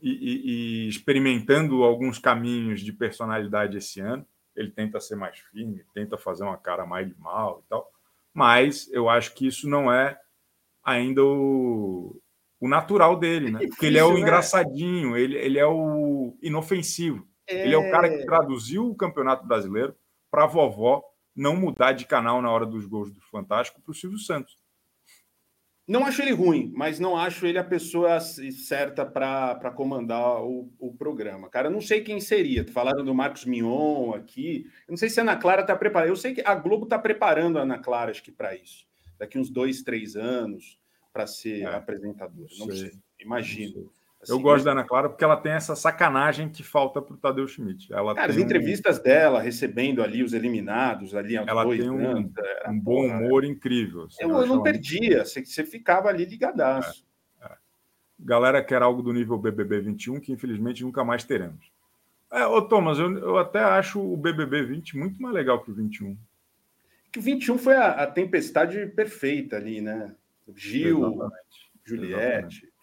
e, 0.00 0.10
e, 0.10 0.84
e, 0.84 0.88
experimentando 0.88 1.82
alguns 1.82 2.18
caminhos 2.18 2.80
de 2.80 2.92
personalidade 2.92 3.76
esse 3.76 4.00
ano. 4.00 4.26
Ele 4.54 4.70
tenta 4.70 5.00
ser 5.00 5.16
mais 5.16 5.38
firme, 5.38 5.84
tenta 5.92 6.16
fazer 6.16 6.44
uma 6.44 6.56
cara 6.56 6.86
mais 6.86 7.06
de 7.06 7.18
mal 7.18 7.62
e 7.64 7.68
tal. 7.68 7.90
Mas 8.32 8.90
eu 8.92 9.08
acho 9.08 9.34
que 9.34 9.46
isso 9.46 9.68
não 9.68 9.92
é 9.92 10.18
ainda 10.82 11.22
o, 11.22 12.20
o 12.60 12.68
natural 12.68 13.18
dele, 13.18 13.50
né? 13.50 13.66
Porque 13.66 13.86
ele 13.86 13.98
é 13.98 14.04
o 14.04 14.14
né? 14.14 14.20
engraçadinho, 14.20 15.16
ele, 15.16 15.36
ele 15.36 15.58
é 15.58 15.66
o 15.66 16.36
inofensivo. 16.40 17.26
É... 17.46 17.64
Ele 17.64 17.74
é 17.74 17.78
o 17.78 17.90
cara 17.90 18.08
que 18.08 18.24
traduziu 18.24 18.88
o 18.88 18.96
Campeonato 18.96 19.46
Brasileiro 19.46 19.94
para 20.30 20.46
vovó 20.46 21.02
não 21.36 21.54
mudar 21.54 21.92
de 21.92 22.06
canal 22.06 22.40
na 22.40 22.50
hora 22.50 22.64
dos 22.64 22.86
gols 22.86 23.12
do 23.12 23.20
Fantástico 23.20 23.80
para 23.82 23.90
o 23.90 23.94
Silvio 23.94 24.18
Santos. 24.18 24.58
Não 25.86 26.04
acho 26.04 26.20
ele 26.20 26.32
ruim, 26.32 26.72
mas 26.74 26.98
não 26.98 27.16
acho 27.16 27.46
ele 27.46 27.58
a 27.58 27.64
pessoa 27.64 28.18
certa 28.20 29.06
para 29.06 29.70
comandar 29.70 30.42
o, 30.42 30.68
o, 30.80 30.92
programa. 30.92 31.48
Cara, 31.48 31.68
eu 31.68 31.70
não 31.70 31.80
sei 31.80 32.00
quem 32.00 32.20
seria. 32.20 32.66
Falaram 32.66 33.04
do 33.04 33.14
Marcos 33.14 33.44
Mion 33.44 34.12
aqui. 34.12 34.66
Eu 34.88 34.92
não 34.92 34.96
sei 34.96 35.08
se 35.08 35.20
a 35.20 35.22
Ana 35.22 35.36
Clara 35.36 35.60
está 35.60 35.76
preparada. 35.76 36.10
Eu 36.10 36.16
sei 36.16 36.34
que 36.34 36.42
a 36.44 36.56
Globo 36.56 36.84
está 36.84 36.98
preparando 36.98 37.56
a 37.58 37.62
Ana 37.62 37.78
Clara, 37.78 38.10
acho 38.10 38.22
que 38.22 38.32
para 38.32 38.56
isso. 38.56 38.84
Daqui 39.16 39.38
uns 39.38 39.48
dois, 39.48 39.82
três 39.82 40.16
anos, 40.16 40.80
para 41.12 41.24
ser 41.24 41.60
é, 41.60 41.66
apresentadora. 41.66 42.48
Não 42.58 42.66
sei. 42.66 42.90
sei. 42.90 42.98
Imagino. 43.20 43.92
Assim, 44.22 44.32
eu 44.32 44.40
gosto 44.40 44.64
da 44.64 44.72
Ana 44.72 44.84
Clara 44.84 45.08
porque 45.08 45.22
ela 45.22 45.36
tem 45.36 45.52
essa 45.52 45.76
sacanagem 45.76 46.48
que 46.48 46.62
falta 46.62 47.00
para 47.02 47.14
o 47.14 47.16
Tadeu 47.16 47.46
Schmidt. 47.46 47.92
Ela 47.92 48.14
cara, 48.14 48.32
as 48.32 48.38
entrevistas 48.38 48.98
um... 48.98 49.02
dela, 49.02 49.40
recebendo 49.40 50.02
ali 50.02 50.22
os 50.22 50.32
eliminados, 50.32 51.14
ali 51.14 51.36
ela 51.36 51.68
tem 51.68 51.88
um, 51.88 52.08
anos, 52.08 52.32
um 52.68 52.80
bom 52.80 53.06
humor 53.06 53.44
incrível. 53.44 54.04
Assim, 54.04 54.22
eu, 54.22 54.30
eu 54.30 54.46
não 54.46 54.62
perdia, 54.62 55.24
você, 55.24 55.44
você 55.44 55.64
ficava 55.64 56.08
ali 56.08 56.24
ligadaço. 56.24 57.04
É, 57.40 57.46
é. 57.46 57.56
Galera 58.18 58.64
quer 58.64 58.82
algo 58.82 59.02
do 59.02 59.12
nível 59.12 59.38
BBB 59.38 59.80
21 59.80 60.18
que 60.20 60.32
infelizmente 60.32 60.82
nunca 60.82 61.04
mais 61.04 61.22
teremos. 61.22 61.70
É, 62.32 62.44
ô 62.46 62.60
Thomas, 62.62 62.98
eu, 62.98 63.16
eu 63.18 63.38
até 63.38 63.60
acho 63.60 64.00
o 64.00 64.16
BBB 64.16 64.64
20 64.64 64.96
muito 64.96 65.20
mais 65.22 65.34
legal 65.34 65.62
que 65.62 65.70
o 65.70 65.74
21. 65.74 66.16
Que 67.12 67.18
o 67.18 67.22
21 67.22 67.58
foi 67.58 67.74
a, 67.74 67.90
a 67.90 68.06
tempestade 68.06 68.86
perfeita 68.86 69.56
ali, 69.56 69.80
né? 69.80 70.14
Gil, 70.54 71.06
Exatamente. 71.06 71.70
Juliette. 71.84 72.16
Exatamente. 72.16 72.75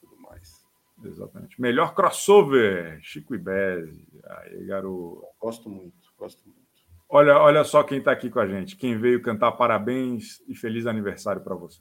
Exatamente. 1.04 1.60
Melhor 1.60 1.94
crossover, 1.94 3.00
Chico 3.02 3.36
Ibeze. 3.36 4.08
Aí, 4.26 4.66
garoto. 4.66 5.24
Gosto 5.40 5.70
muito, 5.70 5.94
gosto 6.18 6.44
muito. 6.46 6.64
Olha, 7.10 7.38
olha 7.38 7.64
só 7.64 7.84
quem 7.84 8.00
está 8.00 8.12
aqui 8.12 8.30
com 8.30 8.40
a 8.40 8.48
gente. 8.48 8.76
Quem 8.76 8.98
veio 8.98 9.22
cantar 9.22 9.52
parabéns 9.52 10.42
e 10.48 10.56
feliz 10.56 10.88
aniversário 10.88 11.42
para 11.42 11.56
você. 11.56 11.80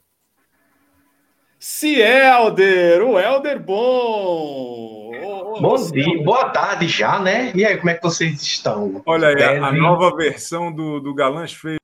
Cielder, 1.58 3.02
o 3.02 3.18
Helder 3.18 3.62
bom. 3.62 5.12
Bom 5.60 5.90
dia, 5.90 6.22
boa 6.24 6.50
tarde 6.50 6.88
já, 6.88 7.20
né? 7.20 7.52
E 7.54 7.64
aí, 7.64 7.76
como 7.76 7.90
é 7.90 7.94
que 7.94 8.02
vocês 8.02 8.42
estão? 8.42 9.00
Olha 9.06 9.28
aí, 9.28 9.42
a, 9.42 9.68
a 9.68 9.72
nova 9.72 10.14
versão 10.16 10.72
do, 10.72 10.98
do 10.98 11.14
Galãs 11.14 11.52
Feio 11.52 11.81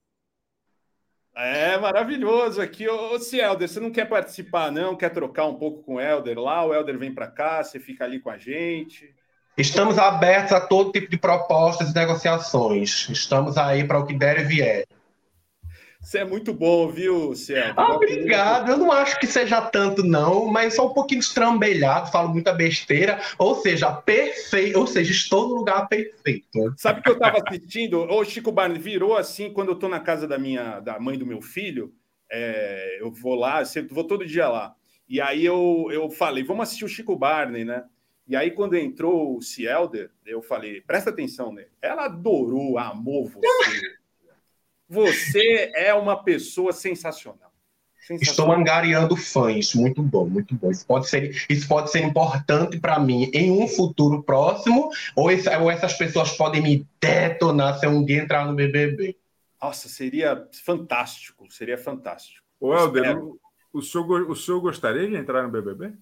é 1.39 1.79
maravilhoso 1.79 2.61
aqui. 2.61 2.89
Ô, 2.89 3.15
ô 3.15 3.19
Cielder, 3.19 3.69
você 3.69 3.81
não 3.81 3.91
quer 3.91 4.07
participar, 4.07 4.73
não? 4.73 4.97
Quer 4.97 5.11
trocar 5.11 5.47
um 5.47 5.55
pouco 5.55 5.83
com 5.83 5.95
o 5.95 6.01
Helder 6.01 6.39
lá? 6.39 6.65
O 6.65 6.75
Helder 6.75 6.99
vem 6.99 7.15
para 7.15 7.29
cá, 7.29 7.63
você 7.63 7.79
fica 7.79 8.05
ali 8.05 8.19
com 8.19 8.31
a 8.31 8.39
gente. 8.39 9.15
Estamos 9.57 9.99
abertos 9.99 10.53
a 10.53 10.61
todo 10.61 10.93
tipo 10.93 11.11
de 11.11 11.19
propostas 11.19 11.91
e 11.91 11.95
negociações. 11.95 13.09
Estamos 13.09 13.57
aí 13.57 13.85
para 13.85 13.99
o 13.99 14.07
que 14.07 14.15
der 14.15 14.41
e 14.41 14.45
vier. 14.45 14.87
Você 16.09 16.21
é 16.21 16.25
muito 16.25 16.55
bom, 16.55 16.89
viu, 16.89 17.35
Ciel? 17.35 17.75
Ah, 17.77 17.93
obrigado. 17.95 18.71
Eu 18.71 18.79
não 18.79 18.91
acho 18.91 19.21
que 19.21 19.27
seja 19.27 19.61
tanto, 19.61 20.03
não, 20.03 20.47
mas 20.47 20.75
só 20.75 20.87
um 20.87 20.95
pouquinho 20.95 21.19
estrambelhado, 21.19 22.11
falo 22.11 22.31
muita 22.31 22.51
besteira. 22.51 23.21
Ou 23.37 23.57
seja, 23.57 23.93
perfeito. 23.93 24.79
Ou 24.79 24.87
seja, 24.87 25.13
estou 25.13 25.51
no 25.51 25.57
lugar 25.57 25.87
perfeito. 25.87 26.73
Sabe 26.79 27.03
que 27.03 27.11
eu 27.11 27.13
estava 27.13 27.43
assistindo? 27.47 28.01
O 28.05 28.25
Chico 28.25 28.51
Barney 28.51 28.79
virou 28.79 29.19
assim 29.19 29.53
quando 29.53 29.69
eu 29.69 29.75
estou 29.75 29.91
na 29.91 30.01
casa 30.01 30.27
da 30.27 30.39
minha 30.39 30.81
da 30.81 30.99
mãe 30.99 31.19
do 31.19 31.27
meu 31.27 31.43
filho. 31.43 31.93
É, 32.33 32.97
eu 33.03 33.11
vou 33.11 33.35
lá, 33.35 33.63
sempre, 33.67 33.93
vou 33.93 34.05
todo 34.05 34.25
dia 34.25 34.49
lá. 34.49 34.75
E 35.07 35.21
aí 35.21 35.45
eu, 35.45 35.91
eu 35.93 36.09
falei, 36.09 36.43
vamos 36.43 36.63
assistir 36.63 36.87
o 36.87 36.89
Chico 36.89 37.15
Barney, 37.17 37.67
né? 37.67 37.85
E 38.27 38.35
aí, 38.35 38.51
quando 38.51 38.77
entrou 38.77 39.37
o 39.37 39.43
Cielder, 39.43 40.11
eu 40.25 40.41
falei, 40.41 40.81
presta 40.81 41.11
atenção 41.11 41.53
nele. 41.53 41.69
Ela 41.83 42.07
adorou, 42.07 42.79
amou 42.79 43.27
você. 43.27 43.41
Você 44.89 45.71
é 45.75 45.93
uma 45.93 46.23
pessoa 46.23 46.73
sensacional. 46.73 47.53
sensacional. 48.01 48.23
Estou 48.23 48.53
angariando 48.53 49.17
fãs. 49.17 49.75
Muito 49.75 50.03
bom, 50.03 50.27
muito 50.27 50.55
bom. 50.55 50.71
Isso 50.71 50.87
pode 50.87 51.09
ser, 51.09 51.45
isso 51.49 51.69
pode 51.69 51.91
ser 51.91 52.01
importante 52.01 52.79
para 52.79 52.99
mim 52.99 53.31
em 53.35 53.51
um 53.51 53.69
futuro 53.69 54.23
próximo, 54.23 54.91
ou, 55.15 55.31
esse, 55.31 55.49
ou 55.57 55.71
essas 55.71 55.93
pessoas 55.93 56.33
podem 56.33 56.63
me 56.63 56.87
detonar 57.01 57.79
se 57.79 57.87
eu 57.87 57.91
um 57.91 58.05
dia 58.05 58.23
entrar 58.23 58.47
no 58.47 58.55
BBB. 58.55 59.15
Nossa, 59.61 59.89
seria 59.89 60.49
fantástico. 60.65 61.47
Seria 61.51 61.77
fantástico. 61.77 62.47
O 62.61 62.73
Helder, 62.73 63.19
o, 63.19 63.39
o, 63.73 63.83
senhor, 63.83 64.31
o 64.31 64.35
senhor 64.35 64.61
gostaria 64.61 65.07
de 65.07 65.17
entrar 65.17 65.43
no 65.43 65.51
BBB? 65.51 65.93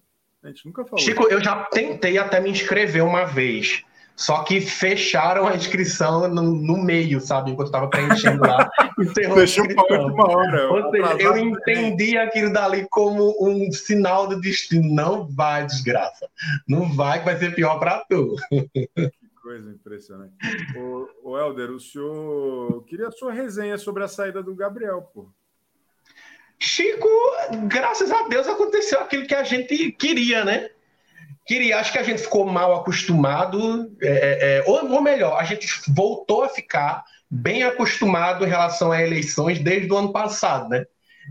A 0.43 0.47
gente 0.47 0.65
nunca 0.65 0.85
falou. 0.85 1.03
Chico, 1.03 1.27
eu 1.27 1.43
já 1.43 1.65
tentei 1.65 2.17
até 2.17 2.39
me 2.39 2.49
inscrever 2.49 3.03
uma 3.03 3.25
vez. 3.25 3.83
Só 4.17 4.43
que 4.43 4.59
fecharam 4.59 5.47
a 5.47 5.55
inscrição 5.55 6.27
no, 6.27 6.41
no 6.41 6.83
meio, 6.83 7.21
sabe? 7.21 7.51
Enquanto 7.51 7.67
eu 7.67 7.69
estava 7.69 7.87
preenchendo 7.87 8.41
lá. 8.41 8.67
Fechou 9.13 9.67
para 9.75 10.01
última 10.01 10.27
hora. 10.27 10.71
Ou 10.71 10.91
seja, 10.91 11.21
eu 11.21 11.37
entendi 11.37 12.17
aquilo 12.17 12.51
dali 12.51 12.87
como 12.89 13.35
um 13.39 13.71
sinal 13.71 14.27
do 14.27 14.41
destino. 14.41 14.91
Não 14.91 15.27
vai, 15.27 15.67
desgraça. 15.67 16.27
Não 16.67 16.91
vai, 16.91 17.19
que 17.19 17.25
vai 17.25 17.37
ser 17.37 17.53
pior 17.53 17.77
para 17.77 18.03
tu. 18.09 18.35
Que 18.49 19.29
coisa 19.39 19.69
impressionante. 19.69 20.33
O, 20.75 21.07
o 21.23 21.37
Helder, 21.37 21.69
o 21.69 21.79
senhor 21.79 22.83
queria 22.85 23.09
a 23.09 23.11
sua 23.11 23.31
resenha 23.31 23.77
sobre 23.77 24.03
a 24.03 24.07
saída 24.07 24.41
do 24.41 24.55
Gabriel, 24.55 25.03
pô. 25.13 25.29
Chico, 26.59 27.07
graças 27.67 28.11
a 28.11 28.27
Deus 28.27 28.47
aconteceu 28.47 28.99
aquilo 28.99 29.27
que 29.27 29.35
a 29.35 29.43
gente 29.43 29.91
queria, 29.91 30.43
né? 30.43 30.71
Queria, 31.47 31.79
acho 31.79 31.93
que 31.93 31.97
a 31.97 32.03
gente 32.03 32.21
ficou 32.21 32.45
mal 32.45 32.75
acostumado, 32.75 33.89
é, 34.01 34.07
é, 34.07 34.57
é, 34.57 34.63
ou, 34.67 34.91
ou, 34.91 35.01
melhor, 35.01 35.39
a 35.39 35.45
gente 35.45 35.67
voltou 35.87 36.43
a 36.43 36.49
ficar 36.49 37.03
bem 37.31 37.63
acostumado 37.63 38.45
em 38.45 38.49
relação 38.49 38.91
a 38.91 39.01
eleições 39.01 39.59
desde 39.59 39.91
o 39.91 39.97
ano 39.97 40.11
passado, 40.11 40.69
né? 40.69 40.85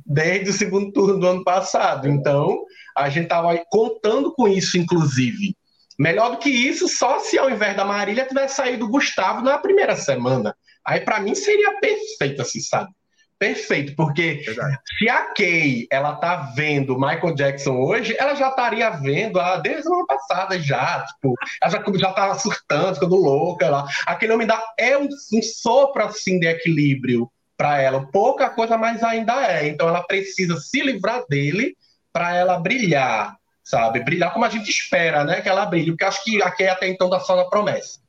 Desde 0.04 0.50
o 0.50 0.52
segundo 0.52 0.90
turno 0.92 1.20
do 1.20 1.26
ano 1.26 1.44
passado. 1.44 2.08
Então, 2.08 2.64
a 2.96 3.08
gente 3.08 3.24
estava 3.24 3.56
contando 3.70 4.32
com 4.32 4.48
isso, 4.48 4.78
inclusive. 4.78 5.54
Melhor 5.98 6.32
do 6.32 6.38
que 6.38 6.50
isso, 6.50 6.88
só 6.88 7.18
se 7.18 7.38
ao 7.38 7.50
invés 7.50 7.76
da 7.76 7.84
Marília 7.84 8.26
tivesse 8.26 8.56
saído 8.56 8.84
o 8.84 8.90
Gustavo 8.90 9.42
na 9.42 9.58
primeira 9.58 9.96
semana. 9.96 10.54
Aí, 10.84 11.00
para 11.00 11.20
mim, 11.20 11.34
seria 11.34 11.78
perfeito, 11.78 12.42
assim, 12.42 12.60
sabe? 12.60 12.90
Perfeito, 13.38 13.94
porque 13.94 14.42
Verdade. 14.46 14.78
se 14.98 15.08
a 15.10 15.34
Kay 15.34 15.86
ela 15.90 16.14
tá 16.14 16.52
vendo 16.56 16.98
Michael 16.98 17.34
Jackson 17.34 17.76
hoje, 17.76 18.16
ela 18.18 18.34
já 18.34 18.48
estaria 18.48 18.88
vendo 18.90 19.38
ah, 19.38 19.58
desde 19.58 19.86
o 19.88 19.94
ano 19.94 20.06
passado 20.06 20.58
já, 20.58 21.04
tipo, 21.04 21.34
ela 21.62 21.70
já, 21.70 21.82
já 21.98 22.12
tava 22.12 22.32
tá 22.32 22.38
surtando, 22.38 22.94
ficando 22.94 23.16
louca 23.16 23.68
lá. 23.68 23.86
Aquele 24.06 24.32
homem 24.32 24.46
dá 24.46 24.62
é 24.78 24.96
um, 24.96 25.06
um 25.34 25.42
sopro 25.42 26.02
assim 26.02 26.38
de 26.40 26.46
equilíbrio 26.46 27.30
para 27.58 27.80
ela, 27.80 28.06
pouca 28.10 28.48
coisa, 28.48 28.78
mas 28.78 29.02
ainda 29.02 29.34
é. 29.46 29.68
Então 29.68 29.86
ela 29.86 30.02
precisa 30.02 30.58
se 30.58 30.80
livrar 30.80 31.22
dele 31.28 31.76
para 32.12 32.34
ela 32.34 32.58
brilhar, 32.58 33.36
sabe? 33.62 34.00
Brilhar 34.00 34.32
como 34.32 34.46
a 34.46 34.50
gente 34.50 34.70
espera, 34.70 35.24
né? 35.24 35.42
Que 35.42 35.48
ela 35.50 35.66
brilhe, 35.66 35.90
porque 35.90 36.04
acho 36.04 36.24
que 36.24 36.42
a 36.42 36.50
Kay 36.50 36.68
até 36.68 36.88
então 36.88 37.10
tá 37.10 37.20
só 37.20 37.36
na 37.36 37.44
promessa. 37.44 38.00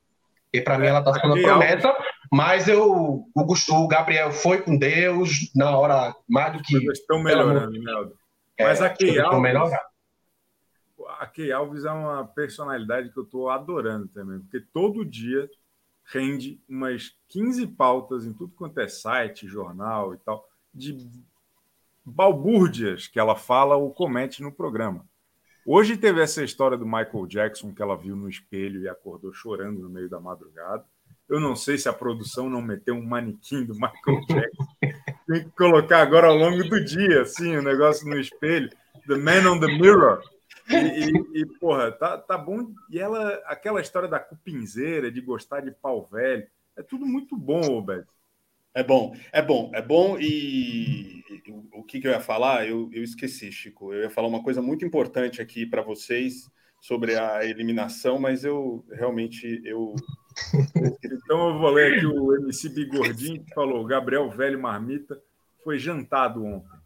E 0.53 0.61
para 0.61 0.77
mim 0.77 0.87
ela 0.87 1.03
tá 1.03 1.13
só 1.13 1.27
na 1.27 1.35
promessa. 1.35 1.93
Mas 2.31 2.67
eu, 2.67 2.91
o, 2.91 3.29
o 3.35 3.87
Gabriel 3.87 4.31
foi 4.31 4.61
com 4.61 4.77
Deus 4.77 5.51
na 5.55 5.77
hora 5.77 6.15
mais 6.27 6.53
do 6.53 6.63
que. 6.63 6.75
Eles 6.75 6.99
estão 6.99 7.21
melhorando. 7.21 7.75
É, 8.57 8.65
Mas 8.65 8.81
a 8.81 8.89
Key 8.89 9.19
Alves. 9.19 9.71
A 11.19 11.27
Key 11.27 11.51
Alves 11.51 11.85
é 11.85 11.91
uma 11.91 12.25
personalidade 12.25 13.11
que 13.11 13.17
eu 13.17 13.23
estou 13.23 13.49
adorando 13.49 14.07
também, 14.07 14.39
porque 14.39 14.59
todo 14.73 15.05
dia 15.05 15.49
rende 16.05 16.59
umas 16.67 17.15
15 17.29 17.67
pautas 17.67 18.25
em 18.25 18.33
tudo 18.33 18.53
quanto 18.55 18.79
é 18.79 18.87
site, 18.87 19.47
jornal 19.47 20.13
e 20.13 20.17
tal, 20.17 20.47
de 20.73 20.97
balbúrdias 22.03 23.07
que 23.07 23.19
ela 23.19 23.35
fala 23.35 23.75
ou 23.75 23.93
comete 23.93 24.41
no 24.41 24.51
programa. 24.51 25.05
Hoje 25.65 25.97
teve 25.97 26.21
essa 26.21 26.43
história 26.43 26.77
do 26.77 26.85
Michael 26.85 27.27
Jackson 27.27 27.73
que 27.73 27.81
ela 27.81 27.97
viu 27.97 28.15
no 28.15 28.29
espelho 28.29 28.81
e 28.81 28.87
acordou 28.87 29.33
chorando 29.33 29.81
no 29.81 29.89
meio 29.89 30.09
da 30.09 30.19
madrugada. 30.19 30.85
Eu 31.29 31.39
não 31.39 31.55
sei 31.55 31.77
se 31.77 31.89
a 31.89 31.93
produção 31.93 32.49
não 32.49 32.61
meteu 32.61 32.95
um 32.95 33.05
manequim 33.05 33.65
do 33.65 33.73
Michael 33.73 34.25
Jackson. 34.27 34.67
Tem 35.27 35.43
que 35.43 35.49
colocar 35.51 36.01
agora 36.01 36.27
ao 36.27 36.35
longo 36.35 36.63
do 36.63 36.83
dia, 36.83 37.21
assim, 37.21 37.57
o 37.57 37.61
negócio 37.61 38.07
no 38.07 38.17
espelho. 38.17 38.69
The 39.07 39.15
Man 39.15 39.49
on 39.49 39.59
the 39.59 39.67
Mirror. 39.67 40.21
E, 40.69 40.75
e, 40.75 41.41
e, 41.41 41.45
porra, 41.59 41.91
tá, 41.91 42.17
tá 42.17 42.37
bom. 42.37 42.73
E 42.89 42.99
ela, 42.99 43.41
aquela 43.45 43.81
história 43.81 44.07
da 44.07 44.19
cupinzeira, 44.19 45.11
de 45.11 45.21
gostar 45.21 45.61
de 45.61 45.71
pau 45.71 46.05
velho, 46.05 46.47
é 46.77 46.83
tudo 46.83 47.05
muito 47.05 47.35
bom, 47.35 47.81
Beto. 47.81 48.13
É 48.73 48.83
bom, 48.83 49.15
é 49.31 49.41
bom, 49.41 49.71
é 49.73 49.81
bom. 49.81 50.17
E 50.19 51.23
o 51.73 51.83
que, 51.83 51.99
que 51.99 52.07
eu 52.07 52.11
ia 52.11 52.21
falar? 52.21 52.67
Eu, 52.67 52.89
eu 52.93 53.03
esqueci, 53.03 53.51
Chico. 53.51 53.91
Eu 53.91 54.03
ia 54.03 54.09
falar 54.09 54.27
uma 54.27 54.43
coisa 54.43 54.61
muito 54.61 54.85
importante 54.85 55.41
aqui 55.41 55.65
para 55.65 55.81
vocês 55.81 56.49
sobre 56.79 57.17
a 57.17 57.43
eliminação, 57.43 58.19
mas 58.19 58.43
eu 58.43 58.85
realmente 58.91 59.61
eu 59.65 59.95
então 61.03 61.49
eu 61.49 61.59
vou 61.59 61.71
ler 61.71 61.97
aqui 61.97 62.05
o 62.05 62.35
MC 62.35 62.69
Bigordinho 62.69 63.43
que 63.43 63.53
falou: 63.53 63.85
Gabriel 63.85 64.29
Velho 64.29 64.59
Marmita 64.59 65.19
foi 65.63 65.77
jantado 65.77 66.45
ontem. 66.45 66.77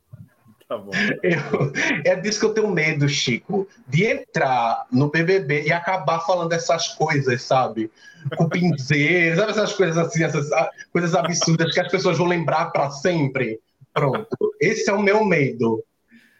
Tá 0.71 0.77
bom. 0.77 0.91
Eu, 1.21 1.73
é 2.05 2.15
disso 2.15 2.39
que 2.39 2.45
eu 2.45 2.53
tenho 2.53 2.71
medo, 2.71 3.07
Chico, 3.09 3.67
de 3.85 4.05
entrar 4.05 4.85
no 4.89 5.09
BBB 5.09 5.63
e 5.63 5.71
acabar 5.73 6.21
falando 6.21 6.53
essas 6.53 6.87
coisas, 6.93 7.41
sabe? 7.41 7.91
Com 8.37 8.47
pinzeiros, 8.47 9.37
sabe 9.37 9.51
essas 9.51 9.73
coisas 9.73 9.97
assim, 9.97 10.23
essas 10.23 10.49
coisas 10.93 11.13
absurdas 11.13 11.73
que 11.73 11.79
as 11.81 11.91
pessoas 11.91 12.17
vão 12.17 12.25
lembrar 12.25 12.71
para 12.71 12.89
sempre. 12.89 13.59
Pronto. 13.93 14.29
Esse 14.61 14.89
é 14.89 14.93
o 14.93 15.01
meu 15.01 15.25
medo. 15.25 15.83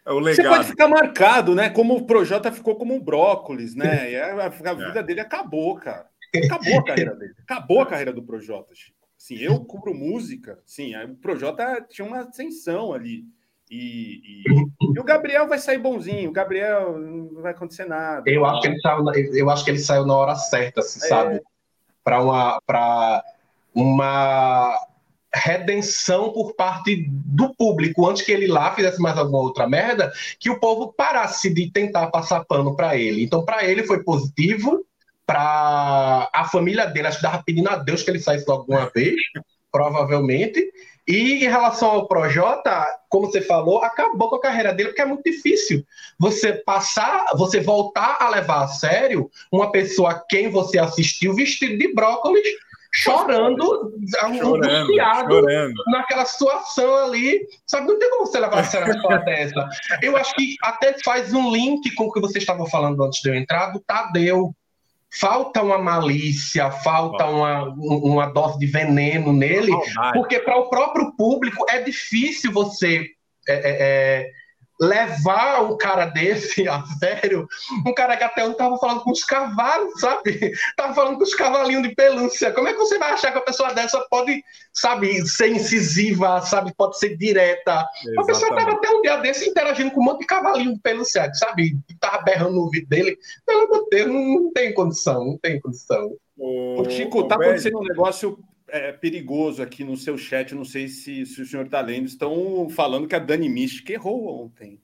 É 0.05 0.13
o 0.13 0.19
legado. 0.19 0.45
Você 0.45 0.49
pode 0.49 0.67
ficar 0.69 0.87
marcado, 0.87 1.53
né? 1.53 1.69
Como 1.69 1.97
o 1.97 2.05
Projota 2.05 2.53
ficou 2.53 2.77
como 2.77 2.95
um 2.95 3.01
brócolis, 3.01 3.75
né? 3.75 4.11
E 4.11 4.15
a, 4.15 4.45
a 4.45 4.73
vida 4.73 4.99
é. 5.01 5.03
dele 5.03 5.19
acabou, 5.19 5.75
cara. 5.75 6.05
Acabou 6.35 6.79
a 6.79 6.83
carreira 6.85 7.15
dele. 7.15 7.33
Acabou 7.39 7.81
a 7.81 7.85
carreira 7.85 8.13
do 8.13 8.23
Projota, 8.23 8.73
Chico. 8.73 8.97
Sim, 9.17 9.37
eu 9.37 9.59
cubro 9.65 9.93
música. 9.93 10.59
Sim, 10.65 10.95
o 10.95 11.15
Projota 11.15 11.85
tinha 11.87 12.07
uma 12.07 12.21
ascensão 12.21 12.93
ali. 12.93 13.25
E, 13.69 14.21
e, 14.25 14.43
e, 14.95 14.99
o 14.99 15.03
Gabriel 15.03 15.47
vai 15.47 15.57
sair 15.57 15.77
bonzinho. 15.77 16.29
O 16.29 16.33
Gabriel 16.33 16.97
não 16.97 17.41
vai 17.41 17.51
acontecer 17.51 17.85
nada. 17.85 18.29
Eu 18.29 18.45
acho 18.45 18.61
que 18.61 18.67
ele 18.67 18.79
saiu, 18.81 19.33
eu 19.33 19.49
acho 19.49 19.63
que 19.63 19.71
ele 19.71 19.79
saiu 19.79 20.05
na 20.05 20.15
hora 20.15 20.35
certa, 20.35 20.81
assim, 20.81 20.99
é. 21.05 21.07
sabe? 21.07 21.41
Para 22.03 22.21
uma, 22.21 22.61
para 22.65 23.23
uma 23.73 24.75
redenção 25.33 26.33
por 26.33 26.53
parte 26.53 27.07
do 27.09 27.55
público 27.55 28.09
antes 28.09 28.23
que 28.23 28.31
ele 28.31 28.47
lá 28.47 28.75
fizesse 28.75 29.01
mais 29.01 29.17
alguma 29.17 29.39
outra 29.39 29.67
merda, 29.67 30.11
que 30.37 30.49
o 30.49 30.59
povo 30.59 30.91
parasse 30.91 31.53
de 31.53 31.71
tentar 31.71 32.07
passar 32.07 32.43
pano 32.43 32.75
para 32.75 32.97
ele. 32.97 33.23
Então, 33.23 33.45
para 33.45 33.63
ele 33.63 33.83
foi 33.83 34.03
positivo, 34.03 34.85
para 35.31 36.29
a 36.33 36.43
família 36.49 36.85
dele, 36.85 37.07
acho 37.07 37.19
que 37.19 37.25
estava 37.25 37.41
pedindo 37.41 37.69
a 37.69 37.77
Deus 37.77 38.03
que 38.03 38.11
ele 38.11 38.19
saísse 38.19 38.51
alguma 38.51 38.91
vez, 38.93 39.15
provavelmente. 39.71 40.61
E 41.07 41.45
em 41.45 41.47
relação 41.49 41.89
ao 41.89 42.07
Projota, 42.07 42.85
como 43.07 43.27
você 43.27 43.41
falou, 43.41 43.81
acabou 43.81 44.29
com 44.29 44.35
a 44.35 44.41
carreira 44.41 44.73
dele, 44.73 44.89
porque 44.89 45.01
é 45.01 45.05
muito 45.05 45.23
difícil 45.23 45.85
você 46.19 46.51
passar, 46.51 47.27
você 47.37 47.61
voltar 47.61 48.17
a 48.19 48.29
levar 48.29 48.63
a 48.63 48.67
sério 48.67 49.31
uma 49.49 49.71
pessoa 49.71 50.11
a 50.11 50.19
quem 50.19 50.49
você 50.49 50.77
assistiu 50.77 51.33
vestido 51.33 51.77
de 51.77 51.93
brócolis 51.93 52.45
chorando, 52.93 53.93
angustiado 54.21 55.41
naquela 55.87 56.25
situação 56.25 56.93
ali. 57.05 57.39
Sabe, 57.65 57.87
não 57.87 57.97
tem 57.97 58.09
como 58.09 58.25
você 58.25 58.37
levar 58.37 58.59
a 58.59 58.63
sério 58.65 58.87
uma 58.87 58.95
história 58.95 59.19
dessa. 59.19 59.69
Eu 60.01 60.17
acho 60.17 60.35
que 60.35 60.55
até 60.61 60.93
faz 61.05 61.33
um 61.33 61.49
link 61.53 61.95
com 61.95 62.07
o 62.07 62.11
que 62.11 62.19
vocês 62.19 62.43
estavam 62.43 62.67
falando 62.67 63.01
antes 63.01 63.21
de 63.21 63.29
eu 63.29 63.35
entrar, 63.35 63.67
do 63.67 63.79
Tadeu. 63.79 64.53
Falta 65.13 65.61
uma 65.61 65.77
malícia, 65.77 66.71
falta 66.71 67.25
uma, 67.25 67.63
uma 67.75 68.27
dose 68.27 68.57
de 68.57 68.65
veneno 68.65 69.33
nele, 69.33 69.71
porque 70.13 70.39
para 70.39 70.57
o 70.57 70.69
próprio 70.69 71.11
público 71.17 71.65
é 71.69 71.81
difícil 71.81 72.51
você 72.51 73.07
é, 73.47 73.53
é, 73.53 73.61
é 73.63 74.31
levar 74.81 75.61
um 75.63 75.77
cara 75.77 76.07
desse 76.07 76.67
a 76.67 76.83
sério, 76.99 77.47
um 77.85 77.93
cara 77.93 78.17
que 78.17 78.23
até 78.23 78.43
ontem 78.43 78.57
tava 78.57 78.77
falando 78.77 79.01
com 79.01 79.11
os 79.11 79.23
cavalos, 79.23 79.99
sabe? 79.99 80.51
Tava 80.75 80.95
falando 80.95 81.17
com 81.17 81.23
os 81.23 81.35
cavalinhos 81.35 81.83
de 81.87 81.93
pelúcia. 81.93 82.51
Como 82.51 82.67
é 82.67 82.73
que 82.73 82.79
você 82.79 82.97
vai 82.97 83.11
achar 83.11 83.31
que 83.31 83.37
a 83.37 83.41
pessoa 83.41 83.73
dessa 83.73 83.99
pode, 84.09 84.43
sabe, 84.73 85.25
ser 85.27 85.49
incisiva, 85.49 86.41
sabe, 86.41 86.73
pode 86.75 86.97
ser 86.97 87.15
direta? 87.15 87.85
Exatamente. 88.03 88.19
A 88.19 88.25
pessoa 88.25 88.55
tava 88.55 88.71
até 88.71 88.89
um 88.89 89.01
dia 89.01 89.17
desse 89.17 89.49
interagindo 89.49 89.91
com 89.91 90.01
um 90.01 90.05
monte 90.05 90.21
de 90.21 90.25
cavalinho 90.25 90.73
de 90.73 90.79
pelúcia, 90.79 91.31
sabe? 91.35 91.77
Tava 91.99 92.23
berrando 92.23 92.55
no 92.55 92.61
ouvido 92.61 92.87
dele. 92.87 93.15
Pelo 93.45 93.65
amor 93.65 93.83
de 93.83 93.89
Deus, 93.91 94.07
não 94.11 94.51
tem 94.51 94.73
condição, 94.73 95.25
não 95.25 95.37
tem 95.37 95.61
condição. 95.61 96.15
O, 96.35 96.89
Chico, 96.89 97.27
tá 97.27 97.35
acontecendo 97.35 97.77
um 97.77 97.83
negócio 97.83 98.39
é, 98.71 98.91
perigoso 98.91 99.61
aqui 99.61 99.83
no 99.83 99.97
seu 99.97 100.17
chat. 100.17 100.55
Não 100.55 100.65
sei 100.65 100.87
se, 100.87 101.25
se 101.25 101.41
o 101.41 101.45
senhor 101.45 101.65
está 101.65 101.81
lendo. 101.81 102.05
Estão 102.05 102.69
falando 102.69 103.07
que 103.07 103.15
a 103.15 103.19
Dani 103.19 103.49
Mística 103.49 103.93
errou 103.93 104.45
ontem. 104.45 104.81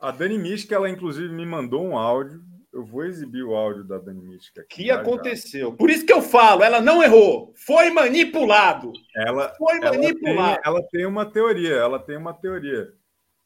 A 0.00 0.10
Dani 0.10 0.38
Mística, 0.38 0.74
ela 0.74 0.88
inclusive 0.88 1.32
me 1.32 1.44
mandou 1.44 1.84
um 1.84 1.96
áudio. 1.96 2.42
Eu 2.72 2.84
vou 2.84 3.04
exibir 3.04 3.42
o 3.42 3.54
áudio 3.54 3.84
da 3.84 3.98
Dani 3.98 4.22
Mística. 4.22 4.62
O 4.62 4.66
que 4.66 4.90
aconteceu? 4.90 5.70
Já. 5.70 5.76
Por 5.76 5.90
isso 5.90 6.06
que 6.06 6.12
eu 6.12 6.22
falo, 6.22 6.62
ela 6.62 6.80
não 6.80 7.02
errou. 7.02 7.52
Foi 7.56 7.90
manipulado. 7.90 8.92
Ela 9.16 9.52
foi 9.56 9.80
manipulado. 9.80 10.60
Ela 10.62 10.62
tem, 10.62 10.72
ela 10.72 10.82
tem 10.90 11.06
uma 11.06 11.26
teoria. 11.26 11.74
Ela 11.74 11.98
tem 11.98 12.16
uma 12.16 12.34
teoria. 12.34 12.92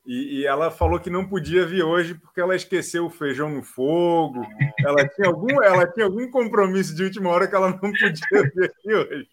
E, 0.05 0.41
e, 0.41 0.47
ela 0.47 0.71
falou 0.71 0.99
que 0.99 1.09
não 1.09 1.29
podia 1.29 1.65
vir 1.65 1.85
hoje 1.85 2.15
porque 2.15 2.41
ela 2.41 2.57
esqueceu 2.57 3.07
o 3.07 3.11
feijão 3.11 3.49
no 3.49 3.63
fogo. 3.63 4.45
Ela 4.85 5.09
tinha 5.09 5.29
algum, 5.29 5.63
ela 5.63 5.87
tinha 5.87 6.07
algum 6.07 6.29
compromisso 6.29 6.95
de 6.95 7.05
última 7.05 7.31
hora 7.31 7.47
que 7.47 7.55
ela 7.55 7.71
não 7.71 7.79
podia 7.79 8.13
vir 8.55 8.65
aqui 8.65 8.93
hoje. 8.93 9.29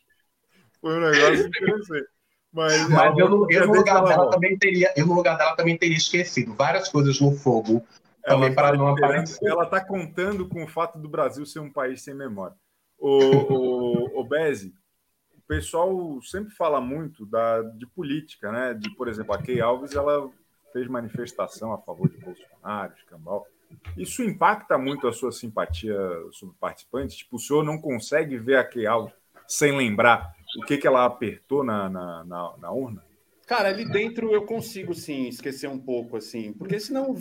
Foi 0.81 0.97
um 0.97 1.01
negócio 1.01 1.47
interessante. 1.47 2.07
Mas, 2.51 2.89
Mas 2.89 3.17
eu, 3.17 3.29
no, 3.29 3.51
eu, 3.51 3.67
no 3.67 3.73
lugar 3.73 4.03
dela 4.03 4.29
também 4.31 4.57
teria, 4.57 4.91
eu 4.95 5.05
no 5.05 5.13
lugar 5.13 5.37
dela 5.37 5.55
também 5.55 5.77
teria 5.77 5.97
esquecido 5.97 6.55
várias 6.55 6.89
coisas 6.89 7.19
no 7.21 7.31
fogo 7.31 7.85
também 8.23 8.53
para 8.53 8.71
tá 8.71 8.77
não 8.77 8.87
aparecer. 8.87 9.47
Ela 9.47 9.63
está 9.63 9.83
contando 9.83 10.47
com 10.47 10.63
o 10.63 10.67
fato 10.67 10.97
do 10.97 11.07
Brasil 11.07 11.45
ser 11.45 11.59
um 11.59 11.71
país 11.71 12.01
sem 12.01 12.13
memória. 12.13 12.55
O, 12.97 13.09
o, 13.09 14.21
o 14.21 14.23
o 14.23 15.41
pessoal 15.47 16.21
sempre 16.21 16.53
fala 16.53 16.79
muito 16.79 17.25
da, 17.25 17.61
de 17.61 17.87
política, 17.87 18.51
né? 18.51 18.73
De, 18.73 18.89
por 18.91 19.07
exemplo, 19.07 19.33
a 19.33 19.41
Key 19.41 19.59
Alves, 19.59 19.95
ela 19.95 20.29
fez 20.71 20.87
manifestação 20.87 21.73
a 21.73 21.77
favor 21.79 22.07
de 22.07 22.17
Bolsonaro, 22.17 22.93
de 22.95 23.03
Cambal. 23.05 23.47
Isso 23.97 24.23
impacta 24.23 24.77
muito 24.77 25.07
a 25.07 25.13
sua 25.13 25.31
simpatia 25.31 25.97
sobre 26.31 26.55
participantes? 26.59 27.17
Tipo, 27.17 27.37
o 27.37 27.39
senhor 27.39 27.63
não 27.63 27.79
consegue 27.79 28.37
ver 28.37 28.57
a 28.57 28.63
Key 28.63 28.85
Alves 28.85 29.13
sem 29.47 29.75
lembrar 29.75 30.35
o 30.57 30.65
que, 30.65 30.77
que 30.77 30.87
ela 30.87 31.05
apertou 31.05 31.63
na, 31.63 31.89
na, 31.89 32.23
na, 32.23 32.57
na 32.57 32.71
urna? 32.71 33.03
Cara, 33.45 33.69
ali 33.69 33.83
dentro 33.83 34.31
eu 34.31 34.45
consigo 34.45 34.93
sim 34.93 35.27
esquecer 35.27 35.67
um 35.67 35.79
pouco, 35.79 36.17
assim, 36.17 36.53
porque 36.53 36.79
senão, 36.79 37.15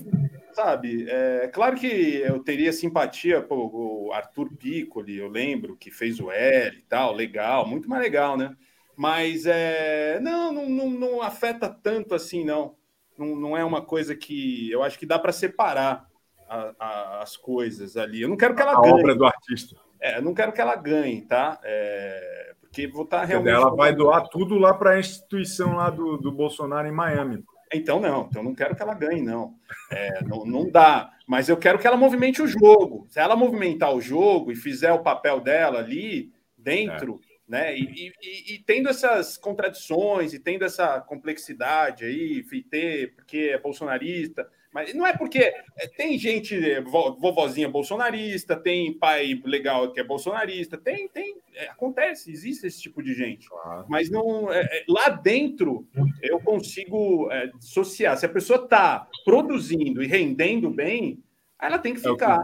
sabe, 0.52 1.06
é 1.08 1.48
claro 1.48 1.74
que 1.74 1.86
eu 1.86 2.38
teria 2.40 2.70
simpatia 2.70 3.40
por 3.40 3.56
o 3.56 4.12
Arthur 4.12 4.50
Piccoli, 4.54 5.16
eu 5.16 5.28
lembro, 5.28 5.74
que 5.74 5.90
fez 5.90 6.20
o 6.20 6.30
L 6.30 6.76
e 6.76 6.82
tal, 6.82 7.14
legal, 7.14 7.66
muito 7.66 7.88
mais 7.88 8.02
legal, 8.02 8.36
né? 8.36 8.54
Mas 8.98 9.46
é, 9.46 10.18
não, 10.20 10.52
não, 10.52 10.68
não, 10.68 10.90
não 10.90 11.22
afeta 11.22 11.68
tanto 11.68 12.16
assim, 12.16 12.44
não. 12.44 12.74
não. 13.16 13.36
Não 13.36 13.56
é 13.56 13.64
uma 13.64 13.80
coisa 13.80 14.12
que 14.12 14.68
eu 14.72 14.82
acho 14.82 14.98
que 14.98 15.06
dá 15.06 15.20
para 15.20 15.30
separar 15.30 16.08
a, 16.48 16.74
a, 16.76 17.22
as 17.22 17.36
coisas 17.36 17.96
ali. 17.96 18.20
Eu 18.22 18.28
não 18.28 18.36
quero 18.36 18.56
que 18.56 18.60
ela 18.60 18.72
a 18.72 18.80
ganhe. 18.80 18.92
A 18.92 18.96
obra 18.96 19.14
do 19.14 19.24
artista. 19.24 19.76
É, 20.00 20.18
eu 20.18 20.22
não 20.22 20.34
quero 20.34 20.52
que 20.52 20.60
ela 20.60 20.74
ganhe, 20.74 21.22
tá? 21.22 21.60
É, 21.62 22.47
porque 22.68 22.86
vou 22.86 23.04
estar 23.04 23.20
tá 23.20 23.24
realmente. 23.24 23.54
Ela 23.54 23.74
vai 23.74 23.94
doar 23.94 24.28
tudo 24.28 24.56
lá 24.58 24.74
para 24.74 24.92
a 24.92 25.00
instituição 25.00 25.74
lá 25.74 25.90
do, 25.90 26.16
do 26.16 26.30
Bolsonaro 26.30 26.86
em 26.86 26.92
Miami. 26.92 27.42
Então, 27.72 28.00
não, 28.00 28.26
então 28.30 28.42
não 28.42 28.54
quero 28.54 28.74
que 28.74 28.82
ela 28.82 28.94
ganhe, 28.94 29.22
não. 29.22 29.54
É, 29.90 30.22
não. 30.24 30.44
Não 30.44 30.70
dá. 30.70 31.12
Mas 31.26 31.48
eu 31.48 31.56
quero 31.56 31.78
que 31.78 31.86
ela 31.86 31.96
movimente 31.96 32.40
o 32.40 32.46
jogo. 32.46 33.06
Se 33.08 33.20
ela 33.20 33.36
movimentar 33.36 33.94
o 33.94 34.00
jogo 34.00 34.52
e 34.52 34.56
fizer 34.56 34.92
o 34.92 35.02
papel 35.02 35.40
dela 35.40 35.78
ali 35.78 36.32
dentro, 36.56 37.20
é. 37.22 37.50
né? 37.50 37.78
E, 37.78 38.12
e, 38.22 38.54
e, 38.54 38.58
tendo 38.60 38.88
essas 38.88 39.36
contradições 39.36 40.32
e 40.32 40.38
tendo 40.38 40.64
essa 40.64 41.00
complexidade 41.00 42.04
aí, 42.04 42.42
ter, 42.70 43.14
porque 43.16 43.50
é 43.52 43.58
bolsonarista, 43.58 44.48
mas 44.78 44.94
não 44.94 45.04
é 45.04 45.16
porque 45.16 45.38
é, 45.40 45.88
tem 45.88 46.16
gente, 46.16 46.54
é, 46.54 46.80
vovozinha 46.80 47.68
bolsonarista, 47.68 48.54
tem 48.54 48.96
pai 48.96 49.42
legal 49.44 49.90
que 49.90 49.98
é 49.98 50.04
bolsonarista, 50.04 50.78
tem, 50.78 51.08
tem, 51.08 51.36
é, 51.52 51.68
acontece, 51.68 52.30
existe 52.30 52.64
esse 52.64 52.80
tipo 52.80 53.02
de 53.02 53.12
gente. 53.12 53.48
Claro. 53.48 53.86
Mas 53.88 54.08
não 54.08 54.52
é, 54.52 54.60
é 54.60 54.84
lá 54.88 55.08
dentro 55.08 55.84
eu 56.22 56.38
consigo 56.38 57.28
é, 57.32 57.48
dissociar. 57.48 58.16
Se 58.16 58.24
a 58.24 58.28
pessoa 58.28 58.62
está 58.62 59.08
produzindo 59.24 60.00
e 60.00 60.06
rendendo 60.06 60.70
bem, 60.70 61.24
ela 61.60 61.78
tem 61.78 61.92
que 61.92 62.00
ficar. 62.00 62.40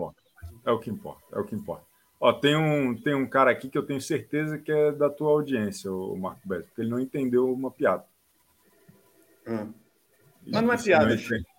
É 0.67 0.73
o 0.73 0.81
que 0.81 0.91
importa. 0.91 1.23
É 1.33 1.39
o 1.39 1.45
que 1.45 1.55
importa. 1.55 1.85
Ó, 2.19 2.33
tem 2.33 2.57
um, 2.57 2.97
tem 2.97 3.15
um 3.15 3.29
cara 3.29 3.53
aqui 3.53 3.69
que 3.69 3.79
eu 3.79 3.87
tenho 3.87 4.01
certeza 4.01 4.59
que 4.59 4.73
é 4.73 4.91
da 4.91 5.09
tua 5.09 5.31
audiência, 5.31 5.93
o 5.93 6.17
Marco 6.17 6.49
Beto, 6.49 6.65
porque 6.65 6.81
ele 6.81 6.91
não 6.91 6.99
entendeu 6.99 7.53
uma 7.53 7.71
piada. 7.71 8.05
Hum. 9.47 9.73
Mas 10.45 10.63
não 10.63 10.73
é 10.73 10.83
piada. 10.83 11.07
Não 11.07 11.54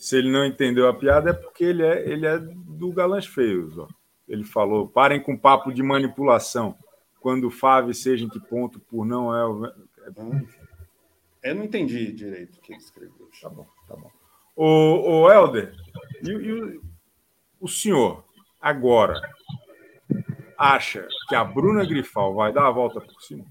se 0.00 0.16
ele 0.16 0.30
não 0.30 0.46
entendeu 0.46 0.88
a 0.88 0.94
piada, 0.94 1.28
é 1.28 1.32
porque 1.34 1.62
ele 1.62 1.82
é, 1.82 2.08
ele 2.08 2.26
é 2.26 2.38
do 2.38 2.90
Galãs 2.90 3.26
Feios. 3.26 3.76
Ó. 3.76 3.86
Ele 4.26 4.42
falou: 4.42 4.88
parem 4.88 5.22
com 5.22 5.36
papo 5.36 5.70
de 5.70 5.82
manipulação. 5.82 6.74
Quando 7.20 7.48
o 7.48 7.50
Fave 7.50 7.92
seja 7.92 8.24
em 8.24 8.28
que 8.30 8.40
ponto 8.40 8.80
por 8.80 9.04
não 9.04 9.36
é 9.36 9.44
o. 9.46 9.66
Eu 11.42 11.54
não 11.54 11.64
entendi 11.64 12.10
direito 12.12 12.56
o 12.56 12.60
que 12.62 12.72
ele 12.72 12.80
escreveu. 12.80 13.28
Tá 13.42 13.50
bom, 13.50 13.66
tá 13.86 13.94
bom. 13.94 14.10
O, 14.56 15.24
o 15.24 15.30
Helder, 15.30 15.74
e, 16.22 16.30
e 16.30 16.52
o, 16.52 16.82
o 17.60 17.68
senhor, 17.68 18.24
agora, 18.58 19.20
acha 20.56 21.06
que 21.28 21.34
a 21.34 21.44
Bruna 21.44 21.84
Grifal 21.84 22.34
vai 22.34 22.54
dar 22.54 22.68
a 22.68 22.70
volta 22.70 23.02
por 23.02 23.20
cima? 23.20 23.44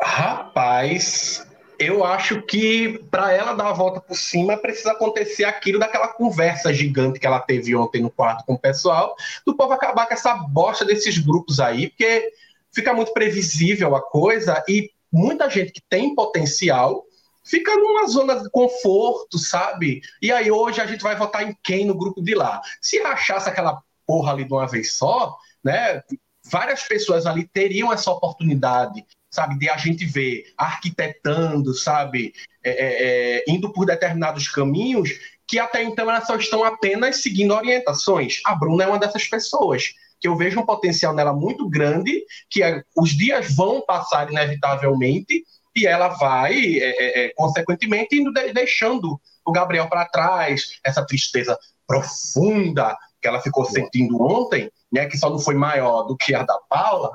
Rapaz, 0.00 1.48
eu 1.78 2.04
acho 2.04 2.42
que 2.42 2.98
para 3.10 3.32
ela 3.32 3.52
dar 3.52 3.68
a 3.68 3.72
volta 3.72 4.00
por 4.00 4.16
cima 4.16 4.56
precisa 4.56 4.92
acontecer 4.92 5.44
aquilo 5.44 5.78
daquela 5.78 6.08
conversa 6.08 6.74
gigante 6.74 7.20
que 7.20 7.26
ela 7.26 7.38
teve 7.38 7.74
ontem 7.76 8.02
no 8.02 8.10
quarto 8.10 8.44
com 8.44 8.54
o 8.54 8.58
pessoal, 8.58 9.14
do 9.46 9.56
povo 9.56 9.72
acabar 9.72 10.06
com 10.06 10.14
essa 10.14 10.34
bosta 10.34 10.84
desses 10.84 11.18
grupos 11.18 11.60
aí, 11.60 11.88
porque 11.88 12.32
fica 12.72 12.92
muito 12.92 13.12
previsível 13.12 13.94
a 13.94 14.02
coisa 14.02 14.62
e 14.68 14.90
muita 15.12 15.48
gente 15.48 15.72
que 15.72 15.82
tem 15.88 16.14
potencial 16.14 17.04
fica 17.44 17.74
numa 17.76 18.06
zona 18.08 18.42
de 18.42 18.50
conforto, 18.50 19.38
sabe? 19.38 20.02
E 20.20 20.30
aí 20.32 20.50
hoje 20.50 20.80
a 20.80 20.86
gente 20.86 21.02
vai 21.02 21.16
votar 21.16 21.48
em 21.48 21.56
quem 21.62 21.86
no 21.86 21.96
grupo 21.96 22.20
de 22.20 22.34
lá? 22.34 22.60
Se 22.80 23.00
rachasse 23.00 23.48
aquela 23.48 23.80
porra 24.06 24.32
ali 24.32 24.44
de 24.44 24.52
uma 24.52 24.66
vez 24.66 24.92
só, 24.92 25.36
né? 25.64 26.02
Várias 26.50 26.82
pessoas 26.82 27.24
ali 27.24 27.46
teriam 27.46 27.92
essa 27.92 28.10
oportunidade 28.10 29.04
sabe, 29.30 29.58
de 29.58 29.68
a 29.68 29.76
gente 29.76 30.04
ver 30.04 30.44
arquitetando, 30.56 31.74
sabe, 31.74 32.32
é, 32.62 32.70
é, 32.70 33.36
é, 33.38 33.44
indo 33.48 33.72
por 33.72 33.86
determinados 33.86 34.48
caminhos 34.48 35.10
que 35.46 35.58
até 35.58 35.82
então 35.82 36.10
elas 36.10 36.26
só 36.26 36.36
estão 36.36 36.62
apenas 36.62 37.22
seguindo 37.22 37.54
orientações. 37.54 38.40
A 38.44 38.54
Bruna 38.54 38.84
é 38.84 38.86
uma 38.86 38.98
dessas 38.98 39.24
pessoas 39.26 39.94
que 40.20 40.28
eu 40.28 40.36
vejo 40.36 40.60
um 40.60 40.66
potencial 40.66 41.14
nela 41.14 41.32
muito 41.32 41.68
grande, 41.68 42.22
que 42.50 42.62
é, 42.62 42.82
os 42.96 43.10
dias 43.16 43.54
vão 43.54 43.80
passar 43.80 44.30
inevitavelmente 44.30 45.44
e 45.74 45.86
ela 45.86 46.08
vai, 46.08 46.54
é, 46.78 47.24
é, 47.24 47.32
consequentemente, 47.34 48.16
indo 48.16 48.32
de, 48.32 48.52
deixando 48.52 49.18
o 49.44 49.52
Gabriel 49.52 49.88
para 49.88 50.06
trás, 50.06 50.78
essa 50.84 51.06
tristeza 51.06 51.58
profunda 51.86 52.96
que 53.20 53.26
ela 53.26 53.40
ficou 53.40 53.64
sentindo 53.64 54.20
ontem, 54.20 54.70
né, 54.92 55.06
que 55.06 55.16
só 55.16 55.30
não 55.30 55.38
foi 55.38 55.54
maior 55.54 56.02
do 56.02 56.16
que 56.16 56.34
a 56.34 56.42
da 56.42 56.58
Paula, 56.68 57.12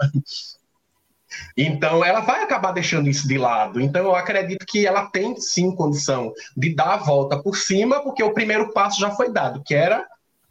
então, 1.57 2.03
ela 2.03 2.19
vai 2.19 2.43
acabar 2.43 2.71
deixando 2.71 3.09
isso 3.09 3.27
de 3.27 3.37
lado. 3.37 3.79
Então, 3.79 4.03
eu 4.03 4.15
acredito 4.15 4.65
que 4.65 4.85
ela 4.85 5.05
tem 5.07 5.35
sim 5.39 5.75
condição 5.75 6.33
de 6.55 6.73
dar 6.75 6.93
a 6.93 6.97
volta 6.97 7.41
por 7.41 7.55
cima, 7.55 8.01
porque 8.01 8.23
o 8.23 8.33
primeiro 8.33 8.71
passo 8.73 8.99
já 8.99 9.11
foi 9.11 9.31
dado, 9.31 9.63
que 9.63 9.75
era 9.75 10.05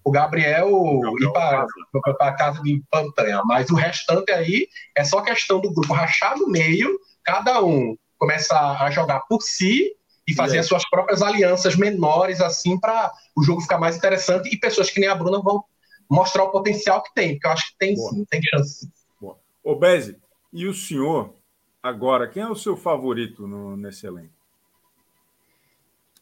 o 0.05 0.11
Gabriel, 0.11 0.69
Gabriel 0.69 1.17
ir 1.21 1.33
para 1.33 2.29
a 2.29 2.33
casa 2.33 2.63
de 2.63 2.83
Pantanha. 2.91 3.43
Mas 3.45 3.71
o 3.71 3.75
restante 3.75 4.33
aí 4.33 4.69
é 4.97 5.05
só 5.05 5.21
questão 5.21 5.61
do 5.61 5.73
grupo 5.73 5.95
rachar 5.95 6.37
no 6.37 6.49
meio, 6.49 6.99
cada 7.25 7.63
um 7.63 7.97
começar 8.19 8.83
a 8.83 8.91
jogar 8.91 9.21
por 9.21 9.43
si 9.43 9.97
e 10.27 10.35
fazer 10.35 10.59
as 10.59 10.67
suas 10.67 10.89
próprias 10.89 11.23
alianças 11.23 11.75
menores, 11.77 12.41
assim, 12.41 12.79
para 12.79 13.13
o 13.37 13.43
jogo 13.43 13.61
ficar 13.61 13.79
mais 13.79 13.97
interessante 13.97 14.49
e 14.53 14.59
pessoas 14.59 14.91
que 14.91 15.01
nem 15.01 15.09
a 15.09 15.15
Bruna 15.15 15.41
vão 15.41 15.65
mostrar 16.09 16.45
o 16.45 16.51
potencial 16.51 17.03
que 17.03 17.13
tem, 17.15 17.35
porque 17.35 17.47
eu 17.47 17.51
acho 17.51 17.73
que 17.73 17.79
tem 17.79 17.95
Boa. 17.95 18.11
sim, 18.11 18.25
tem 18.27 18.41
chance. 18.43 18.89
Boa. 19.21 19.39
Ô, 19.65 19.75
Beze, 19.75 20.17
e 20.53 20.67
o 20.67 20.75
senhor, 20.75 21.35
agora, 21.83 22.29
quem 22.29 22.43
é 22.43 22.49
o 22.49 22.55
seu 22.55 22.77
favorito 22.77 23.47
no, 23.47 23.77
nesse 23.77 24.07
elenco? 24.07 24.35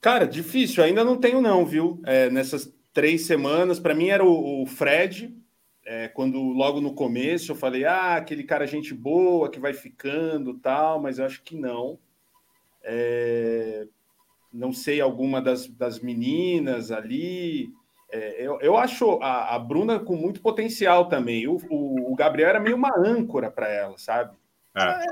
Cara, 0.01 0.26
difícil, 0.26 0.83
ainda 0.83 1.05
não 1.05 1.16
tenho, 1.16 1.43
não, 1.43 1.66
viu? 1.66 2.01
É, 2.07 2.31
nessas 2.31 2.72
três 2.93 3.26
semanas, 3.26 3.78
para 3.78 3.95
mim 3.95 4.09
era 4.09 4.24
o, 4.24 4.62
o 4.62 4.66
Fred. 4.66 5.37
É, 5.85 6.09
quando 6.09 6.41
logo 6.41 6.81
no 6.81 6.95
começo 6.95 7.53
eu 7.53 7.57
falei, 7.57 7.85
ah, 7.85 8.16
aquele 8.16 8.45
cara 8.45 8.66
gente 8.66 8.95
boa 8.95 9.51
que 9.51 9.59
vai 9.59 9.72
ficando 9.72 10.55
tal, 10.55 11.01
mas 11.01 11.18
eu 11.18 11.24
acho 11.24 11.43
que 11.43 11.57
não. 11.57 11.99
É, 12.83 13.87
não 14.53 14.72
sei 14.72 15.01
alguma 15.01 15.41
das, 15.41 15.66
das 15.66 16.01
meninas 16.01 16.91
ali. 16.91 17.72
É, 18.12 18.44
eu, 18.44 18.58
eu 18.61 18.76
acho 18.76 19.18
a, 19.22 19.54
a, 19.54 19.58
Bruna 19.58 20.00
com 20.00 20.16
muito 20.16 20.40
potencial 20.40 21.08
também. 21.08 21.46
O, 21.46 21.56
o, 21.68 22.12
o 22.12 22.14
Gabriel 22.14 22.48
era 22.48 22.61
meio 22.61 22.76
uma 22.76 22.92
âncora 22.98 23.50
para 23.50 23.68
ela, 23.68 23.96
sabe? 23.98 24.36
É. 24.76 25.04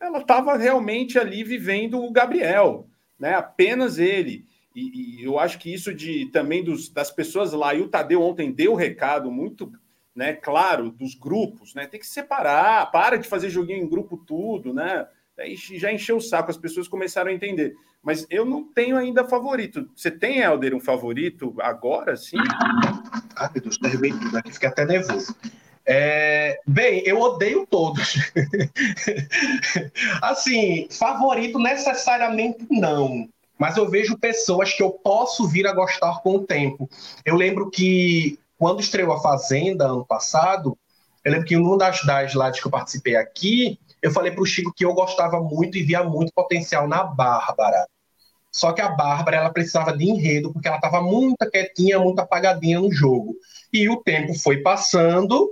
Ela 0.00 0.18
estava 0.18 0.52
tá, 0.52 0.56
realmente 0.56 1.18
ali 1.18 1.42
vivendo 1.42 2.02
o 2.02 2.12
Gabriel, 2.12 2.88
né? 3.18 3.34
Apenas 3.34 3.98
ele. 3.98 4.46
E, 4.74 5.20
e, 5.20 5.24
eu 5.24 5.38
acho 5.38 5.58
que 5.58 5.72
isso 5.72 5.94
de 5.94 6.26
também 6.30 6.62
dos, 6.62 6.88
das 6.88 7.10
pessoas 7.10 7.52
lá, 7.52 7.74
e 7.74 7.80
o 7.80 7.88
Tadeu 7.88 8.22
ontem 8.22 8.52
deu 8.52 8.72
o 8.72 8.76
recado 8.76 9.30
muito 9.30 9.72
né, 10.14 10.32
claro 10.32 10.90
dos 10.90 11.14
grupos, 11.14 11.74
né? 11.74 11.86
Tem 11.86 12.00
que 12.00 12.06
separar, 12.06 12.90
para 12.90 13.16
de 13.16 13.28
fazer 13.28 13.50
joguinho 13.50 13.82
em 13.82 13.88
grupo 13.88 14.16
tudo, 14.16 14.72
né? 14.72 15.06
Já 15.58 15.92
encheu 15.92 16.16
o 16.16 16.20
saco, 16.20 16.50
as 16.50 16.56
pessoas 16.56 16.88
começaram 16.88 17.30
a 17.30 17.34
entender. 17.34 17.74
Mas 18.02 18.26
eu 18.30 18.44
não 18.44 18.64
tenho 18.72 18.96
ainda 18.96 19.24
favorito. 19.24 19.88
Você 19.94 20.10
tem, 20.10 20.38
Helder, 20.38 20.74
um 20.74 20.80
favorito 20.80 21.54
agora, 21.60 22.16
sim? 22.16 22.38
Ah, 23.36 23.50
meu 23.52 23.62
Deus, 23.62 23.78
derrubei 23.78 24.12
tudo 24.12 24.38
aqui, 24.38 24.52
fiquei 24.52 24.68
até 24.68 24.86
nervoso. 24.86 25.34
É, 25.84 26.58
bem, 26.66 27.02
eu 27.04 27.20
odeio 27.20 27.66
todos. 27.66 28.16
assim, 30.22 30.88
favorito 30.90 31.58
necessariamente 31.58 32.66
não. 32.70 33.28
Mas 33.58 33.76
eu 33.76 33.88
vejo 33.88 34.18
pessoas 34.18 34.72
que 34.72 34.82
eu 34.82 34.90
posso 34.90 35.46
vir 35.48 35.66
a 35.66 35.72
gostar 35.72 36.20
com 36.22 36.36
o 36.36 36.44
tempo. 36.44 36.88
Eu 37.24 37.36
lembro 37.36 37.70
que 37.70 38.38
quando 38.58 38.80
estreou 38.80 39.12
a 39.12 39.20
Fazenda 39.20 39.86
ano 39.86 40.04
passado, 40.04 40.76
eu 41.24 41.32
lembro 41.32 41.46
que 41.46 41.54
em 41.54 41.58
uma 41.58 41.76
das, 41.76 42.04
das 42.04 42.34
lives 42.34 42.60
que 42.60 42.66
eu 42.66 42.70
participei 42.70 43.16
aqui, 43.16 43.78
eu 44.06 44.12
falei 44.12 44.30
para 44.30 44.40
o 44.42 44.46
Chico 44.46 44.72
que 44.72 44.84
eu 44.84 44.94
gostava 44.94 45.40
muito 45.40 45.76
e 45.76 45.82
via 45.82 46.04
muito 46.04 46.32
potencial 46.32 46.86
na 46.86 47.02
Bárbara. 47.02 47.88
Só 48.52 48.70
que 48.70 48.80
a 48.80 48.88
Bárbara 48.88 49.38
ela 49.38 49.50
precisava 49.50 49.96
de 49.96 50.08
enredo, 50.08 50.52
porque 50.52 50.68
ela 50.68 50.76
estava 50.76 51.02
muito 51.02 51.36
quietinha, 51.50 51.98
muito 51.98 52.20
apagadinha 52.20 52.78
no 52.78 52.92
jogo. 52.92 53.34
E 53.72 53.88
o 53.88 53.96
tempo 53.96 54.32
foi 54.38 54.58
passando, 54.58 55.50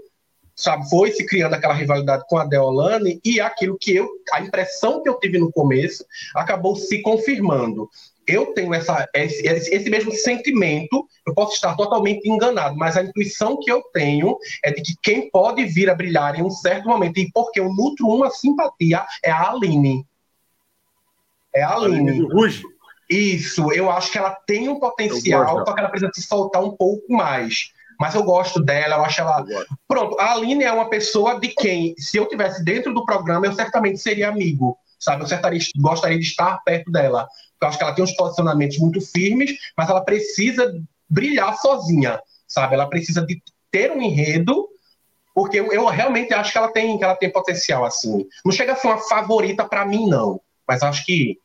sabe, 0.55 0.89
foi 0.89 1.11
se 1.11 1.27
criando 1.27 1.55
aquela 1.55 1.75
rivalidade 1.75 2.23
com 2.29 2.39
a 2.39 2.45
Deolane, 2.45 3.21
e 3.25 3.41
aquilo 3.41 3.77
que 3.77 3.97
eu, 3.97 4.09
a 4.33 4.41
impressão 4.41 5.03
que 5.03 5.09
eu 5.09 5.19
tive 5.19 5.37
no 5.37 5.51
começo, 5.51 6.05
acabou 6.37 6.77
se 6.77 7.03
confirmando 7.03 7.91
eu 8.27 8.53
tenho 8.55 8.73
essa, 8.73 9.09
esse, 9.15 9.47
esse, 9.47 9.91
mesmo 9.91 10.13
sentimento, 10.13 11.07
eu 11.27 11.35
posso 11.35 11.55
estar 11.55 11.75
totalmente 11.77 12.29
enganado, 12.29 12.77
mas 12.77 12.97
a 12.97 13.03
intuição 13.03 13.59
que 13.59 13.71
eu 13.71 13.83
tenho 13.93 14.37
é 14.65 14.71
de 14.71 14.83
que 14.83 14.95
quem 15.03 15.31
pode 15.31 15.65
vir 15.65 15.91
a 15.91 15.95
brilhar 15.95 16.39
em 16.39 16.43
um 16.43 16.51
certo 16.51 16.89
momento, 16.89 17.19
e 17.19 17.31
porque 17.33 17.61
eu 17.61 17.73
nutro 17.73 18.07
uma 18.07 18.31
simpatia, 18.31 19.05
é 19.23 19.31
a 19.31 19.51
Aline. 19.51 20.07
É 21.55 21.63
a 21.63 21.75
Aline. 21.75 22.11
Aline 22.11 22.33
Ruge. 22.33 22.63
Isso, 23.09 23.71
eu 23.73 23.91
acho 23.91 24.11
que 24.11 24.19
ela 24.19 24.35
tem 24.47 24.69
um 24.69 24.81
potencial, 24.81 25.65
só 25.65 25.73
que 25.73 25.81
ela 25.81 25.91
precisa 25.91 26.11
se 26.15 26.23
soltar 26.23 26.63
um 26.63 26.75
pouco 26.77 27.13
mais. 27.13 27.73
Mas 28.01 28.15
eu 28.15 28.25
gosto 28.25 28.61
dela, 28.61 28.97
eu 28.97 29.05
acho 29.05 29.21
ela. 29.21 29.45
Eu 29.47 29.65
Pronto, 29.87 30.19
a 30.19 30.33
Aline 30.33 30.65
é 30.65 30.73
uma 30.73 30.89
pessoa 30.89 31.39
de 31.39 31.49
quem, 31.49 31.95
se 31.99 32.17
eu 32.17 32.27
tivesse 32.27 32.65
dentro 32.65 32.93
do 32.93 33.05
programa, 33.05 33.47
eu 33.47 33.53
certamente 33.53 33.99
seria 33.99 34.31
amigo 34.31 34.77
sabe? 35.05 35.23
Eu 35.23 35.83
gostaria 35.83 36.19
de 36.19 36.25
estar 36.25 36.59
perto 36.65 36.91
dela. 36.91 37.29
Eu 37.61 37.69
acho 37.69 37.79
que 37.79 37.85
ela 37.85 37.95
tem 37.95 38.05
uns 38.05 38.17
posicionamentos 38.17 38.79
muito 38.79 39.01
firmes, 39.01 39.57
mas 39.77 39.89
ela 39.89 40.01
precisa 40.01 40.75
brilhar 41.09 41.57
sozinha, 41.57 42.21
sabe? 42.47 42.75
Ela 42.75 42.89
precisa 42.89 43.25
de 43.25 43.43
ter 43.71 43.91
um 43.91 44.01
enredo, 44.03 44.69
porque 45.35 45.59
eu, 45.59 45.73
eu 45.73 45.87
realmente 45.87 46.33
acho 46.33 46.53
que 46.53 46.59
ela 46.59 46.73
tem 46.73 46.97
que 46.99 47.05
ela 47.05 47.17
tem 47.17 47.31
potencial 47.31 47.85
assim. 47.85 48.27
Não 48.45 48.53
chega 48.53 48.73
a 48.73 48.77
ser 48.77 48.89
uma 48.89 48.99
favorita 48.99 49.65
para 49.65 49.85
mim 49.85 50.09
não, 50.09 50.41
mas 50.67 50.83
acho 50.83 51.05
que 51.05 51.39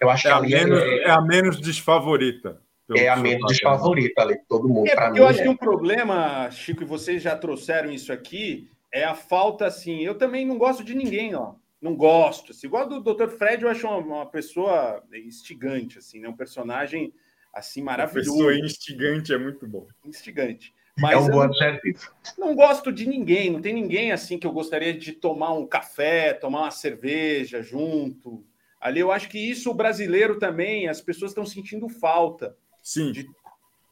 eu 0.00 0.08
acho 0.08 0.28
é 0.28 0.30
que 0.30 0.36
a 0.36 0.40
menos, 0.40 0.82
é, 0.82 0.96
é 0.98 1.10
a 1.10 1.20
menos 1.20 1.60
desfavorita. 1.60 2.60
É 2.96 3.08
a 3.08 3.16
menos 3.16 3.46
desfavorita 3.46 4.20
ali, 4.20 4.36
todo 4.48 4.68
mundo. 4.68 4.88
É, 4.88 5.12
eu 5.14 5.24
acho 5.24 5.40
é. 5.40 5.42
que 5.44 5.48
um 5.48 5.56
problema, 5.56 6.50
Chico, 6.50 6.82
e 6.82 6.86
vocês 6.86 7.22
já 7.22 7.36
trouxeram 7.36 7.88
isso 7.88 8.12
aqui, 8.12 8.68
é 8.92 9.04
a 9.04 9.14
falta 9.14 9.66
assim. 9.66 10.00
Eu 10.00 10.16
também 10.16 10.44
não 10.44 10.58
gosto 10.58 10.82
de 10.82 10.92
ninguém, 10.92 11.34
ó 11.36 11.52
não 11.80 11.94
gosto. 11.94 12.52
Assim, 12.52 12.66
igual 12.66 12.88
do 12.88 13.00
Dr. 13.00 13.28
Fred, 13.28 13.62
eu 13.62 13.70
acho 13.70 13.86
uma, 13.86 13.96
uma, 13.96 14.26
pessoa 14.26 15.02
instigante, 15.12 15.98
assim, 15.98 16.20
né? 16.20 16.28
Um 16.28 16.36
personagem 16.36 17.12
assim 17.52 17.82
maravilhoso. 17.82 18.30
Uma 18.30 18.48
pessoa 18.48 18.66
instigante 18.66 19.32
é 19.32 19.38
muito 19.38 19.66
bom. 19.66 19.86
Instigante. 20.04 20.74
Mas 20.98 21.12
é 21.12 21.18
um 21.18 21.28
bom 21.28 21.40
adjetivo. 21.40 22.12
Não 22.36 22.54
gosto 22.54 22.92
de 22.92 23.08
ninguém, 23.08 23.50
não 23.50 23.60
tem 23.60 23.72
ninguém 23.72 24.12
assim 24.12 24.38
que 24.38 24.46
eu 24.46 24.52
gostaria 24.52 24.92
de 24.92 25.12
tomar 25.12 25.52
um 25.52 25.66
café, 25.66 26.34
tomar 26.34 26.62
uma 26.62 26.70
cerveja 26.70 27.62
junto. 27.62 28.44
Ali 28.80 29.00
eu 29.00 29.10
acho 29.10 29.28
que 29.28 29.38
isso 29.38 29.70
o 29.70 29.74
brasileiro 29.74 30.38
também, 30.38 30.88
as 30.88 31.00
pessoas 31.00 31.30
estão 31.30 31.46
sentindo 31.46 31.88
falta. 31.88 32.56
Sim. 32.82 33.12
De, 33.12 33.28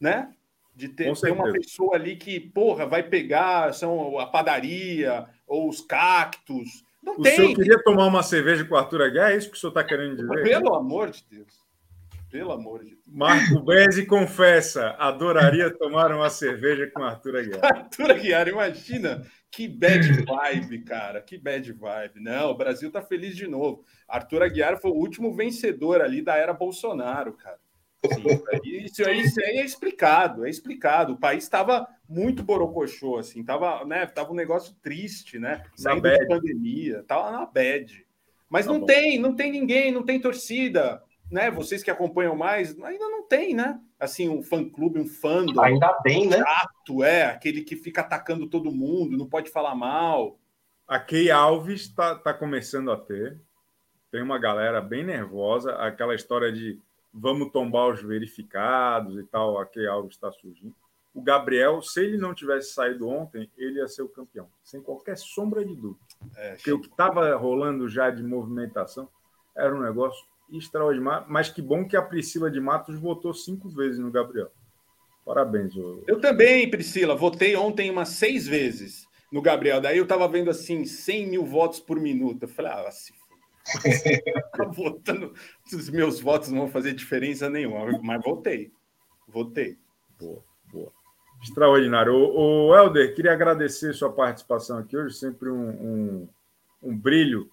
né? 0.00 0.32
De 0.74 0.88
ter, 0.88 1.12
ter 1.18 1.32
uma 1.32 1.50
pessoa 1.52 1.96
ali 1.96 2.16
que, 2.16 2.38
porra, 2.38 2.86
vai 2.86 3.02
pegar 3.02 3.72
são 3.74 4.18
a 4.18 4.26
padaria 4.26 5.26
ou 5.46 5.68
os 5.68 5.80
cactos 5.80 6.84
não 7.02 7.14
o 7.14 7.22
tem. 7.22 7.36
senhor 7.36 7.54
queria 7.54 7.82
tomar 7.82 8.06
uma 8.06 8.22
cerveja 8.22 8.64
com 8.64 8.74
o 8.74 8.78
Arthur 8.78 9.02
Aguiar? 9.02 9.32
É 9.32 9.36
isso 9.36 9.50
que 9.50 9.56
o 9.56 9.60
senhor 9.60 9.70
está 9.70 9.84
querendo 9.84 10.16
dizer? 10.16 10.42
Pelo 10.42 10.74
amor 10.74 11.10
de 11.10 11.24
Deus. 11.30 11.66
Pelo 12.30 12.52
amor 12.52 12.84
de 12.84 12.90
Deus. 12.90 13.02
Marco 13.06 13.60
Bezzi 13.60 14.04
confessa, 14.04 14.90
adoraria 14.98 15.70
tomar 15.70 16.12
uma 16.12 16.28
cerveja 16.28 16.90
com 16.92 17.02
Arthur 17.02 17.36
Aguiar. 17.36 17.60
Arthur 17.64 18.10
Aguiar, 18.10 18.48
imagina 18.48 19.26
que 19.50 19.66
bad 19.66 20.24
vibe, 20.24 20.84
cara, 20.84 21.22
que 21.22 21.38
bad 21.38 21.72
vibe. 21.72 22.20
Não, 22.20 22.50
o 22.50 22.56
Brasil 22.56 22.90
tá 22.90 23.00
feliz 23.00 23.34
de 23.34 23.46
novo. 23.46 23.82
Arthur 24.06 24.42
Aguiar 24.42 24.78
foi 24.78 24.90
o 24.90 24.96
último 24.96 25.32
vencedor 25.34 26.02
ali 26.02 26.20
da 26.20 26.36
era 26.36 26.52
Bolsonaro, 26.52 27.32
cara. 27.32 27.58
Sim, 28.06 28.84
isso, 28.84 29.04
aí, 29.04 29.20
isso 29.20 29.40
aí 29.40 29.58
é 29.58 29.64
explicado, 29.64 30.46
é 30.46 30.50
explicado. 30.50 31.14
O 31.14 31.18
país 31.18 31.42
estava 31.42 31.86
muito 32.08 32.42
borocochô, 32.44 33.18
assim, 33.18 33.44
tava, 33.44 33.84
né, 33.84 34.06
tava 34.06 34.32
um 34.32 34.36
negócio 34.36 34.74
triste, 34.80 35.38
né? 35.38 35.64
Saindo 35.76 36.02
da 36.02 36.26
pandemia, 36.26 37.04
tava 37.06 37.30
na 37.32 37.44
bad. 37.44 38.06
Mas 38.48 38.66
tá 38.66 38.72
não 38.72 38.80
bom. 38.80 38.86
tem, 38.86 39.18
não 39.18 39.34
tem 39.34 39.50
ninguém, 39.50 39.90
não 39.90 40.04
tem 40.04 40.20
torcida, 40.20 41.02
né? 41.30 41.50
Vocês 41.50 41.82
que 41.82 41.90
acompanham 41.90 42.36
mais, 42.36 42.70
ainda 42.82 43.04
não 43.08 43.26
tem, 43.26 43.52
né? 43.52 43.80
Assim, 43.98 44.28
um 44.28 44.42
fã-clube, 44.42 45.00
um 45.00 45.06
fã 45.06 45.44
Ainda 45.60 45.98
bem, 46.02 46.28
né? 46.28 46.38
Chato, 46.38 47.02
é, 47.02 47.24
aquele 47.24 47.62
que 47.62 47.76
fica 47.76 48.00
atacando 48.00 48.48
todo 48.48 48.70
mundo, 48.70 49.18
não 49.18 49.26
pode 49.26 49.50
falar 49.50 49.74
mal. 49.74 50.38
A 50.86 50.98
Key 50.98 51.30
Alves 51.30 51.82
está 51.82 52.14
tá 52.14 52.32
começando 52.32 52.90
a 52.90 52.96
ter. 52.96 53.38
Tem 54.10 54.22
uma 54.22 54.38
galera 54.38 54.80
bem 54.80 55.04
nervosa, 55.04 55.72
aquela 55.74 56.14
história 56.14 56.50
de 56.50 56.80
vamos 57.18 57.50
tombar 57.50 57.88
os 57.88 58.02
verificados 58.02 59.18
e 59.18 59.24
tal, 59.24 59.58
aqui 59.58 59.86
algo 59.86 60.08
está 60.08 60.30
surgindo. 60.32 60.74
O 61.14 61.22
Gabriel, 61.22 61.82
se 61.82 62.00
ele 62.00 62.16
não 62.16 62.34
tivesse 62.34 62.72
saído 62.72 63.08
ontem, 63.08 63.50
ele 63.56 63.78
ia 63.78 63.88
ser 63.88 64.02
o 64.02 64.08
campeão, 64.08 64.48
sem 64.62 64.80
qualquer 64.80 65.16
sombra 65.16 65.64
de 65.64 65.74
dúvida. 65.74 66.04
É, 66.36 66.54
Porque 66.54 66.72
o 66.72 66.80
que 66.80 66.88
estava 66.88 67.34
rolando 67.34 67.88
já 67.88 68.10
de 68.10 68.22
movimentação 68.22 69.08
era 69.56 69.74
um 69.74 69.82
negócio 69.82 70.24
extraordinário. 70.50 71.26
Mas 71.28 71.50
que 71.50 71.60
bom 71.60 71.86
que 71.86 71.96
a 71.96 72.02
Priscila 72.02 72.50
de 72.50 72.60
Matos 72.60 72.98
votou 72.98 73.34
cinco 73.34 73.68
vezes 73.68 73.98
no 73.98 74.10
Gabriel. 74.10 74.50
Parabéns. 75.24 75.76
Eu, 75.76 76.04
eu 76.06 76.20
também, 76.20 76.70
Priscila. 76.70 77.14
Votei 77.14 77.54
ontem 77.56 77.90
umas 77.90 78.10
seis 78.10 78.46
vezes 78.46 79.06
no 79.30 79.42
Gabriel. 79.42 79.80
Daí 79.80 79.98
eu 79.98 80.06
tava 80.06 80.26
vendo 80.28 80.50
assim, 80.50 80.84
100 80.84 81.26
mil 81.26 81.44
votos 81.44 81.80
por 81.80 82.00
minuto. 82.00 82.42
Eu 82.42 82.48
falei, 82.48 82.72
ah, 82.72 82.90
se 82.90 83.12
votando, 84.74 85.34
os 85.72 85.90
meus 85.90 86.20
votos 86.20 86.48
não 86.50 86.60
vão 86.60 86.68
fazer 86.68 86.94
diferença 86.94 87.48
nenhuma, 87.48 87.98
mas 88.02 88.22
votei. 88.22 88.72
Votei. 89.26 89.76
Boa, 90.18 90.42
boa. 90.72 90.92
Extraordinário. 91.42 92.12
O, 92.12 92.68
o 92.68 92.74
Helder, 92.74 93.14
queria 93.14 93.32
agradecer 93.32 93.92
sua 93.92 94.10
participação 94.10 94.78
aqui 94.78 94.96
hoje, 94.96 95.14
sempre 95.14 95.48
um, 95.50 95.68
um, 95.68 96.28
um 96.82 96.96
brilho 96.96 97.48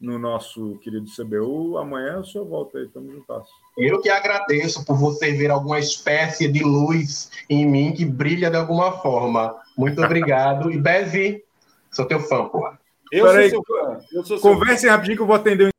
no 0.00 0.18
nosso 0.18 0.78
querido 0.78 1.06
CBU. 1.06 1.78
Amanhã 1.78 2.18
o 2.18 2.24
senhor 2.24 2.46
volta 2.46 2.78
aí, 2.78 2.84
estamos 2.84 3.12
juntos. 3.12 3.48
Eu 3.76 4.00
que 4.00 4.10
agradeço 4.10 4.84
por 4.84 4.96
você 4.96 5.32
ver 5.32 5.50
alguma 5.50 5.78
espécie 5.78 6.46
de 6.46 6.62
luz 6.62 7.30
em 7.48 7.66
mim 7.66 7.92
que 7.92 8.04
brilha 8.04 8.50
de 8.50 8.56
alguma 8.56 8.92
forma. 9.00 9.56
Muito 9.76 10.02
obrigado. 10.02 10.70
E 10.70 10.78
Bezi, 10.78 11.42
sou 11.90 12.06
teu 12.06 12.20
fã, 12.20 12.48
porra. 12.48 12.78
Eu 13.14 13.28
sou 13.28 13.48
seu 13.48 13.64
fã. 13.64 13.98
Eu 14.12 14.24
sou 14.24 14.40
Conversem 14.40 14.90
rapidinho 14.90 15.16
que 15.16 15.22
eu 15.22 15.26
vou 15.26 15.36
atender. 15.36 15.70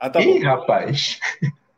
Ah, 0.00 0.10
tá 0.10 0.20
Ih, 0.20 0.40
bom. 0.40 0.46
rapaz. 0.46 1.20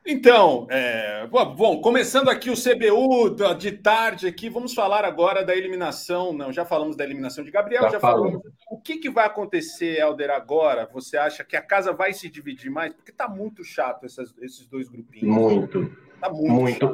Então, 0.07 0.67
é, 0.71 1.27
bom, 1.29 1.81
começando 1.81 2.31
aqui 2.31 2.51
o 2.51 2.55
CBU 2.55 3.37
de 3.57 3.73
tarde 3.73 4.27
aqui, 4.27 4.49
vamos 4.49 4.75
falar 4.75 5.05
agora 5.05 5.45
da 5.45 5.55
eliminação. 5.55 6.33
Não, 6.33 6.53
já 6.53 6.65
falamos 6.65 6.97
da 6.97 7.05
eliminação 7.05 7.45
de 7.45 7.51
Gabriel, 7.51 7.83
já, 7.83 7.91
já 7.91 8.01
falamos. 8.01 8.41
O 8.71 8.81
que, 8.81 8.97
que 8.97 9.11
vai 9.11 9.27
acontecer, 9.27 10.01
Helder, 10.01 10.31
agora? 10.31 10.89
Você 10.93 11.17
acha 11.17 11.45
que 11.45 11.55
a 11.55 11.63
casa 11.63 11.93
vai 11.93 12.13
se 12.13 12.29
dividir 12.29 12.71
mais? 12.71 12.93
Porque 12.95 13.13
tá 13.13 13.29
muito 13.29 13.63
chato 13.63 14.05
essas, 14.07 14.35
esses 14.41 14.67
dois 14.67 14.89
grupinhos. 14.89 15.33
Muito. 15.33 15.95
Tá 16.21 16.31
muito. 16.31 16.87
muito. 16.87 16.93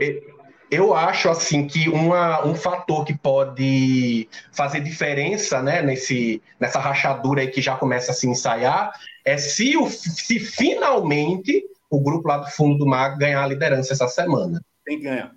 Eu 0.71 0.95
acho 0.95 1.29
assim 1.29 1.67
que 1.67 1.89
uma, 1.89 2.45
um 2.45 2.55
fator 2.55 3.05
que 3.05 3.17
pode 3.17 4.29
fazer 4.53 4.81
diferença 4.81 5.63
né, 5.63 5.81
nesse, 5.81 6.43
nessa 6.59 6.81
rachadura 6.81 7.43
aí 7.43 7.49
que 7.49 7.61
já 7.61 7.77
começa 7.77 8.11
a 8.11 8.15
se 8.15 8.29
ensaiar 8.29 8.93
é 9.25 9.39
se, 9.39 9.77
o, 9.77 9.89
se 9.89 10.41
finalmente 10.41 11.65
o 11.89 12.01
grupo 12.01 12.29
lá 12.29 12.39
do 12.39 12.51
fundo 12.51 12.79
do 12.79 12.87
mar 12.87 13.17
ganhar 13.17 13.43
a 13.43 13.47
liderança 13.47 13.93
essa 13.93 14.09
semana. 14.09 14.61
Tem 14.85 14.99
que 14.99 15.05
ganhar. 15.05 15.33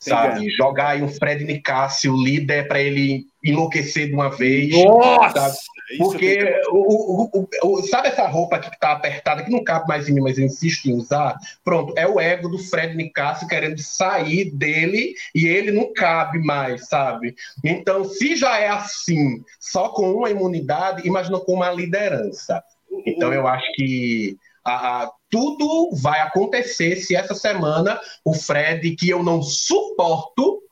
Sabe? 0.00 0.48
Jogar 0.50 0.90
aí 0.90 1.02
um 1.02 1.08
Fred 1.08 1.44
Nicásio 1.44 2.16
líder 2.16 2.66
para 2.66 2.80
ele 2.80 3.26
enlouquecer 3.44 4.08
de 4.08 4.14
uma 4.14 4.30
vez. 4.30 4.70
Nossa! 4.70 5.38
Sabe? 5.38 5.56
Porque, 5.98 6.36
que... 6.36 6.62
o, 6.70 7.28
o, 7.34 7.48
o, 7.64 7.82
sabe 7.82 8.08
essa 8.08 8.26
roupa 8.26 8.56
aqui 8.56 8.70
que 8.70 8.78
tá 8.78 8.92
apertada, 8.92 9.42
que 9.42 9.50
não 9.50 9.62
cabe 9.62 9.88
mais 9.88 10.08
em 10.08 10.14
mim, 10.14 10.20
mas 10.20 10.38
eu 10.38 10.44
insisto 10.44 10.88
em 10.88 10.94
usar? 10.94 11.36
Pronto, 11.64 11.92
é 11.96 12.06
o 12.06 12.20
ego 12.20 12.48
do 12.48 12.58
Fred 12.58 12.96
Nicásio 12.96 13.48
querendo 13.48 13.78
sair 13.78 14.50
dele 14.52 15.14
e 15.34 15.46
ele 15.46 15.72
não 15.72 15.92
cabe 15.92 16.38
mais, 16.38 16.86
sabe? 16.88 17.34
Então, 17.64 18.04
se 18.04 18.36
já 18.36 18.58
é 18.58 18.68
assim, 18.68 19.42
só 19.58 19.88
com 19.88 20.12
uma 20.12 20.30
imunidade, 20.30 21.06
imagina 21.06 21.40
com 21.40 21.54
uma 21.54 21.70
liderança. 21.70 22.62
Então, 23.04 23.32
eu 23.32 23.46
acho 23.46 23.66
que 23.74 24.36
a, 24.64 25.02
a, 25.02 25.10
tudo 25.30 25.90
vai 25.96 26.20
acontecer 26.20 26.96
se 26.96 27.14
essa 27.14 27.34
semana 27.34 28.00
o 28.24 28.34
Fred, 28.34 28.94
que 28.96 29.08
eu 29.08 29.22
não 29.22 29.42
suporto, 29.42 30.62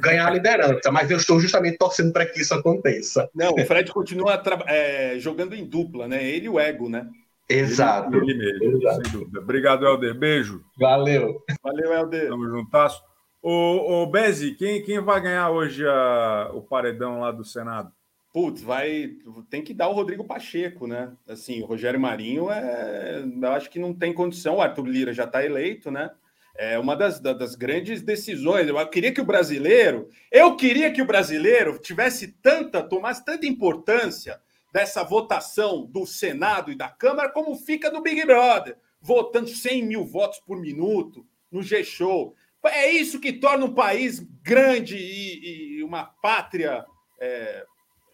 ganhar 0.00 0.26
a 0.26 0.30
liderança, 0.30 0.90
mas 0.90 1.10
eu 1.10 1.16
estou 1.16 1.40
justamente 1.40 1.78
torcendo 1.78 2.12
para 2.12 2.26
que 2.26 2.40
isso 2.40 2.54
aconteça. 2.54 3.28
Não, 3.34 3.52
o 3.54 3.66
Fred 3.66 3.90
continua 3.92 4.42
é, 4.66 5.18
jogando 5.18 5.54
em 5.54 5.64
dupla, 5.64 6.06
né? 6.06 6.22
Ele 6.24 6.46
e 6.46 6.48
o 6.48 6.60
ego, 6.60 6.88
né? 6.88 7.08
Exato. 7.48 8.14
Ele, 8.16 8.32
ele 8.32 8.58
mesmo, 8.58 8.78
Exato. 8.78 9.04
sem 9.04 9.12
dúvida. 9.12 9.40
Obrigado, 9.40 9.86
Helder. 9.86 10.14
Beijo. 10.14 10.64
Valeu. 10.78 11.42
Valeu, 11.62 11.92
Helder. 11.92 12.28
Tamo 12.28 12.48
juntasso. 12.48 13.02
Ô, 13.42 14.02
ô 14.02 14.06
Bezi, 14.06 14.52
quem, 14.54 14.82
quem 14.82 15.00
vai 15.00 15.20
ganhar 15.20 15.50
hoje 15.50 15.86
a, 15.86 16.50
o 16.52 16.62
paredão 16.62 17.20
lá 17.20 17.30
do 17.30 17.44
Senado? 17.44 17.92
Putz, 18.36 18.60
vai. 18.60 19.16
Tem 19.48 19.62
que 19.62 19.72
dar 19.72 19.88
o 19.88 19.94
Rodrigo 19.94 20.22
Pacheco, 20.22 20.86
né? 20.86 21.10
Assim, 21.26 21.62
o 21.62 21.64
Rogério 21.64 21.98
Marinho 21.98 22.50
é. 22.50 23.24
Eu 23.24 23.52
acho 23.52 23.70
que 23.70 23.78
não 23.78 23.94
tem 23.94 24.12
condição. 24.12 24.56
O 24.56 24.60
Arthur 24.60 24.86
Lira 24.86 25.14
já 25.14 25.24
está 25.24 25.42
eleito, 25.42 25.90
né? 25.90 26.10
É 26.54 26.78
uma 26.78 26.94
das, 26.94 27.18
das 27.18 27.54
grandes 27.54 28.02
decisões. 28.02 28.68
Eu 28.68 28.90
queria 28.90 29.10
que 29.10 29.22
o 29.22 29.24
brasileiro, 29.24 30.10
eu 30.30 30.54
queria 30.54 30.92
que 30.92 31.00
o 31.00 31.06
brasileiro 31.06 31.78
tivesse 31.78 32.28
tanta, 32.42 32.82
tomasse 32.82 33.24
tanta 33.24 33.46
importância 33.46 34.38
dessa 34.70 35.02
votação 35.02 35.86
do 35.86 36.04
Senado 36.04 36.70
e 36.70 36.76
da 36.76 36.90
Câmara 36.90 37.30
como 37.30 37.56
fica 37.56 37.90
no 37.90 38.02
Big 38.02 38.22
Brother, 38.26 38.76
votando 39.00 39.48
100 39.48 39.82
mil 39.86 40.04
votos 40.04 40.40
por 40.40 40.60
minuto 40.60 41.26
no 41.50 41.62
G-Show. 41.62 42.36
É 42.66 42.90
isso 42.90 43.18
que 43.18 43.32
torna 43.32 43.64
um 43.64 43.72
país 43.72 44.20
grande 44.42 44.98
e, 44.98 45.78
e 45.78 45.82
uma 45.82 46.04
pátria, 46.04 46.84
é, 47.18 47.64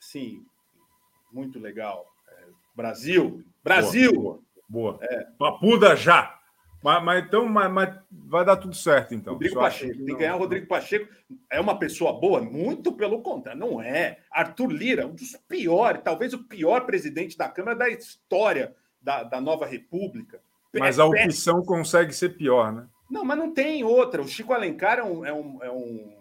sim, 0.02 0.44
muito 1.32 1.58
legal. 1.58 2.06
É, 2.28 2.44
Brasil, 2.74 3.44
Brasil. 3.62 4.12
Boa. 4.12 4.40
boa. 4.68 4.98
É. 5.02 5.26
Papuda 5.38 5.94
já. 5.96 6.38
Mas, 6.82 7.04
mas 7.04 7.24
então 7.24 7.46
mas, 7.46 7.70
mas, 7.70 7.98
vai 8.10 8.44
dar 8.44 8.56
tudo 8.56 8.74
certo, 8.74 9.14
então. 9.14 9.34
Rodrigo 9.34 9.54
Pacheco. 9.54 9.94
Tem 9.94 10.06
que 10.06 10.16
ganhar 10.16 10.34
o 10.34 10.40
Rodrigo 10.40 10.66
Pacheco. 10.66 11.08
É 11.48 11.60
uma 11.60 11.78
pessoa 11.78 12.12
boa? 12.12 12.40
Muito 12.40 12.92
pelo 12.92 13.22
contrário. 13.22 13.60
Não 13.60 13.80
é. 13.80 14.18
Arthur 14.30 14.72
Lira, 14.72 15.06
um 15.06 15.14
dos 15.14 15.36
piores, 15.48 16.02
talvez 16.02 16.34
o 16.34 16.42
pior 16.42 16.84
presidente 16.84 17.38
da 17.38 17.48
Câmara 17.48 17.76
da 17.76 17.88
história 17.88 18.74
da, 19.00 19.22
da 19.22 19.40
nova 19.40 19.64
República. 19.64 20.40
Mas 20.74 20.98
é 20.98 21.02
a 21.02 21.04
opção 21.04 21.56
péssimo. 21.56 21.64
consegue 21.64 22.12
ser 22.12 22.30
pior, 22.30 22.72
né? 22.72 22.86
Não, 23.08 23.24
mas 23.24 23.38
não 23.38 23.52
tem 23.52 23.84
outra. 23.84 24.22
O 24.22 24.26
Chico 24.26 24.52
Alencar 24.52 24.98
é 24.98 25.04
um, 25.04 25.24
é 25.24 25.32
um, 25.32 25.58
é 25.62 25.70
um, 25.70 26.16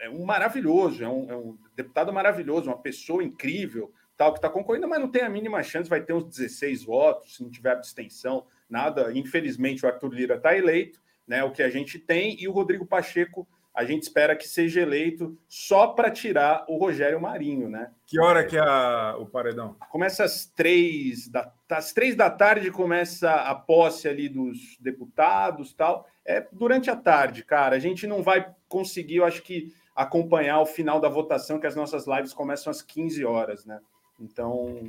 é 0.00 0.08
um 0.08 0.24
maravilhoso, 0.24 1.02
é 1.02 1.08
um, 1.08 1.30
é 1.30 1.36
um 1.36 1.58
deputado 1.78 2.12
maravilhoso, 2.12 2.68
uma 2.68 2.78
pessoa 2.78 3.22
incrível, 3.22 3.92
tal, 4.16 4.32
que 4.32 4.38
está 4.38 4.50
concorrendo, 4.50 4.88
mas 4.88 5.00
não 5.00 5.08
tem 5.08 5.22
a 5.22 5.28
mínima 5.28 5.62
chance, 5.62 5.88
vai 5.88 6.02
ter 6.02 6.12
uns 6.12 6.24
16 6.24 6.82
votos, 6.82 7.36
se 7.36 7.42
não 7.42 7.50
tiver 7.50 7.70
abstenção 7.70 8.44
nada. 8.68 9.12
Infelizmente, 9.16 9.86
o 9.86 9.88
Arthur 9.88 10.12
Lira 10.12 10.34
está 10.34 10.56
eleito, 10.56 11.00
né? 11.26 11.44
O 11.44 11.52
que 11.52 11.62
a 11.62 11.70
gente 11.70 11.98
tem, 11.98 12.36
e 12.40 12.48
o 12.48 12.52
Rodrigo 12.52 12.84
Pacheco, 12.84 13.46
a 13.72 13.84
gente 13.84 14.02
espera 14.02 14.34
que 14.34 14.48
seja 14.48 14.80
eleito 14.80 15.38
só 15.48 15.86
para 15.86 16.10
tirar 16.10 16.64
o 16.68 16.76
Rogério 16.78 17.20
Marinho, 17.20 17.68
né? 17.68 17.92
Que 18.08 18.18
hora 18.18 18.44
que 18.44 18.56
é 18.56 18.60
a, 18.60 19.16
o 19.16 19.26
paredão? 19.26 19.76
Começa 19.88 20.24
às 20.24 20.46
três 20.46 21.28
da, 21.28 21.52
às 21.70 21.92
três 21.92 22.16
da 22.16 22.28
tarde, 22.28 22.72
começa 22.72 23.32
a 23.32 23.54
posse 23.54 24.08
ali 24.08 24.28
dos 24.28 24.76
deputados 24.80 25.72
tal. 25.72 26.08
É 26.26 26.44
durante 26.50 26.90
a 26.90 26.96
tarde, 26.96 27.44
cara. 27.44 27.76
A 27.76 27.78
gente 27.78 28.04
não 28.04 28.20
vai 28.20 28.52
conseguir, 28.68 29.16
eu 29.16 29.24
acho 29.24 29.42
que, 29.42 29.72
acompanhar 29.98 30.60
o 30.60 30.66
final 30.66 31.00
da 31.00 31.08
votação, 31.08 31.58
que 31.58 31.66
as 31.66 31.74
nossas 31.74 32.06
lives 32.06 32.32
começam 32.32 32.70
às 32.70 32.80
15 32.80 33.24
horas, 33.24 33.66
né? 33.66 33.80
Então, 34.20 34.88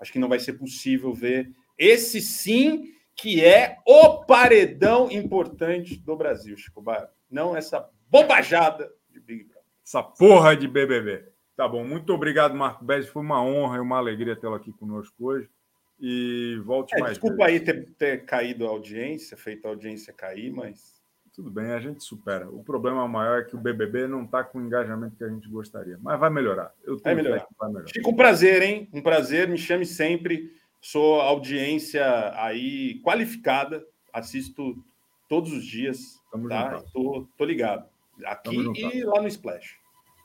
acho 0.00 0.12
que 0.12 0.18
não 0.20 0.28
vai 0.28 0.38
ser 0.38 0.52
possível 0.52 1.12
ver. 1.12 1.50
Esse 1.76 2.20
sim 2.20 2.94
que 3.16 3.44
é 3.44 3.78
o 3.84 4.24
paredão 4.24 5.10
importante 5.10 5.98
do 5.98 6.14
Brasil, 6.16 6.56
Chico 6.56 6.80
Barra. 6.80 7.10
Não 7.28 7.56
essa 7.56 7.90
bobajada 8.08 8.88
de 9.10 9.18
Big 9.18 9.42
Brother. 9.42 9.64
Essa 9.84 10.04
porra 10.04 10.56
de 10.56 10.68
BBB. 10.68 11.24
Tá 11.56 11.66
bom, 11.66 11.84
muito 11.84 12.14
obrigado, 12.14 12.54
Marco 12.54 12.84
Bez. 12.84 13.08
Foi 13.08 13.20
uma 13.20 13.42
honra 13.42 13.78
e 13.78 13.80
uma 13.80 13.98
alegria 13.98 14.36
tê-lo 14.36 14.54
aqui 14.54 14.72
conosco 14.72 15.16
hoje. 15.18 15.50
E 15.98 16.60
volte 16.64 16.94
é, 16.94 17.00
mais. 17.00 17.14
Desculpa 17.14 17.46
vezes. 17.46 17.68
aí 17.68 17.74
ter, 17.74 17.90
ter, 17.98 18.24
caído 18.24 18.64
a 18.66 18.70
audiência, 18.70 19.36
feito 19.36 19.66
a 19.66 19.70
audiência 19.70 20.12
cair, 20.12 20.52
mas. 20.52 20.97
Tudo 21.38 21.52
bem, 21.52 21.70
a 21.70 21.78
gente 21.78 22.02
supera. 22.02 22.50
O 22.50 22.64
problema 22.64 23.06
maior 23.06 23.38
é 23.38 23.44
que 23.44 23.54
o 23.54 23.60
BBB 23.60 24.08
não 24.08 24.24
está 24.24 24.42
com 24.42 24.58
o 24.58 24.60
engajamento 24.60 25.14
que 25.14 25.22
a 25.22 25.28
gente 25.28 25.48
gostaria. 25.48 25.96
Mas 26.02 26.18
vai 26.18 26.28
melhorar. 26.28 26.74
Eu 26.82 26.98
vai 26.98 27.14
melhorar. 27.14 27.46
vai 27.56 27.68
melhorar. 27.68 27.86
Chico, 27.86 28.10
um 28.10 28.16
prazer, 28.16 28.60
hein? 28.60 28.88
Um 28.92 29.00
prazer. 29.00 29.46
Me 29.46 29.56
chame 29.56 29.86
sempre. 29.86 30.52
Sou 30.80 31.20
audiência 31.20 32.04
aí 32.42 33.00
qualificada, 33.04 33.86
assisto 34.12 34.84
todos 35.28 35.52
os 35.52 35.64
dias, 35.64 36.20
Tamo 36.32 36.48
tá? 36.48 36.82
Tô, 36.92 37.28
tô, 37.38 37.44
ligado. 37.44 37.88
Aqui 38.24 38.56
e 38.96 39.04
lá 39.04 39.22
no 39.22 39.28
Splash. 39.28 39.76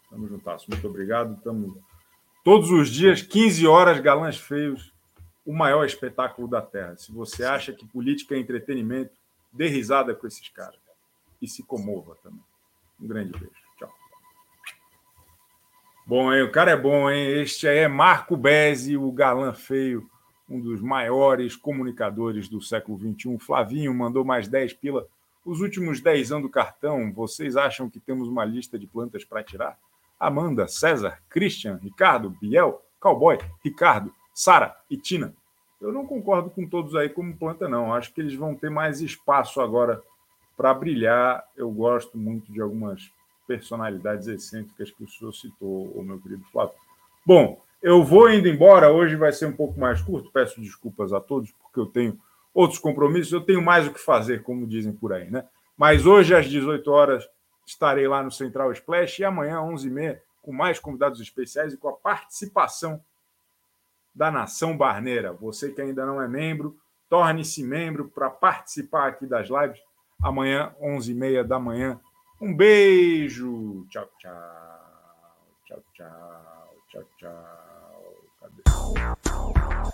Tamo 0.09 0.27
juntas. 0.27 0.65
Muito 0.65 0.87
obrigado. 0.87 1.39
Tamo 1.43 1.79
todos 2.43 2.71
os 2.71 2.89
dias, 2.89 3.21
15 3.21 3.67
horas, 3.67 3.99
galãs 3.99 4.39
feios, 4.39 4.91
o 5.45 5.53
maior 5.53 5.85
espetáculo 5.85 6.47
da 6.47 6.63
Terra. 6.63 6.97
Se 6.97 7.11
você 7.11 7.45
acha 7.45 7.71
que 7.71 7.85
política 7.85 8.33
é 8.33 8.39
entretenimento, 8.39 9.11
dê 9.51 9.67
risada 9.67 10.15
com 10.15 10.25
esses 10.25 10.49
caras. 10.49 10.82
E 11.43 11.47
se 11.47 11.61
comova 11.61 12.15
também. 12.23 12.39
Um 13.01 13.05
grande 13.05 13.33
beijo. 13.33 13.51
Tchau. 13.77 13.93
Bom, 16.07 16.33
hein? 16.33 16.41
O 16.43 16.51
cara 16.53 16.71
é 16.71 16.77
bom, 16.77 17.11
hein? 17.11 17.41
Este 17.41 17.67
é 17.67 17.85
Marco 17.85 18.37
Bezzi, 18.37 18.95
o 18.95 19.11
galã 19.11 19.53
feio 19.53 20.09
um 20.47 20.57
dos 20.57 20.79
maiores 20.79 21.57
comunicadores 21.57 22.47
do 22.47 22.61
século 22.61 22.97
XXI. 22.97 23.37
Flavinho 23.39 23.93
mandou 23.93 24.23
mais 24.23 24.47
10 24.47 24.71
pila. 24.75 25.05
Os 25.43 25.59
últimos 25.59 25.99
10 25.99 26.31
anos 26.31 26.43
do 26.43 26.49
cartão, 26.49 27.11
vocês 27.11 27.57
acham 27.57 27.89
que 27.89 27.99
temos 27.99 28.29
uma 28.29 28.45
lista 28.45 28.79
de 28.79 28.87
plantas 28.87 29.25
para 29.25 29.43
tirar? 29.43 29.77
Amanda, 30.17 30.65
César, 30.65 31.21
Christian, 31.27 31.77
Ricardo, 31.83 32.29
Biel, 32.29 32.81
Cowboy, 33.01 33.37
Ricardo, 33.61 34.13
Sara 34.33 34.73
e 34.89 34.95
Tina. 34.95 35.35
Eu 35.81 35.91
não 35.91 36.07
concordo 36.07 36.49
com 36.49 36.65
todos 36.65 36.95
aí 36.95 37.09
como 37.09 37.35
planta, 37.35 37.67
não. 37.67 37.93
Acho 37.93 38.13
que 38.13 38.21
eles 38.21 38.33
vão 38.33 38.55
ter 38.55 38.69
mais 38.69 39.01
espaço 39.01 39.59
agora 39.59 40.01
para 40.55 40.73
brilhar. 40.73 41.43
Eu 41.55 41.69
gosto 41.71 42.17
muito 42.17 42.51
de 42.51 42.61
algumas 42.61 43.11
personalidades 43.47 44.27
excêntricas 44.27 44.91
que 44.91 45.03
o 45.03 45.09
senhor 45.09 45.33
citou, 45.33 45.91
o 45.91 46.03
meu 46.03 46.19
querido 46.19 46.43
Flávio. 46.51 46.75
Bom, 47.25 47.61
eu 47.81 48.03
vou 48.03 48.29
indo 48.31 48.47
embora. 48.47 48.91
Hoje 48.91 49.15
vai 49.15 49.31
ser 49.31 49.45
um 49.45 49.53
pouco 49.53 49.79
mais 49.79 50.01
curto. 50.01 50.31
Peço 50.31 50.61
desculpas 50.61 51.11
a 51.11 51.19
todos, 51.19 51.51
porque 51.51 51.79
eu 51.79 51.85
tenho 51.85 52.19
outros 52.53 52.79
compromissos. 52.79 53.33
Eu 53.33 53.41
tenho 53.41 53.61
mais 53.61 53.87
o 53.87 53.93
que 53.93 53.99
fazer, 53.99 54.43
como 54.43 54.67
dizem 54.67 54.93
por 54.93 55.13
aí, 55.13 55.29
né? 55.29 55.45
Mas 55.77 56.05
hoje, 56.05 56.35
às 56.35 56.47
18 56.47 56.89
horas, 56.91 57.27
estarei 57.65 58.07
lá 58.07 58.23
no 58.23 58.31
Central 58.31 58.71
Splash 58.71 59.19
e 59.19 59.25
amanhã, 59.25 59.59
às 59.59 59.83
11h30, 59.83 60.19
com 60.41 60.53
mais 60.53 60.79
convidados 60.79 61.19
especiais 61.19 61.73
e 61.73 61.77
com 61.77 61.89
a 61.89 61.93
participação 61.93 63.01
da 64.13 64.29
Nação 64.29 64.77
Barneira. 64.77 65.33
Você 65.33 65.71
que 65.71 65.81
ainda 65.81 66.05
não 66.05 66.21
é 66.21 66.27
membro, 66.27 66.77
torne-se 67.09 67.63
membro 67.63 68.09
para 68.09 68.29
participar 68.29 69.07
aqui 69.07 69.25
das 69.25 69.49
lives. 69.49 69.81
Amanhã, 70.23 70.73
11h30 70.81 71.43
da 71.43 71.59
manhã. 71.59 71.99
Um 72.39 72.55
beijo. 72.55 73.85
Tchau, 73.89 74.07
tchau. 74.17 74.31
Tchau, 75.65 75.83
tchau. 75.93 76.75
Tchau, 76.89 77.03
tchau. 77.17 78.15
Cadê? 78.39 79.92